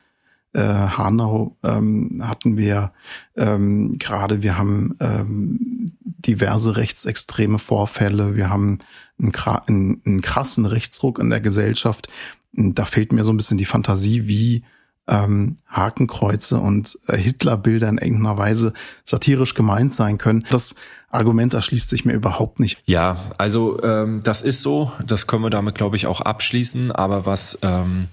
äh, 0.53 0.61
Hanau 0.63 1.57
ähm, 1.63 2.23
hatten 2.25 2.57
wir 2.57 2.93
ähm, 3.37 3.99
gerade, 3.99 4.43
wir 4.43 4.59
haben 4.59 4.97
ähm, 5.01 5.93
diverse 6.03 6.77
rechtsextreme 6.77 7.59
Vorfälle, 7.59 8.37
wir 8.37 8.51
haben 8.51 8.81
einen, 9.19 9.33
einen, 9.67 10.03
einen 10.05 10.21
krassen 10.23 10.67
Rechtsruck 10.67 11.19
in 11.19 11.31
der 11.31 11.41
Gesellschaft. 11.41 12.09
Da 12.53 12.85
fehlt 12.85 13.13
mir 13.13 13.25
so 13.25 13.33
ein 13.33 13.37
bisschen 13.37 13.59
die 13.59 13.65
Fantasie, 13.65 14.27
wie 14.27 14.65
ähm, 15.11 15.57
Hakenkreuze 15.69 16.59
und 16.59 16.99
äh, 17.09 17.17
Hitlerbilder 17.17 17.89
in 17.89 17.99
irgendeiner 17.99 18.39
Weise 18.39 18.73
satirisch 19.05 19.55
gemeint 19.55 19.93
sein 19.93 20.17
können. 20.17 20.47
Das 20.51 20.77
Argument 21.11 21.53
erschließt 21.53 21.89
sich 21.89 22.05
mir 22.05 22.13
überhaupt 22.13 22.61
nicht. 22.61 22.81
Ja, 22.87 23.17
also 23.37 23.83
ähm, 23.83 24.21
das 24.23 24.43
ist 24.43 24.63
so. 24.63 24.93
Das 25.05 25.27
können 25.27 25.43
wir 25.43 25.51
damit, 25.51 25.75
glaube 25.75 25.97
ich, 25.97 26.07
auch 26.07 26.21
abschließen. 26.21 26.93
Aber 26.93 27.27
was 27.27 27.59
ähm, 27.63 28.07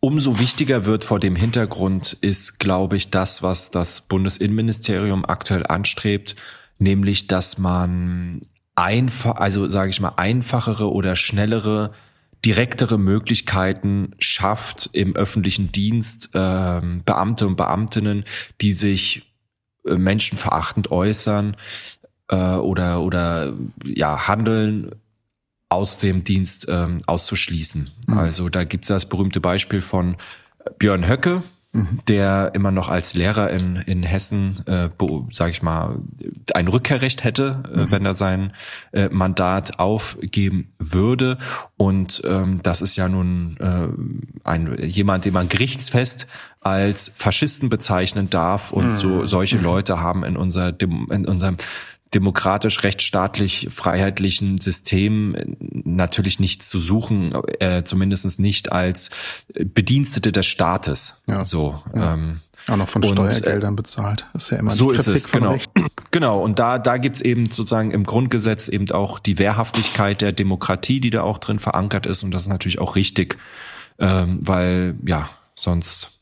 umso 0.00 0.38
wichtiger 0.40 0.84
wird 0.84 1.04
vor 1.04 1.20
dem 1.20 1.36
Hintergrund, 1.36 2.16
ist, 2.20 2.58
glaube 2.58 2.96
ich, 2.96 3.10
das, 3.10 3.42
was 3.42 3.70
das 3.70 4.00
Bundesinnenministerium 4.00 5.24
aktuell 5.24 5.64
anstrebt, 5.66 6.34
nämlich, 6.78 7.28
dass 7.28 7.58
man 7.58 8.40
einfach, 8.74 9.36
also 9.36 9.68
sage 9.68 9.90
ich 9.90 10.00
mal, 10.00 10.14
einfachere 10.16 10.90
oder 10.90 11.14
schnellere 11.14 11.92
direktere 12.44 12.98
Möglichkeiten 12.98 14.12
schafft 14.18 14.90
im 14.92 15.14
öffentlichen 15.14 15.72
Dienst 15.72 16.30
äh, 16.34 16.80
Beamte 17.04 17.46
und 17.46 17.56
Beamtinnen, 17.56 18.24
die 18.60 18.72
sich 18.72 19.34
äh, 19.86 19.96
menschenverachtend 19.96 20.90
äußern 20.90 21.56
äh, 22.28 22.36
oder 22.36 23.02
oder 23.02 23.52
ja 23.84 24.28
handeln 24.28 24.90
aus 25.68 25.98
dem 25.98 26.24
Dienst 26.24 26.66
ähm, 26.68 27.02
auszuschließen. 27.06 27.90
Mhm. 28.08 28.18
Also 28.18 28.48
da 28.48 28.64
gibt's 28.64 28.88
das 28.88 29.08
berühmte 29.08 29.40
Beispiel 29.40 29.80
von 29.80 30.16
Björn 30.78 31.08
Höcke, 31.08 31.42
Mhm. 31.72 32.00
der 32.08 32.50
immer 32.54 32.72
noch 32.72 32.88
als 32.88 33.14
Lehrer 33.14 33.50
in, 33.50 33.76
in 33.76 34.02
Hessen, 34.02 34.66
äh, 34.66 34.88
sage 35.30 35.52
ich 35.52 35.62
mal, 35.62 36.00
ein 36.52 36.66
Rückkehrrecht 36.66 37.22
hätte, 37.22 37.62
äh, 37.72 37.78
mhm. 37.82 37.90
wenn 37.92 38.04
er 38.04 38.14
sein 38.14 38.52
äh, 38.90 39.08
Mandat 39.08 39.78
aufgeben 39.78 40.72
würde. 40.80 41.38
Und 41.76 42.22
ähm, 42.24 42.58
das 42.64 42.82
ist 42.82 42.96
ja 42.96 43.08
nun 43.08 43.56
äh, 43.60 43.86
ein 44.42 44.78
jemand, 44.82 45.24
den 45.24 45.32
man 45.32 45.48
gerichtsfest 45.48 46.26
als 46.58 47.12
Faschisten 47.14 47.68
bezeichnen 47.68 48.28
darf. 48.30 48.72
Und 48.72 48.88
mhm. 48.88 48.96
so 48.96 49.26
solche 49.26 49.58
mhm. 49.58 49.62
Leute 49.62 50.00
haben 50.00 50.24
in 50.24 50.36
unser 50.36 50.74
in 50.80 51.24
unserem 51.24 51.56
demokratisch, 52.14 52.82
rechtsstaatlich, 52.82 53.68
freiheitlichen 53.70 54.58
System 54.58 55.36
natürlich 55.58 56.40
nichts 56.40 56.68
zu 56.68 56.78
suchen, 56.78 57.34
äh, 57.60 57.82
zumindest 57.82 58.40
nicht 58.40 58.72
als 58.72 59.10
Bedienstete 59.54 60.32
des 60.32 60.46
Staates. 60.46 61.22
Ja. 61.26 61.44
So. 61.44 61.82
Ja. 61.94 62.14
Ähm, 62.14 62.40
auch 62.68 62.76
noch 62.76 62.88
von 62.88 63.02
und, 63.02 63.18
äh, 63.18 63.30
Steuergeldern 63.30 63.76
bezahlt. 63.76 64.26
Das 64.32 64.44
ist 64.44 64.50
ja 64.50 64.58
immer 64.58 64.70
so 64.70 64.90
ist 64.90 65.06
es, 65.06 65.30
genau. 65.30 65.52
Recht. 65.52 65.70
Genau, 66.12 66.42
und 66.42 66.58
da, 66.58 66.80
da 66.80 66.96
gibt's 66.96 67.20
eben 67.20 67.52
sozusagen 67.52 67.92
im 67.92 68.02
Grundgesetz 68.02 68.66
eben 68.66 68.90
auch 68.90 69.20
die 69.20 69.38
Wehrhaftigkeit 69.38 70.20
der 70.20 70.32
Demokratie, 70.32 70.98
die 70.98 71.10
da 71.10 71.22
auch 71.22 71.38
drin 71.38 71.60
verankert 71.60 72.04
ist. 72.04 72.24
Und 72.24 72.32
das 72.32 72.42
ist 72.42 72.48
natürlich 72.48 72.80
auch 72.80 72.96
richtig, 72.96 73.38
ähm, 74.00 74.40
weil 74.40 74.96
ja, 75.06 75.28
sonst 75.54 76.19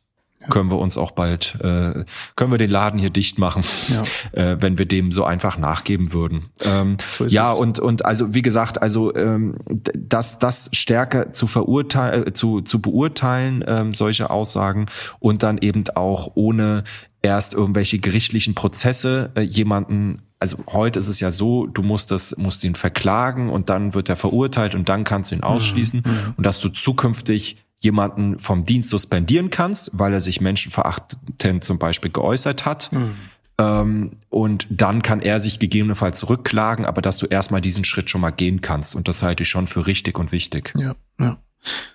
können 0.48 0.70
wir 0.70 0.78
uns 0.78 0.96
auch 0.96 1.12
bald, 1.12 1.56
äh, 1.60 2.04
können 2.36 2.50
wir 2.50 2.58
den 2.58 2.70
Laden 2.70 2.98
hier 2.98 3.10
dicht 3.10 3.38
machen, 3.38 3.64
ja. 3.88 4.02
äh, 4.52 4.56
wenn 4.60 4.78
wir 4.78 4.86
dem 4.86 5.12
so 5.12 5.24
einfach 5.24 5.58
nachgeben 5.58 6.12
würden. 6.12 6.46
Ähm, 6.64 6.96
so 7.10 7.26
ja, 7.26 7.52
es. 7.52 7.58
und, 7.58 7.78
und 7.78 8.04
also 8.04 8.34
wie 8.34 8.42
gesagt, 8.42 8.82
also 8.82 9.14
ähm, 9.14 9.56
das, 9.66 10.38
das 10.38 10.70
stärker 10.72 11.32
zu 11.32 11.46
verurteilen, 11.46 12.26
äh, 12.26 12.32
zu, 12.32 12.60
zu 12.60 12.80
beurteilen, 12.80 13.64
ähm, 13.66 13.94
solche 13.94 14.30
Aussagen 14.30 14.86
und 15.18 15.42
dann 15.42 15.58
eben 15.58 15.84
auch 15.94 16.32
ohne 16.34 16.84
erst 17.22 17.54
irgendwelche 17.54 17.98
gerichtlichen 17.98 18.54
Prozesse 18.54 19.30
äh, 19.34 19.42
jemanden 19.42 20.22
also 20.40 20.58
heute 20.68 20.98
ist 21.00 21.08
es 21.08 21.20
ja 21.20 21.30
so, 21.30 21.66
du 21.66 21.82
musst 21.82 22.10
das, 22.10 22.36
musst 22.36 22.62
ihn 22.62 22.74
verklagen 22.74 23.50
und 23.50 23.68
dann 23.70 23.94
wird 23.94 24.08
er 24.08 24.16
verurteilt 24.16 24.74
und 24.74 24.88
dann 24.88 25.04
kannst 25.04 25.30
du 25.30 25.34
ihn 25.34 25.40
mhm. 25.40 25.48
ausschließen 25.48 26.02
mhm. 26.04 26.34
und 26.36 26.44
dass 26.44 26.60
du 26.60 26.68
zukünftig 26.68 27.56
jemanden 27.80 28.38
vom 28.38 28.64
Dienst 28.64 28.90
suspendieren 28.90 29.50
kannst, 29.50 29.90
weil 29.92 30.12
er 30.12 30.20
sich 30.20 30.40
menschenverachtend 30.40 31.62
zum 31.62 31.78
Beispiel 31.78 32.10
geäußert 32.10 32.64
hat. 32.64 32.92
Mhm. 32.92 33.14
Ähm, 33.58 34.10
und 34.28 34.66
dann 34.70 35.02
kann 35.02 35.20
er 35.20 35.40
sich 35.40 35.58
gegebenenfalls 35.58 36.18
zurückklagen, 36.18 36.86
aber 36.86 37.02
dass 37.02 37.18
du 37.18 37.26
erstmal 37.26 37.60
diesen 37.60 37.84
Schritt 37.84 38.10
schon 38.10 38.20
mal 38.20 38.30
gehen 38.30 38.60
kannst. 38.60 38.94
Und 38.94 39.08
das 39.08 39.22
halte 39.22 39.42
ich 39.42 39.48
schon 39.48 39.66
für 39.66 39.86
richtig 39.86 40.18
und 40.18 40.32
wichtig. 40.32 40.72
Ja, 40.76 40.94
ja. 41.20 41.38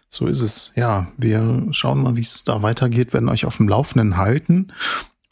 So 0.09 0.27
ist 0.27 0.41
es. 0.41 0.71
Ja, 0.75 1.07
wir 1.17 1.67
schauen 1.71 2.03
mal, 2.03 2.15
wie 2.15 2.21
es 2.21 2.43
da 2.43 2.61
weitergeht, 2.61 3.13
werden 3.13 3.29
euch 3.29 3.45
auf 3.45 3.57
dem 3.57 3.67
Laufenden 3.67 4.17
halten 4.17 4.71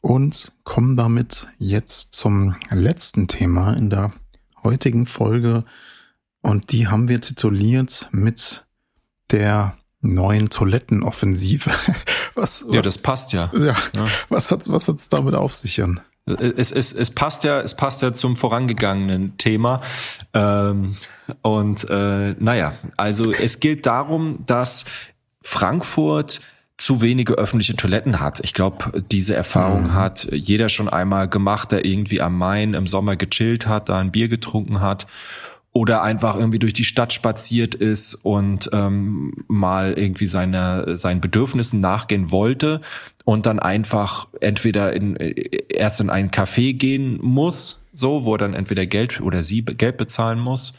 und 0.02 0.54
kommen 0.64 0.98
damit 0.98 1.48
jetzt 1.60 2.16
zum 2.16 2.56
letzten 2.72 3.28
Thema 3.28 3.74
in 3.74 3.90
der 3.90 4.14
heutigen 4.64 5.06
Folge. 5.06 5.66
Und 6.42 6.72
die 6.72 6.88
haben 6.88 7.08
wir 7.08 7.22
tituliert 7.22 8.10
mit 8.12 8.66
der 9.30 9.78
neuen 10.02 10.50
Toilettenoffensive. 10.50 11.70
Was, 12.36 12.66
was, 12.66 12.74
ja, 12.74 12.82
das 12.82 12.98
passt 12.98 13.34
ja. 13.34 13.52
Ja, 13.54 13.76
ja. 13.96 14.06
Was 14.30 14.52
hat's, 14.52 14.72
was 14.72 14.88
hat's 14.88 15.10
damit 15.10 15.36
auf 15.36 15.54
sich, 15.54 15.78
Jan? 15.78 16.02
Es, 16.26 16.72
es, 16.72 16.94
es 16.94 17.10
passt 17.10 17.44
ja, 17.44 17.62
es 17.62 17.76
passt 17.76 18.02
ja 18.02 18.14
zum 18.14 18.36
vorangegangenen 18.36 19.38
Thema. 19.38 19.82
Ähm, 20.34 20.96
und 21.42 21.90
äh, 21.90 22.36
naja, 22.40 22.74
also 22.96 23.32
es 23.32 23.60
geht 23.60 23.86
darum, 23.86 24.38
dass 24.46 24.86
Frankfurt 25.42 26.42
zu 26.78 27.02
wenige 27.02 27.34
öffentliche 27.34 27.76
Toiletten 27.76 28.20
hat. 28.20 28.40
Ich 28.44 28.54
glaube, 28.54 29.04
diese 29.12 29.36
Erfahrung 29.36 29.84
mhm. 29.84 29.94
hat 29.94 30.28
jeder 30.32 30.70
schon 30.70 30.90
einmal 30.90 31.28
gemacht, 31.28 31.72
der 31.72 31.86
irgendwie 31.86 32.22
am 32.22 32.38
Main 32.38 32.74
im 32.74 32.88
Sommer 32.88 33.16
gechillt 33.16 33.68
hat, 33.68 33.90
da 33.90 34.00
ein 34.00 34.12
Bier 34.12 34.30
getrunken 34.30 34.82
hat 34.82 35.06
oder 35.74 36.02
einfach 36.02 36.36
irgendwie 36.36 36.60
durch 36.60 36.74
die 36.74 36.84
Stadt 36.84 37.14
spaziert 37.14 37.76
ist 37.76 38.14
und 38.14 38.70
ähm, 38.74 39.46
mal 39.48 39.94
irgendwie 39.94 40.26
seine, 40.26 40.98
seinen 40.98 41.22
Bedürfnissen 41.22 41.80
nachgehen 41.80 42.30
wollte 42.30 42.82
und 43.24 43.46
dann 43.46 43.60
einfach 43.60 44.28
entweder 44.42 44.92
in, 44.94 45.16
erst 45.16 46.02
in 46.02 46.10
einen 46.10 46.30
Café 46.30 46.74
gehen 46.74 47.20
muss, 47.22 47.80
so, 47.94 48.26
wo 48.26 48.36
er 48.36 48.40
dann 48.40 48.54
entweder 48.54 48.86
Geld 48.86 49.22
oder 49.22 49.44
sie 49.44 49.64
Geld 49.64 49.96
bezahlen 49.96 50.40
muss 50.40 50.74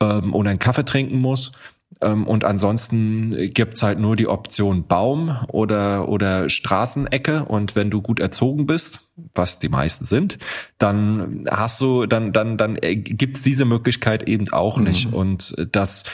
ähm, 0.00 0.34
oder 0.34 0.50
einen 0.50 0.58
Kaffee 0.58 0.84
trinken 0.84 1.18
muss 1.18 1.52
und 2.00 2.44
ansonsten 2.44 3.52
gibt's 3.52 3.82
halt 3.82 3.98
nur 3.98 4.16
die 4.16 4.26
Option 4.26 4.86
Baum 4.86 5.36
oder, 5.48 6.08
oder 6.08 6.48
Straßenecke. 6.48 7.44
Und 7.44 7.76
wenn 7.76 7.90
du 7.90 8.02
gut 8.02 8.18
erzogen 8.18 8.66
bist, 8.66 9.00
was 9.34 9.58
die 9.58 9.68
meisten 9.68 10.04
sind, 10.04 10.38
dann 10.78 11.44
hast 11.50 11.80
du, 11.80 12.06
dann, 12.06 12.32
dann, 12.32 12.58
dann 12.58 12.76
gibt's 12.80 13.42
diese 13.42 13.64
Möglichkeit 13.64 14.28
eben 14.28 14.52
auch 14.52 14.78
mhm. 14.78 14.84
nicht. 14.84 15.12
Und 15.12 15.54
das 15.72 16.04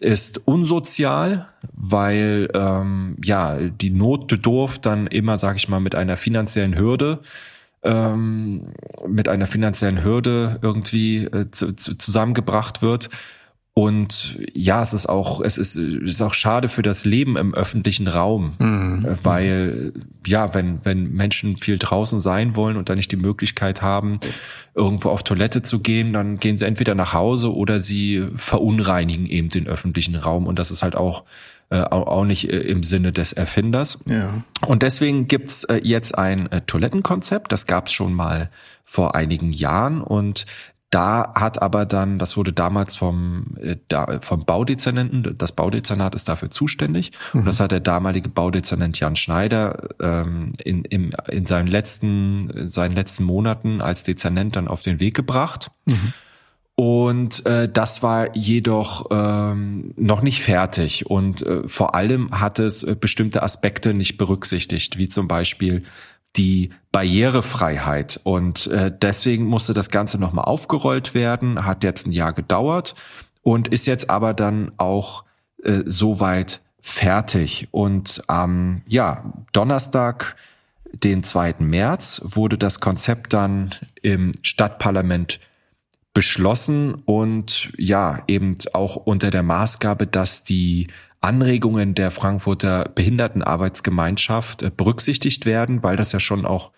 ist 0.00 0.46
unsozial, 0.46 1.48
weil 1.72 2.48
ähm, 2.54 3.16
ja 3.24 3.58
die 3.58 3.90
Notdurft 3.90 4.86
dann 4.86 5.06
immer, 5.06 5.38
sag 5.38 5.56
ich 5.56 5.68
mal, 5.68 5.80
mit 5.80 5.94
einer 5.94 6.16
finanziellen 6.16 6.76
Hürde 6.76 7.20
ähm, 7.84 8.72
mit 9.06 9.28
einer 9.28 9.46
finanziellen 9.46 10.02
Hürde 10.02 10.58
irgendwie 10.62 11.24
äh, 11.24 11.50
zu, 11.52 11.72
zu, 11.72 11.96
zusammengebracht 11.96 12.82
wird 12.82 13.08
und 13.78 14.36
ja, 14.54 14.82
es 14.82 14.92
ist 14.92 15.08
auch, 15.08 15.40
es 15.40 15.56
ist, 15.56 15.76
es 15.76 16.14
ist 16.14 16.20
auch 16.20 16.34
schade 16.34 16.68
für 16.68 16.82
das 16.82 17.04
Leben 17.04 17.36
im 17.36 17.54
öffentlichen 17.54 18.08
Raum, 18.08 18.54
mhm. 18.58 19.06
weil 19.22 19.92
ja, 20.26 20.52
wenn 20.52 20.80
wenn 20.82 21.12
Menschen 21.12 21.58
viel 21.58 21.78
draußen 21.78 22.18
sein 22.18 22.56
wollen 22.56 22.76
und 22.76 22.88
dann 22.88 22.96
nicht 22.96 23.12
die 23.12 23.16
Möglichkeit 23.16 23.80
haben, 23.80 24.18
irgendwo 24.74 25.10
auf 25.10 25.22
Toilette 25.22 25.62
zu 25.62 25.78
gehen, 25.78 26.12
dann 26.12 26.40
gehen 26.40 26.56
sie 26.56 26.64
entweder 26.64 26.96
nach 26.96 27.12
Hause 27.12 27.54
oder 27.54 27.78
sie 27.78 28.26
verunreinigen 28.34 29.26
eben 29.26 29.48
den 29.48 29.68
öffentlichen 29.68 30.16
Raum 30.16 30.48
und 30.48 30.58
das 30.58 30.72
ist 30.72 30.82
halt 30.82 30.96
auch 30.96 31.22
äh, 31.70 31.82
auch 31.82 32.24
nicht 32.24 32.52
äh, 32.52 32.58
im 32.62 32.82
Sinne 32.82 33.12
des 33.12 33.32
Erfinders. 33.32 34.02
Ja. 34.06 34.42
Und 34.66 34.82
deswegen 34.82 35.28
gibt's 35.28 35.62
äh, 35.62 35.80
jetzt 35.84 36.18
ein 36.18 36.50
äh, 36.50 36.62
Toilettenkonzept, 36.62 37.52
das 37.52 37.68
gab's 37.68 37.92
schon 37.92 38.12
mal 38.12 38.50
vor 38.84 39.14
einigen 39.14 39.52
Jahren 39.52 40.00
und 40.00 40.46
da 40.90 41.32
hat 41.34 41.60
aber 41.60 41.84
dann, 41.84 42.18
das 42.18 42.36
wurde 42.36 42.52
damals 42.52 42.96
vom, 42.96 43.46
äh, 43.60 43.76
da, 43.88 44.20
vom 44.22 44.44
Baudezernenten, 44.44 45.36
das 45.36 45.52
Baudezernat 45.52 46.14
ist 46.14 46.28
dafür 46.28 46.50
zuständig. 46.50 47.12
Mhm. 47.32 47.40
Und 47.40 47.46
das 47.46 47.60
hat 47.60 47.72
der 47.72 47.80
damalige 47.80 48.30
Baudezernent 48.30 48.98
Jan 48.98 49.16
Schneider 49.16 49.88
ähm, 50.00 50.52
in, 50.64 50.84
im, 50.84 51.10
in 51.28 51.44
seinen 51.44 51.68
letzten, 51.68 52.48
in 52.50 52.68
seinen 52.68 52.94
letzten 52.94 53.24
Monaten 53.24 53.82
als 53.82 54.02
Dezernent 54.02 54.56
dann 54.56 54.68
auf 54.68 54.82
den 54.82 54.98
Weg 54.98 55.14
gebracht. 55.14 55.70
Mhm. 55.84 56.14
Und 56.74 57.44
äh, 57.44 57.68
das 57.68 58.04
war 58.04 58.36
jedoch 58.36 59.06
ähm, 59.10 59.92
noch 59.96 60.22
nicht 60.22 60.42
fertig. 60.42 61.06
Und 61.06 61.44
äh, 61.44 61.66
vor 61.66 61.96
allem 61.96 62.40
hat 62.40 62.60
es 62.60 62.84
äh, 62.84 62.94
bestimmte 62.98 63.42
Aspekte 63.42 63.94
nicht 63.94 64.16
berücksichtigt, 64.16 64.96
wie 64.96 65.08
zum 65.08 65.26
Beispiel 65.26 65.82
die 66.38 66.70
Barrierefreiheit. 66.92 68.20
Und 68.22 68.68
äh, 68.68 68.92
deswegen 68.96 69.44
musste 69.44 69.74
das 69.74 69.90
Ganze 69.90 70.18
nochmal 70.18 70.44
aufgerollt 70.44 71.14
werden, 71.14 71.64
hat 71.64 71.84
jetzt 71.84 72.06
ein 72.06 72.12
Jahr 72.12 72.32
gedauert 72.32 72.94
und 73.42 73.68
ist 73.68 73.86
jetzt 73.86 74.08
aber 74.08 74.34
dann 74.34 74.72
auch 74.78 75.24
äh, 75.62 75.82
soweit 75.84 76.60
fertig. 76.80 77.68
Und 77.72 78.22
am 78.28 78.82
ja, 78.86 79.32
Donnerstag, 79.52 80.36
den 80.92 81.22
2. 81.22 81.56
März, 81.58 82.22
wurde 82.24 82.56
das 82.56 82.80
Konzept 82.80 83.32
dann 83.32 83.74
im 84.00 84.32
Stadtparlament 84.42 85.40
beschlossen 86.14 86.94
und 87.04 87.72
ja, 87.76 88.22
eben 88.26 88.56
auch 88.72 88.96
unter 88.96 89.30
der 89.30 89.42
Maßgabe, 89.42 90.06
dass 90.06 90.42
die 90.42 90.88
Anregungen 91.28 91.94
der 91.94 92.10
Frankfurter 92.10 92.90
Behindertenarbeitsgemeinschaft 92.94 94.62
äh, 94.62 94.70
berücksichtigt 94.74 95.44
werden, 95.44 95.82
weil 95.82 95.94
das 95.94 96.12
ja 96.12 96.20
schon 96.20 96.46
auch 96.46 96.72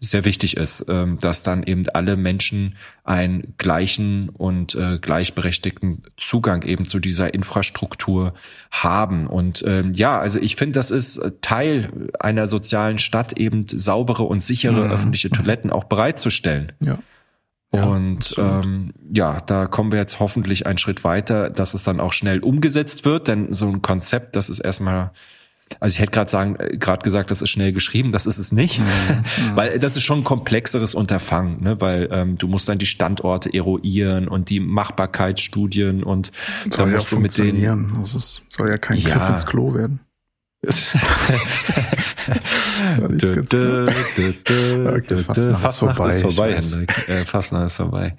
sehr 0.00 0.24
wichtig 0.24 0.56
ist, 0.56 0.86
ähm, 0.88 1.18
dass 1.20 1.44
dann 1.44 1.62
eben 1.62 1.88
alle 1.94 2.16
Menschen 2.16 2.74
einen 3.04 3.54
gleichen 3.58 4.28
und 4.30 4.74
äh, 4.74 4.98
gleichberechtigten 4.98 6.02
Zugang 6.16 6.62
eben 6.62 6.84
zu 6.84 6.98
dieser 6.98 7.32
Infrastruktur 7.32 8.34
haben. 8.72 9.28
Und 9.28 9.62
ähm, 9.64 9.92
ja, 9.94 10.18
also 10.18 10.40
ich 10.40 10.56
finde, 10.56 10.72
das 10.72 10.90
ist 10.90 11.22
Teil 11.40 12.10
einer 12.18 12.48
sozialen 12.48 12.98
Stadt, 12.98 13.38
eben 13.38 13.66
saubere 13.68 14.24
und 14.24 14.42
sichere 14.42 14.86
mhm. 14.86 14.90
öffentliche 14.90 15.30
Toiletten 15.30 15.70
auch 15.70 15.84
bereitzustellen. 15.84 16.72
Ja. 16.80 16.98
Und 17.72 18.36
ja, 18.36 18.60
ähm, 18.60 18.92
ja, 19.10 19.40
da 19.40 19.66
kommen 19.66 19.92
wir 19.92 19.98
jetzt 19.98 20.20
hoffentlich 20.20 20.66
einen 20.66 20.78
Schritt 20.78 21.04
weiter, 21.04 21.48
dass 21.48 21.72
es 21.72 21.84
dann 21.84 22.00
auch 22.00 22.12
schnell 22.12 22.40
umgesetzt 22.40 23.06
wird, 23.06 23.28
denn 23.28 23.54
so 23.54 23.66
ein 23.66 23.80
Konzept, 23.80 24.36
das 24.36 24.50
ist 24.50 24.60
erstmal 24.60 25.10
also 25.80 25.94
ich 25.94 26.00
hätte 26.00 26.12
gerade 26.12 26.30
sagen, 26.30 26.56
äh, 26.56 26.76
gerade 26.76 27.02
gesagt, 27.02 27.30
das 27.30 27.42
ist 27.42 27.50
schnell 27.50 27.72
geschrieben, 27.72 28.12
das 28.12 28.26
ist 28.26 28.38
es 28.38 28.52
nicht, 28.52 28.80
mhm. 28.80 28.86
weil 29.54 29.78
das 29.78 29.96
ist 29.96 30.02
schon 30.02 30.20
ein 30.20 30.24
komplexeres 30.24 30.94
Unterfangen, 30.94 31.62
ne? 31.62 31.80
weil 31.80 32.08
ähm, 32.12 32.38
du 32.38 32.48
musst 32.48 32.68
dann 32.68 32.78
die 32.78 32.86
Standorte 32.86 33.52
eruieren 33.52 34.28
und 34.28 34.50
die 34.50 34.60
Machbarkeitsstudien 34.60 36.02
und 36.02 36.32
soll 36.68 36.76
da 36.76 36.86
musst 36.86 37.10
ja 37.10 37.16
du 37.16 37.22
mit 37.22 37.38
den. 37.38 37.96
Also 37.96 38.18
es 38.18 38.42
soll 38.48 38.68
ja 38.68 38.78
kein 38.78 38.98
ja. 38.98 39.10
Griff 39.10 39.28
ins 39.30 39.46
Klo 39.46 39.74
werden. 39.74 40.00
Fastnacht 45.54 45.64
ist 45.66 45.78
vorbei. 45.80 46.08
Ist 46.10 46.22
vorbei 46.22 46.54
Hendrik. 46.54 47.08
Äh, 47.08 47.24
Fastnacht 47.24 47.66
ist 47.66 47.76
vorbei. 47.78 48.14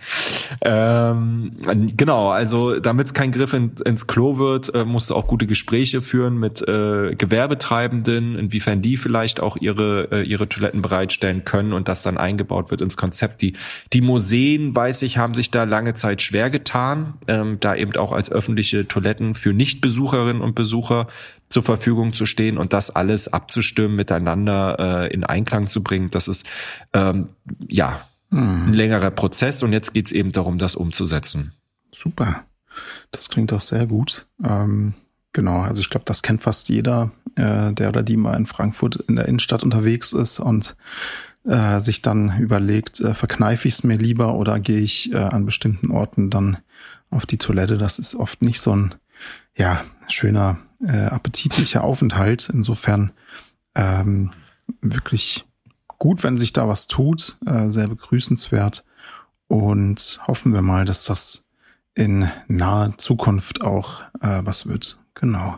Ähm, 0.61 1.53
genau, 1.95 2.31
also 2.31 2.81
damit 2.81 3.07
es 3.07 3.13
kein 3.13 3.31
Griff 3.31 3.53
in, 3.53 3.71
ins 3.85 4.07
Klo 4.07 4.37
wird, 4.37 4.75
äh, 4.75 4.83
musst 4.83 5.09
du 5.09 5.15
auch 5.15 5.27
gute 5.27 5.47
Gespräche 5.47 6.01
führen 6.01 6.37
mit 6.37 6.61
äh, 6.67 7.15
Gewerbetreibenden, 7.15 8.37
inwiefern 8.37 8.81
die 8.81 8.97
vielleicht 8.97 9.39
auch 9.39 9.55
ihre 9.55 10.09
äh, 10.11 10.23
ihre 10.23 10.49
Toiletten 10.49 10.81
bereitstellen 10.81 11.45
können 11.45 11.71
und 11.71 11.87
das 11.87 12.01
dann 12.01 12.17
eingebaut 12.17 12.71
wird 12.71 12.81
ins 12.81 12.97
Konzept. 12.97 13.41
Die 13.41 13.53
die 13.93 14.01
Museen, 14.01 14.75
weiß 14.75 15.03
ich, 15.03 15.17
haben 15.17 15.33
sich 15.33 15.49
da 15.49 15.63
lange 15.63 15.93
Zeit 15.93 16.21
schwer 16.21 16.49
getan, 16.49 17.13
ähm, 17.29 17.61
da 17.61 17.73
eben 17.73 17.95
auch 17.95 18.11
als 18.11 18.29
öffentliche 18.29 18.85
Toiletten 18.85 19.33
für 19.33 19.53
Nichtbesucherinnen 19.53 20.41
und 20.41 20.55
Besucher 20.55 21.07
zur 21.53 21.61
Verfügung 21.61 22.13
zu 22.13 22.25
stehen 22.25 22.57
und 22.57 22.73
das 22.73 22.89
alles 22.89 23.31
abzustimmen, 23.31 23.95
miteinander 23.95 25.03
äh, 25.03 25.13
in 25.13 25.23
Einklang 25.23 25.67
zu 25.67 25.83
bringen, 25.83 26.09
das 26.09 26.27
ist 26.27 26.47
ähm, 26.93 27.29
ja 27.67 28.01
hm. 28.31 28.69
ein 28.69 28.73
längerer 28.73 29.11
Prozess 29.11 29.61
und 29.61 29.71
jetzt 29.71 29.93
geht's 29.93 30.11
eben 30.11 30.31
darum, 30.31 30.57
das 30.57 30.75
umzusetzen. 30.75 31.53
Super. 31.93 32.43
Das 33.11 33.29
klingt 33.29 33.53
auch 33.53 33.61
sehr 33.61 33.85
gut. 33.85 34.25
Ähm, 34.43 34.95
genau, 35.31 35.59
also 35.59 35.79
ich 35.79 35.91
glaube, 35.91 36.05
das 36.07 36.23
kennt 36.23 36.41
fast 36.41 36.69
jeder, 36.69 37.11
äh, 37.35 37.71
der 37.71 37.89
oder 37.89 38.01
die 38.01 38.17
mal 38.17 38.35
in 38.35 38.47
Frankfurt 38.47 38.95
in 39.07 39.15
der 39.15 39.27
Innenstadt 39.27 39.61
unterwegs 39.61 40.11
ist 40.11 40.39
und 40.39 40.75
äh, 41.45 41.81
sich 41.81 42.01
dann 42.01 42.39
überlegt, 42.39 42.99
äh, 42.99 43.13
verkneife 43.13 43.67
ich 43.67 43.75
es 43.75 43.83
mir 43.83 43.97
lieber 43.97 44.33
oder 44.33 44.59
gehe 44.59 44.79
ich 44.79 45.13
äh, 45.13 45.17
an 45.17 45.45
bestimmten 45.45 45.91
Orten 45.91 46.31
dann 46.31 46.57
auf 47.11 47.27
die 47.27 47.37
Toilette. 47.37 47.77
Das 47.77 47.99
ist 47.99 48.15
oft 48.15 48.41
nicht 48.41 48.59
so 48.59 48.75
ein 48.75 48.95
ja, 49.55 49.83
schöner 50.07 50.57
äh, 50.85 51.05
appetitlicher 51.05 51.83
Aufenthalt. 51.83 52.49
Insofern 52.53 53.11
ähm, 53.75 54.31
wirklich 54.81 55.45
gut, 55.97 56.23
wenn 56.23 56.37
sich 56.37 56.53
da 56.53 56.67
was 56.67 56.87
tut, 56.87 57.37
äh, 57.45 57.69
sehr 57.69 57.87
begrüßenswert 57.87 58.83
und 59.47 60.19
hoffen 60.27 60.53
wir 60.53 60.61
mal, 60.61 60.85
dass 60.85 61.05
das 61.05 61.49
in 61.95 62.29
naher 62.47 62.97
Zukunft 62.97 63.61
auch 63.61 64.01
äh, 64.21 64.41
was 64.43 64.67
wird. 64.67 64.97
Genau. 65.13 65.57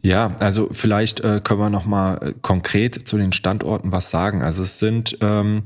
Ja, 0.00 0.34
also 0.38 0.68
vielleicht 0.72 1.20
äh, 1.20 1.40
können 1.42 1.60
wir 1.60 1.70
noch 1.70 1.84
mal 1.84 2.16
äh, 2.16 2.34
konkret 2.40 3.06
zu 3.06 3.18
den 3.18 3.32
Standorten 3.32 3.92
was 3.92 4.10
sagen. 4.10 4.42
Also 4.42 4.62
es 4.62 4.78
sind 4.78 5.18
ähm, 5.20 5.64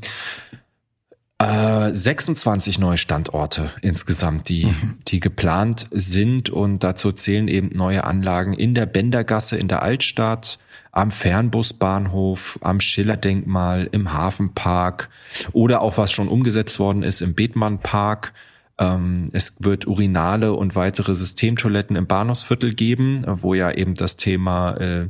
Äh, 1.38 1.92
26 1.92 2.78
neue 2.78 2.96
Standorte 2.96 3.70
insgesamt, 3.82 4.48
die, 4.48 4.66
mhm. 4.66 4.98
die 5.06 5.20
geplant 5.20 5.86
sind 5.90 6.48
und 6.48 6.82
dazu 6.82 7.12
zählen 7.12 7.46
eben 7.48 7.76
neue 7.76 8.04
Anlagen 8.04 8.54
in 8.54 8.74
der 8.74 8.86
Bändergasse 8.86 9.56
in 9.56 9.68
der 9.68 9.82
Altstadt, 9.82 10.58
am 10.92 11.10
Fernbusbahnhof, 11.10 12.58
am 12.62 12.80
Schillerdenkmal, 12.80 13.86
im 13.92 14.14
Hafenpark 14.14 15.10
oder 15.52 15.82
auch 15.82 15.98
was 15.98 16.10
schon 16.10 16.28
umgesetzt 16.28 16.78
worden 16.78 17.02
ist 17.02 17.20
im 17.20 17.34
Bethmannpark. 17.34 18.32
Ähm, 18.78 19.28
es 19.34 19.62
wird 19.62 19.86
Urinale 19.86 20.54
und 20.54 20.74
weitere 20.74 21.14
Systemtoiletten 21.14 21.96
im 21.96 22.06
Bahnhofsviertel 22.06 22.72
geben, 22.72 23.24
wo 23.26 23.52
ja 23.52 23.70
eben 23.70 23.94
das 23.94 24.16
Thema 24.16 24.76
äh, 24.78 25.08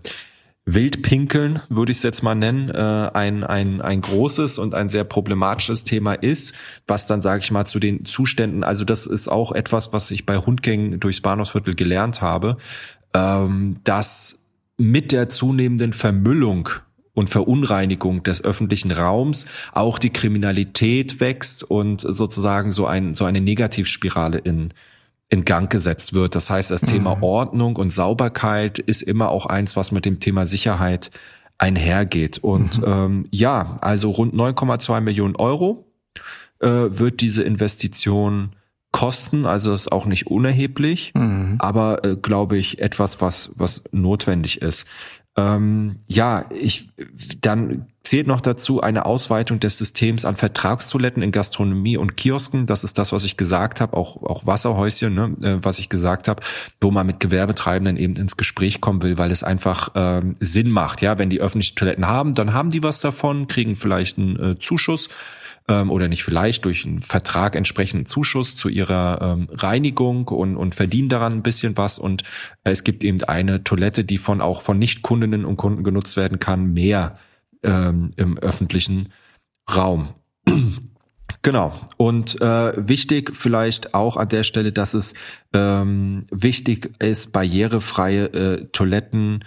Wildpinkeln, 0.69 1.61
würde 1.69 1.93
ich 1.93 1.99
es 1.99 2.03
jetzt 2.03 2.23
mal 2.23 2.35
nennen, 2.35 2.69
äh, 2.71 3.11
ein, 3.15 3.45
ein, 3.45 3.81
ein 3.81 4.01
großes 4.01 4.59
und 4.59 4.75
ein 4.75 4.89
sehr 4.89 5.05
problematisches 5.05 5.85
Thema 5.85 6.15
ist, 6.15 6.55
was 6.89 7.07
dann, 7.07 7.23
sage 7.23 7.41
ich 7.41 7.53
mal, 7.53 7.67
zu 7.67 7.79
den 7.79 8.05
Zuständen, 8.05 8.65
also 8.65 8.85
das 8.85 9.07
ist 9.07 9.29
auch 9.29 9.53
etwas, 9.53 9.93
was 9.93 10.11
ich 10.11 10.27
bei 10.27 10.39
Hundgängen 10.39 10.99
durchs 10.99 11.21
Bahnhofsviertel 11.21 11.77
gelernt 11.77 12.21
habe, 12.21 12.57
ähm, 13.15 13.77
dass 13.85 14.45
mit 14.77 15.13
der 15.13 15.29
zunehmenden 15.29 15.93
Vermüllung 15.93 16.69
und 17.15 17.31
Verunreinigung 17.31 18.25
des 18.25 18.45
öffentlichen 18.45 18.91
Raums 18.91 19.47
auch 19.73 20.01
die 20.01 20.11
Kriminalität 20.11 21.21
wächst 21.21 21.63
und 21.63 22.01
sozusagen 22.01 22.73
so 22.73 22.87
ein 22.87 23.15
so 23.15 23.25
eine 23.25 23.41
Negativspirale 23.41 24.37
in 24.39 24.75
in 25.29 25.45
Gang 25.45 25.71
gesetzt 25.71 26.15
wird. 26.15 26.35
Das 26.35 26.51
heißt, 26.51 26.71
das 26.71 26.83
mhm. 26.83 26.87
Thema 26.87 27.23
Ordnung 27.23 27.77
und 27.77 27.91
Sauberkeit 27.91 28.79
ist 28.79 29.03
immer 29.03 29.31
auch 29.31 29.47
eins, 29.47 29.77
was 29.77 29.93
mit 29.93 30.05
dem 30.05 30.21
Thema 30.21 30.47
Sicherheit 30.47 31.11
einhergeht. 31.59 32.39
Und 32.39 32.79
mhm. 32.79 32.85
ähm, 32.87 33.29
ja, 33.31 33.77
also 33.81 34.11
rund 34.11 34.35
9,2 34.35 35.01
Millionen 35.01 35.37
Euro 35.37 35.87
äh, 36.61 36.69
wird 36.69 37.21
diese 37.21 37.43
Investition 37.43 38.55
kosten. 38.93 39.47
Also 39.47 39.73
ist 39.73 39.91
auch 39.91 40.07
nicht 40.07 40.29
unerheblich, 40.29 41.13
mhm. 41.15 41.57
aber 41.59 42.05
äh, 42.05 42.17
glaube 42.17 42.57
ich 42.57 42.81
etwas, 42.81 43.21
was 43.21 43.51
was 43.57 43.85
notwendig 43.93 44.63
ist. 44.63 44.87
Ähm, 45.37 45.97
ja, 46.07 46.47
ich 46.51 46.89
dann 47.41 47.87
zählt 48.07 48.29
noch 48.29 48.41
dazu 48.41 48.81
eine 48.81 49.05
Ausweitung 49.05 49.59
des 49.59 49.79
Systems 49.79 50.25
an 50.25 50.37
Vertragstoiletten 50.37 51.23
in 51.23 51.33
Gastronomie 51.33 51.97
und 51.97 52.17
Kiosken. 52.17 52.67
Das 52.67 52.85
ist 52.85 52.99
das, 52.99 53.13
was 53.13 53.25
ich 53.25 53.37
gesagt 53.37 53.81
habe, 53.81 53.97
auch 53.97 54.23
auch 54.23 54.47
Wasserhäuschen, 54.47 55.15
ne, 55.15 55.37
äh, 55.43 55.59
was 55.61 55.81
ich 55.81 55.89
gesagt 55.89 56.29
habe, 56.29 56.41
wo 56.81 56.93
man 56.93 57.07
mit 57.07 57.19
Gewerbetreibenden 57.19 57.97
eben 57.97 58.15
ins 58.15 58.37
Gespräch 58.37 58.81
kommen 58.81 59.03
will, 59.03 59.19
weil 59.19 59.33
es 59.33 59.43
einfach 59.43 59.91
ähm, 59.97 60.35
Sinn 60.39 60.71
macht. 60.71 61.03
Ja, 61.03 61.19
wenn 61.19 61.31
die 61.31 61.41
öffentliche 61.41 61.75
Toiletten 61.75 62.07
haben, 62.07 62.35
dann 62.35 62.55
haben 62.55 62.71
die 62.71 62.83
was 62.83 63.01
davon, 63.01 63.49
kriegen 63.49 63.75
vielleicht 63.75 64.19
einen 64.19 64.53
äh, 64.53 64.59
Zuschuss 64.61 65.09
ähm, 65.67 65.91
oder 65.91 66.07
nicht 66.07 66.23
vielleicht 66.23 66.65
durch 66.65 66.87
einen 66.87 67.03
Vertrag 67.03 67.57
entsprechenden 67.57 68.07
Zuschuss 68.07 68.57
zu 68.57 68.69
ihrer 68.69 69.19
ähm, 69.21 69.49
Reinigung 69.51 70.29
und, 70.29 70.57
und 70.57 70.77
verdienen 70.77 71.09
daran 71.09 71.33
ein 71.33 71.43
bisschen 71.43 71.77
was. 71.77 71.99
Und 71.99 72.23
äh, 72.63 72.71
es 72.71 72.85
gibt 72.85 73.03
eben 73.03 73.25
eine 73.25 73.65
Toilette, 73.65 74.05
die 74.05 74.19
von 74.19 74.41
auch 74.41 74.63
von 74.63 74.79
Nicht-Kundinnen 74.79 75.45
und 75.45 75.57
Kunden 75.57 75.83
genutzt 75.83 76.17
werden 76.17 76.39
kann, 76.39 76.73
mehr 76.73 77.19
ähm, 77.63 78.11
im 78.17 78.39
öffentlichen 78.39 79.11
Raum. 79.75 80.09
Genau. 81.43 81.73
Und 81.97 82.41
äh, 82.41 82.89
wichtig 82.89 83.33
vielleicht 83.35 83.95
auch 83.95 84.17
an 84.17 84.29
der 84.29 84.45
Stelle, 84.45 84.73
dass 84.73 84.95
es 84.95 85.15
ähm, 85.53 86.25
wichtig 86.31 86.93
ist, 87.01 87.33
barrierefreie 87.33 88.25
äh, 88.27 88.65
Toiletten 88.73 89.45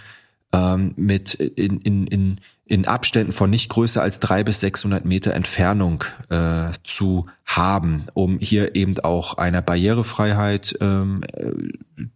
ähm, 0.52 0.92
mit 0.96 1.34
in, 1.34 1.80
in, 1.80 2.06
in 2.06 2.40
in 2.70 2.86
Abständen 2.86 3.32
von 3.32 3.50
nicht 3.50 3.68
größer 3.68 4.00
als 4.00 4.20
drei 4.20 4.44
bis 4.44 4.60
600 4.60 5.04
Meter 5.04 5.34
Entfernung 5.34 6.04
äh, 6.28 6.70
zu 6.84 7.26
haben, 7.44 8.04
um 8.14 8.38
hier 8.38 8.76
eben 8.76 8.96
auch 9.00 9.38
eine 9.38 9.60
Barrierefreiheit, 9.60 10.78
ähm, 10.80 11.22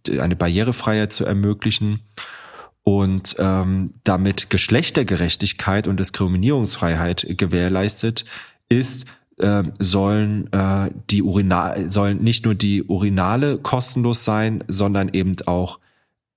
äh, 0.06 0.20
eine 0.20 0.36
Barrierefreiheit 0.36 1.12
zu 1.12 1.24
ermöglichen 1.24 2.02
und 2.84 3.36
ähm, 3.38 3.94
damit 4.04 4.50
Geschlechtergerechtigkeit 4.50 5.88
und 5.88 5.98
Diskriminierungsfreiheit 5.98 7.26
gewährleistet 7.30 8.26
ist, 8.68 9.06
äh, 9.38 9.64
sollen 9.78 10.52
äh, 10.52 10.90
die 11.10 11.22
Urinal 11.22 11.90
sollen 11.90 12.22
nicht 12.22 12.44
nur 12.44 12.54
die 12.54 12.84
Urinale 12.84 13.58
kostenlos 13.58 14.24
sein, 14.24 14.62
sondern 14.68 15.08
eben 15.08 15.36
auch 15.46 15.80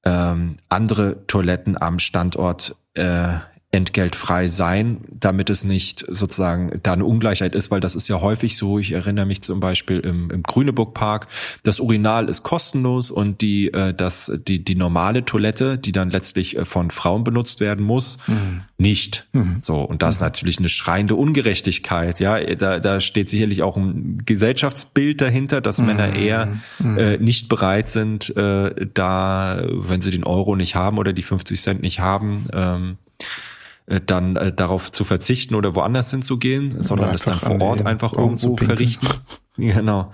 ähm, 0.03 0.57
andere 0.69 1.27
Toiletten 1.27 1.79
am 1.79 1.99
Standort 1.99 2.75
äh, 2.93 3.35
entgeltfrei 3.71 4.47
sein, 4.47 5.01
damit 5.11 5.49
es 5.49 5.65
nicht 5.65 6.05
sozusagen 6.07 6.79
da 6.83 6.93
eine 6.93 7.03
Ungleichheit 7.03 7.53
ist, 7.53 7.69
weil 7.69 7.81
das 7.81 7.95
ist 7.95 8.07
ja 8.07 8.21
häufig 8.21 8.55
so. 8.55 8.79
Ich 8.79 8.93
erinnere 8.93 9.25
mich 9.25 9.41
zum 9.41 9.59
Beispiel 9.59 9.99
im, 9.99 10.31
im 10.31 10.41
Grüneburg 10.43 10.93
Park, 10.93 11.27
das 11.63 11.81
Urinal 11.81 12.29
ist 12.29 12.43
kostenlos 12.43 13.11
und 13.11 13.41
die, 13.41 13.67
äh, 13.73 13.93
das, 13.93 14.31
die, 14.47 14.63
die 14.63 14.75
normale 14.75 15.25
Toilette, 15.25 15.77
die 15.77 15.91
dann 15.91 16.09
letztlich 16.09 16.55
äh, 16.55 16.63
von 16.63 16.91
Frauen 16.91 17.25
benutzt 17.25 17.59
werden 17.59 17.85
muss, 17.85 18.19
mhm. 18.27 18.61
nicht. 18.77 19.27
Mhm. 19.33 19.59
So, 19.61 19.81
und 19.81 20.01
das 20.01 20.15
ist 20.15 20.21
mhm. 20.21 20.27
natürlich 20.27 20.59
eine 20.59 20.69
schreiende 20.69 21.15
Ungerechtigkeit. 21.15 22.21
Ja, 22.21 22.39
da, 22.39 22.79
da 22.79 23.01
steht 23.01 23.27
sicherlich 23.27 23.63
auch 23.63 23.75
ein 23.75 24.23
Gesellschaftsbild 24.25 25.19
dahinter, 25.19 25.59
dass 25.59 25.79
Männer 25.79 26.07
mhm. 26.07 26.15
eher 26.15 26.57
mhm. 26.79 26.97
äh, 26.97 27.17
nicht 27.17 27.49
bereit 27.49 27.89
sind, 27.89 28.35
äh, 28.37 28.87
da, 28.93 29.61
wenn 29.69 29.99
sie 29.99 30.11
den 30.11 30.23
Euro 30.23 30.55
nicht 30.55 30.75
haben 30.75 30.97
oder 30.99 31.11
die 31.11 31.21
50 31.21 31.61
Cent 31.61 31.81
nicht 31.81 31.99
haben, 31.99 32.45
ähm, 32.53 32.97
äh, 33.19 33.25
dann 34.05 34.35
äh, 34.35 34.53
darauf 34.53 34.91
zu 34.91 35.03
verzichten 35.03 35.55
oder 35.55 35.73
woanders 35.73 36.11
hinzugehen, 36.11 36.83
sondern 36.83 37.13
das 37.13 37.23
dann 37.23 37.39
vor 37.39 37.61
Ort 37.61 37.85
einfach 37.85 38.13
irgendwo 38.13 38.57
verrichten. 38.57 39.07
genau. 39.57 40.11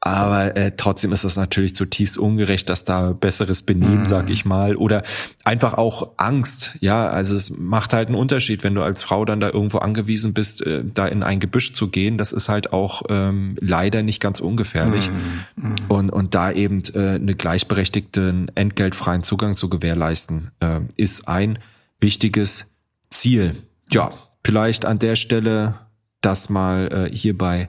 Aber 0.00 0.56
äh, 0.56 0.72
trotzdem 0.76 1.10
ist 1.10 1.24
das 1.24 1.36
natürlich 1.36 1.74
zutiefst 1.74 2.18
ungerecht, 2.18 2.68
dass 2.68 2.84
da 2.84 3.10
besseres 3.12 3.62
Benehmen, 3.62 4.04
mm. 4.04 4.06
sag 4.06 4.30
ich 4.30 4.44
mal, 4.44 4.76
oder 4.76 5.02
einfach 5.42 5.74
auch 5.74 6.12
Angst. 6.18 6.76
Ja, 6.78 7.08
also 7.08 7.34
es 7.34 7.58
macht 7.58 7.92
halt 7.92 8.06
einen 8.06 8.16
Unterschied, 8.16 8.62
wenn 8.62 8.76
du 8.76 8.82
als 8.82 9.02
Frau 9.02 9.24
dann 9.24 9.40
da 9.40 9.50
irgendwo 9.50 9.78
angewiesen 9.78 10.34
bist, 10.34 10.64
äh, 10.64 10.84
da 10.84 11.08
in 11.08 11.24
ein 11.24 11.40
Gebüsch 11.40 11.72
zu 11.72 11.88
gehen. 11.88 12.16
Das 12.16 12.32
ist 12.32 12.48
halt 12.48 12.72
auch 12.72 13.02
ähm, 13.08 13.56
leider 13.60 14.04
nicht 14.04 14.20
ganz 14.20 14.38
ungefährlich. 14.38 15.10
Mm. 15.56 15.68
Mm. 15.68 15.76
Und 15.88 16.10
und 16.10 16.34
da 16.36 16.52
eben 16.52 16.80
äh, 16.94 17.16
eine 17.16 17.34
gleichberechtigten 17.34 18.52
entgeltfreien 18.54 19.24
Zugang 19.24 19.56
zu 19.56 19.68
gewährleisten, 19.68 20.52
äh, 20.60 20.80
ist 20.96 21.26
ein 21.26 21.58
wichtiges 21.98 22.77
Ziel. 23.10 23.62
Ja, 23.90 24.12
vielleicht 24.44 24.84
an 24.84 24.98
der 24.98 25.16
Stelle 25.16 25.78
das 26.20 26.48
mal 26.48 27.08
äh, 27.10 27.14
hierbei 27.14 27.68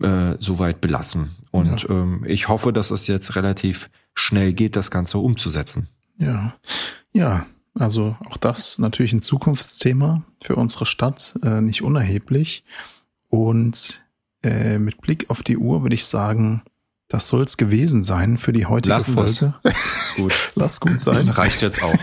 äh, 0.00 0.36
soweit 0.38 0.80
belassen. 0.80 1.30
Und 1.50 1.84
ja. 1.84 1.90
ähm, 1.90 2.24
ich 2.26 2.48
hoffe, 2.48 2.72
dass 2.72 2.90
es 2.90 3.06
jetzt 3.06 3.36
relativ 3.36 3.90
schnell 4.14 4.52
geht, 4.52 4.76
das 4.76 4.90
Ganze 4.90 5.18
umzusetzen. 5.18 5.88
Ja, 6.18 6.54
ja. 7.12 7.46
Also 7.76 8.16
auch 8.30 8.36
das 8.36 8.78
natürlich 8.78 9.12
ein 9.12 9.22
Zukunftsthema 9.22 10.22
für 10.40 10.54
unsere 10.54 10.86
Stadt, 10.86 11.36
äh, 11.42 11.60
nicht 11.60 11.82
unerheblich. 11.82 12.64
Und 13.28 14.00
äh, 14.44 14.78
mit 14.78 15.00
Blick 15.00 15.28
auf 15.28 15.42
die 15.42 15.56
Uhr 15.56 15.82
würde 15.82 15.96
ich 15.96 16.04
sagen, 16.04 16.62
das 17.08 17.28
soll 17.28 17.42
es 17.42 17.56
gewesen 17.56 18.02
sein 18.02 18.38
für 18.38 18.52
die 18.52 18.66
heutige 18.66 18.94
Lassen 18.94 19.14
Folge. 19.14 19.54
gut. 20.16 20.52
Lass 20.54 20.80
gut 20.80 21.00
sein. 21.00 21.28
Reicht 21.28 21.62
jetzt 21.62 21.82
auch. 21.82 21.94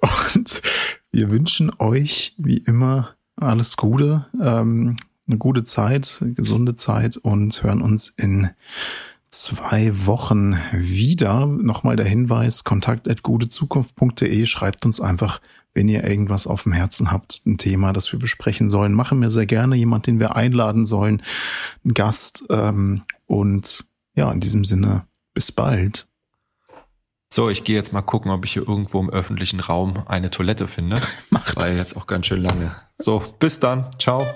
Und 0.34 0.62
wir 1.10 1.30
wünschen 1.30 1.72
euch 1.78 2.34
wie 2.36 2.58
immer 2.58 3.14
alles 3.36 3.76
Gute, 3.76 4.26
ähm, 4.40 4.96
eine 5.26 5.38
gute 5.38 5.64
Zeit, 5.64 6.22
gesunde 6.36 6.74
Zeit 6.74 7.16
und 7.16 7.62
hören 7.62 7.82
uns 7.82 8.08
in 8.08 8.50
zwei 9.30 10.06
Wochen 10.06 10.56
wieder. 10.72 11.46
Nochmal 11.46 11.96
der 11.96 12.06
Hinweis, 12.06 12.64
kontakt 12.64 13.08
at 13.08 13.22
gutezukunft.de, 13.22 14.46
schreibt 14.46 14.86
uns 14.86 15.00
einfach, 15.00 15.40
wenn 15.74 15.88
ihr 15.88 16.04
irgendwas 16.04 16.46
auf 16.46 16.62
dem 16.62 16.72
Herzen 16.72 17.12
habt, 17.12 17.42
ein 17.46 17.58
Thema, 17.58 17.92
das 17.92 18.10
wir 18.10 18.18
besprechen 18.18 18.70
sollen. 18.70 18.94
Machen 18.94 19.20
wir 19.20 19.30
sehr 19.30 19.46
gerne 19.46 19.76
jemand, 19.76 20.06
den 20.06 20.18
wir 20.18 20.34
einladen 20.34 20.86
sollen, 20.86 21.22
ein 21.84 21.94
Gast. 21.94 22.44
Ähm, 22.50 23.02
und 23.26 23.84
ja, 24.18 24.30
in 24.32 24.40
diesem 24.40 24.64
Sinne, 24.64 25.06
bis 25.32 25.52
bald. 25.52 26.08
So, 27.32 27.50
ich 27.50 27.62
gehe 27.62 27.76
jetzt 27.76 27.92
mal 27.92 28.02
gucken, 28.02 28.30
ob 28.32 28.44
ich 28.44 28.52
hier 28.52 28.66
irgendwo 28.66 28.98
im 29.00 29.10
öffentlichen 29.10 29.60
Raum 29.60 30.02
eine 30.06 30.30
Toilette 30.30 30.66
finde. 30.66 31.00
Macht 31.30 31.56
Weil 31.56 31.76
jetzt 31.76 31.96
auch 31.96 32.06
ganz 32.06 32.26
schön 32.26 32.42
lange. 32.42 32.74
So, 32.96 33.22
bis 33.38 33.60
dann. 33.60 33.90
Ciao. 33.98 34.26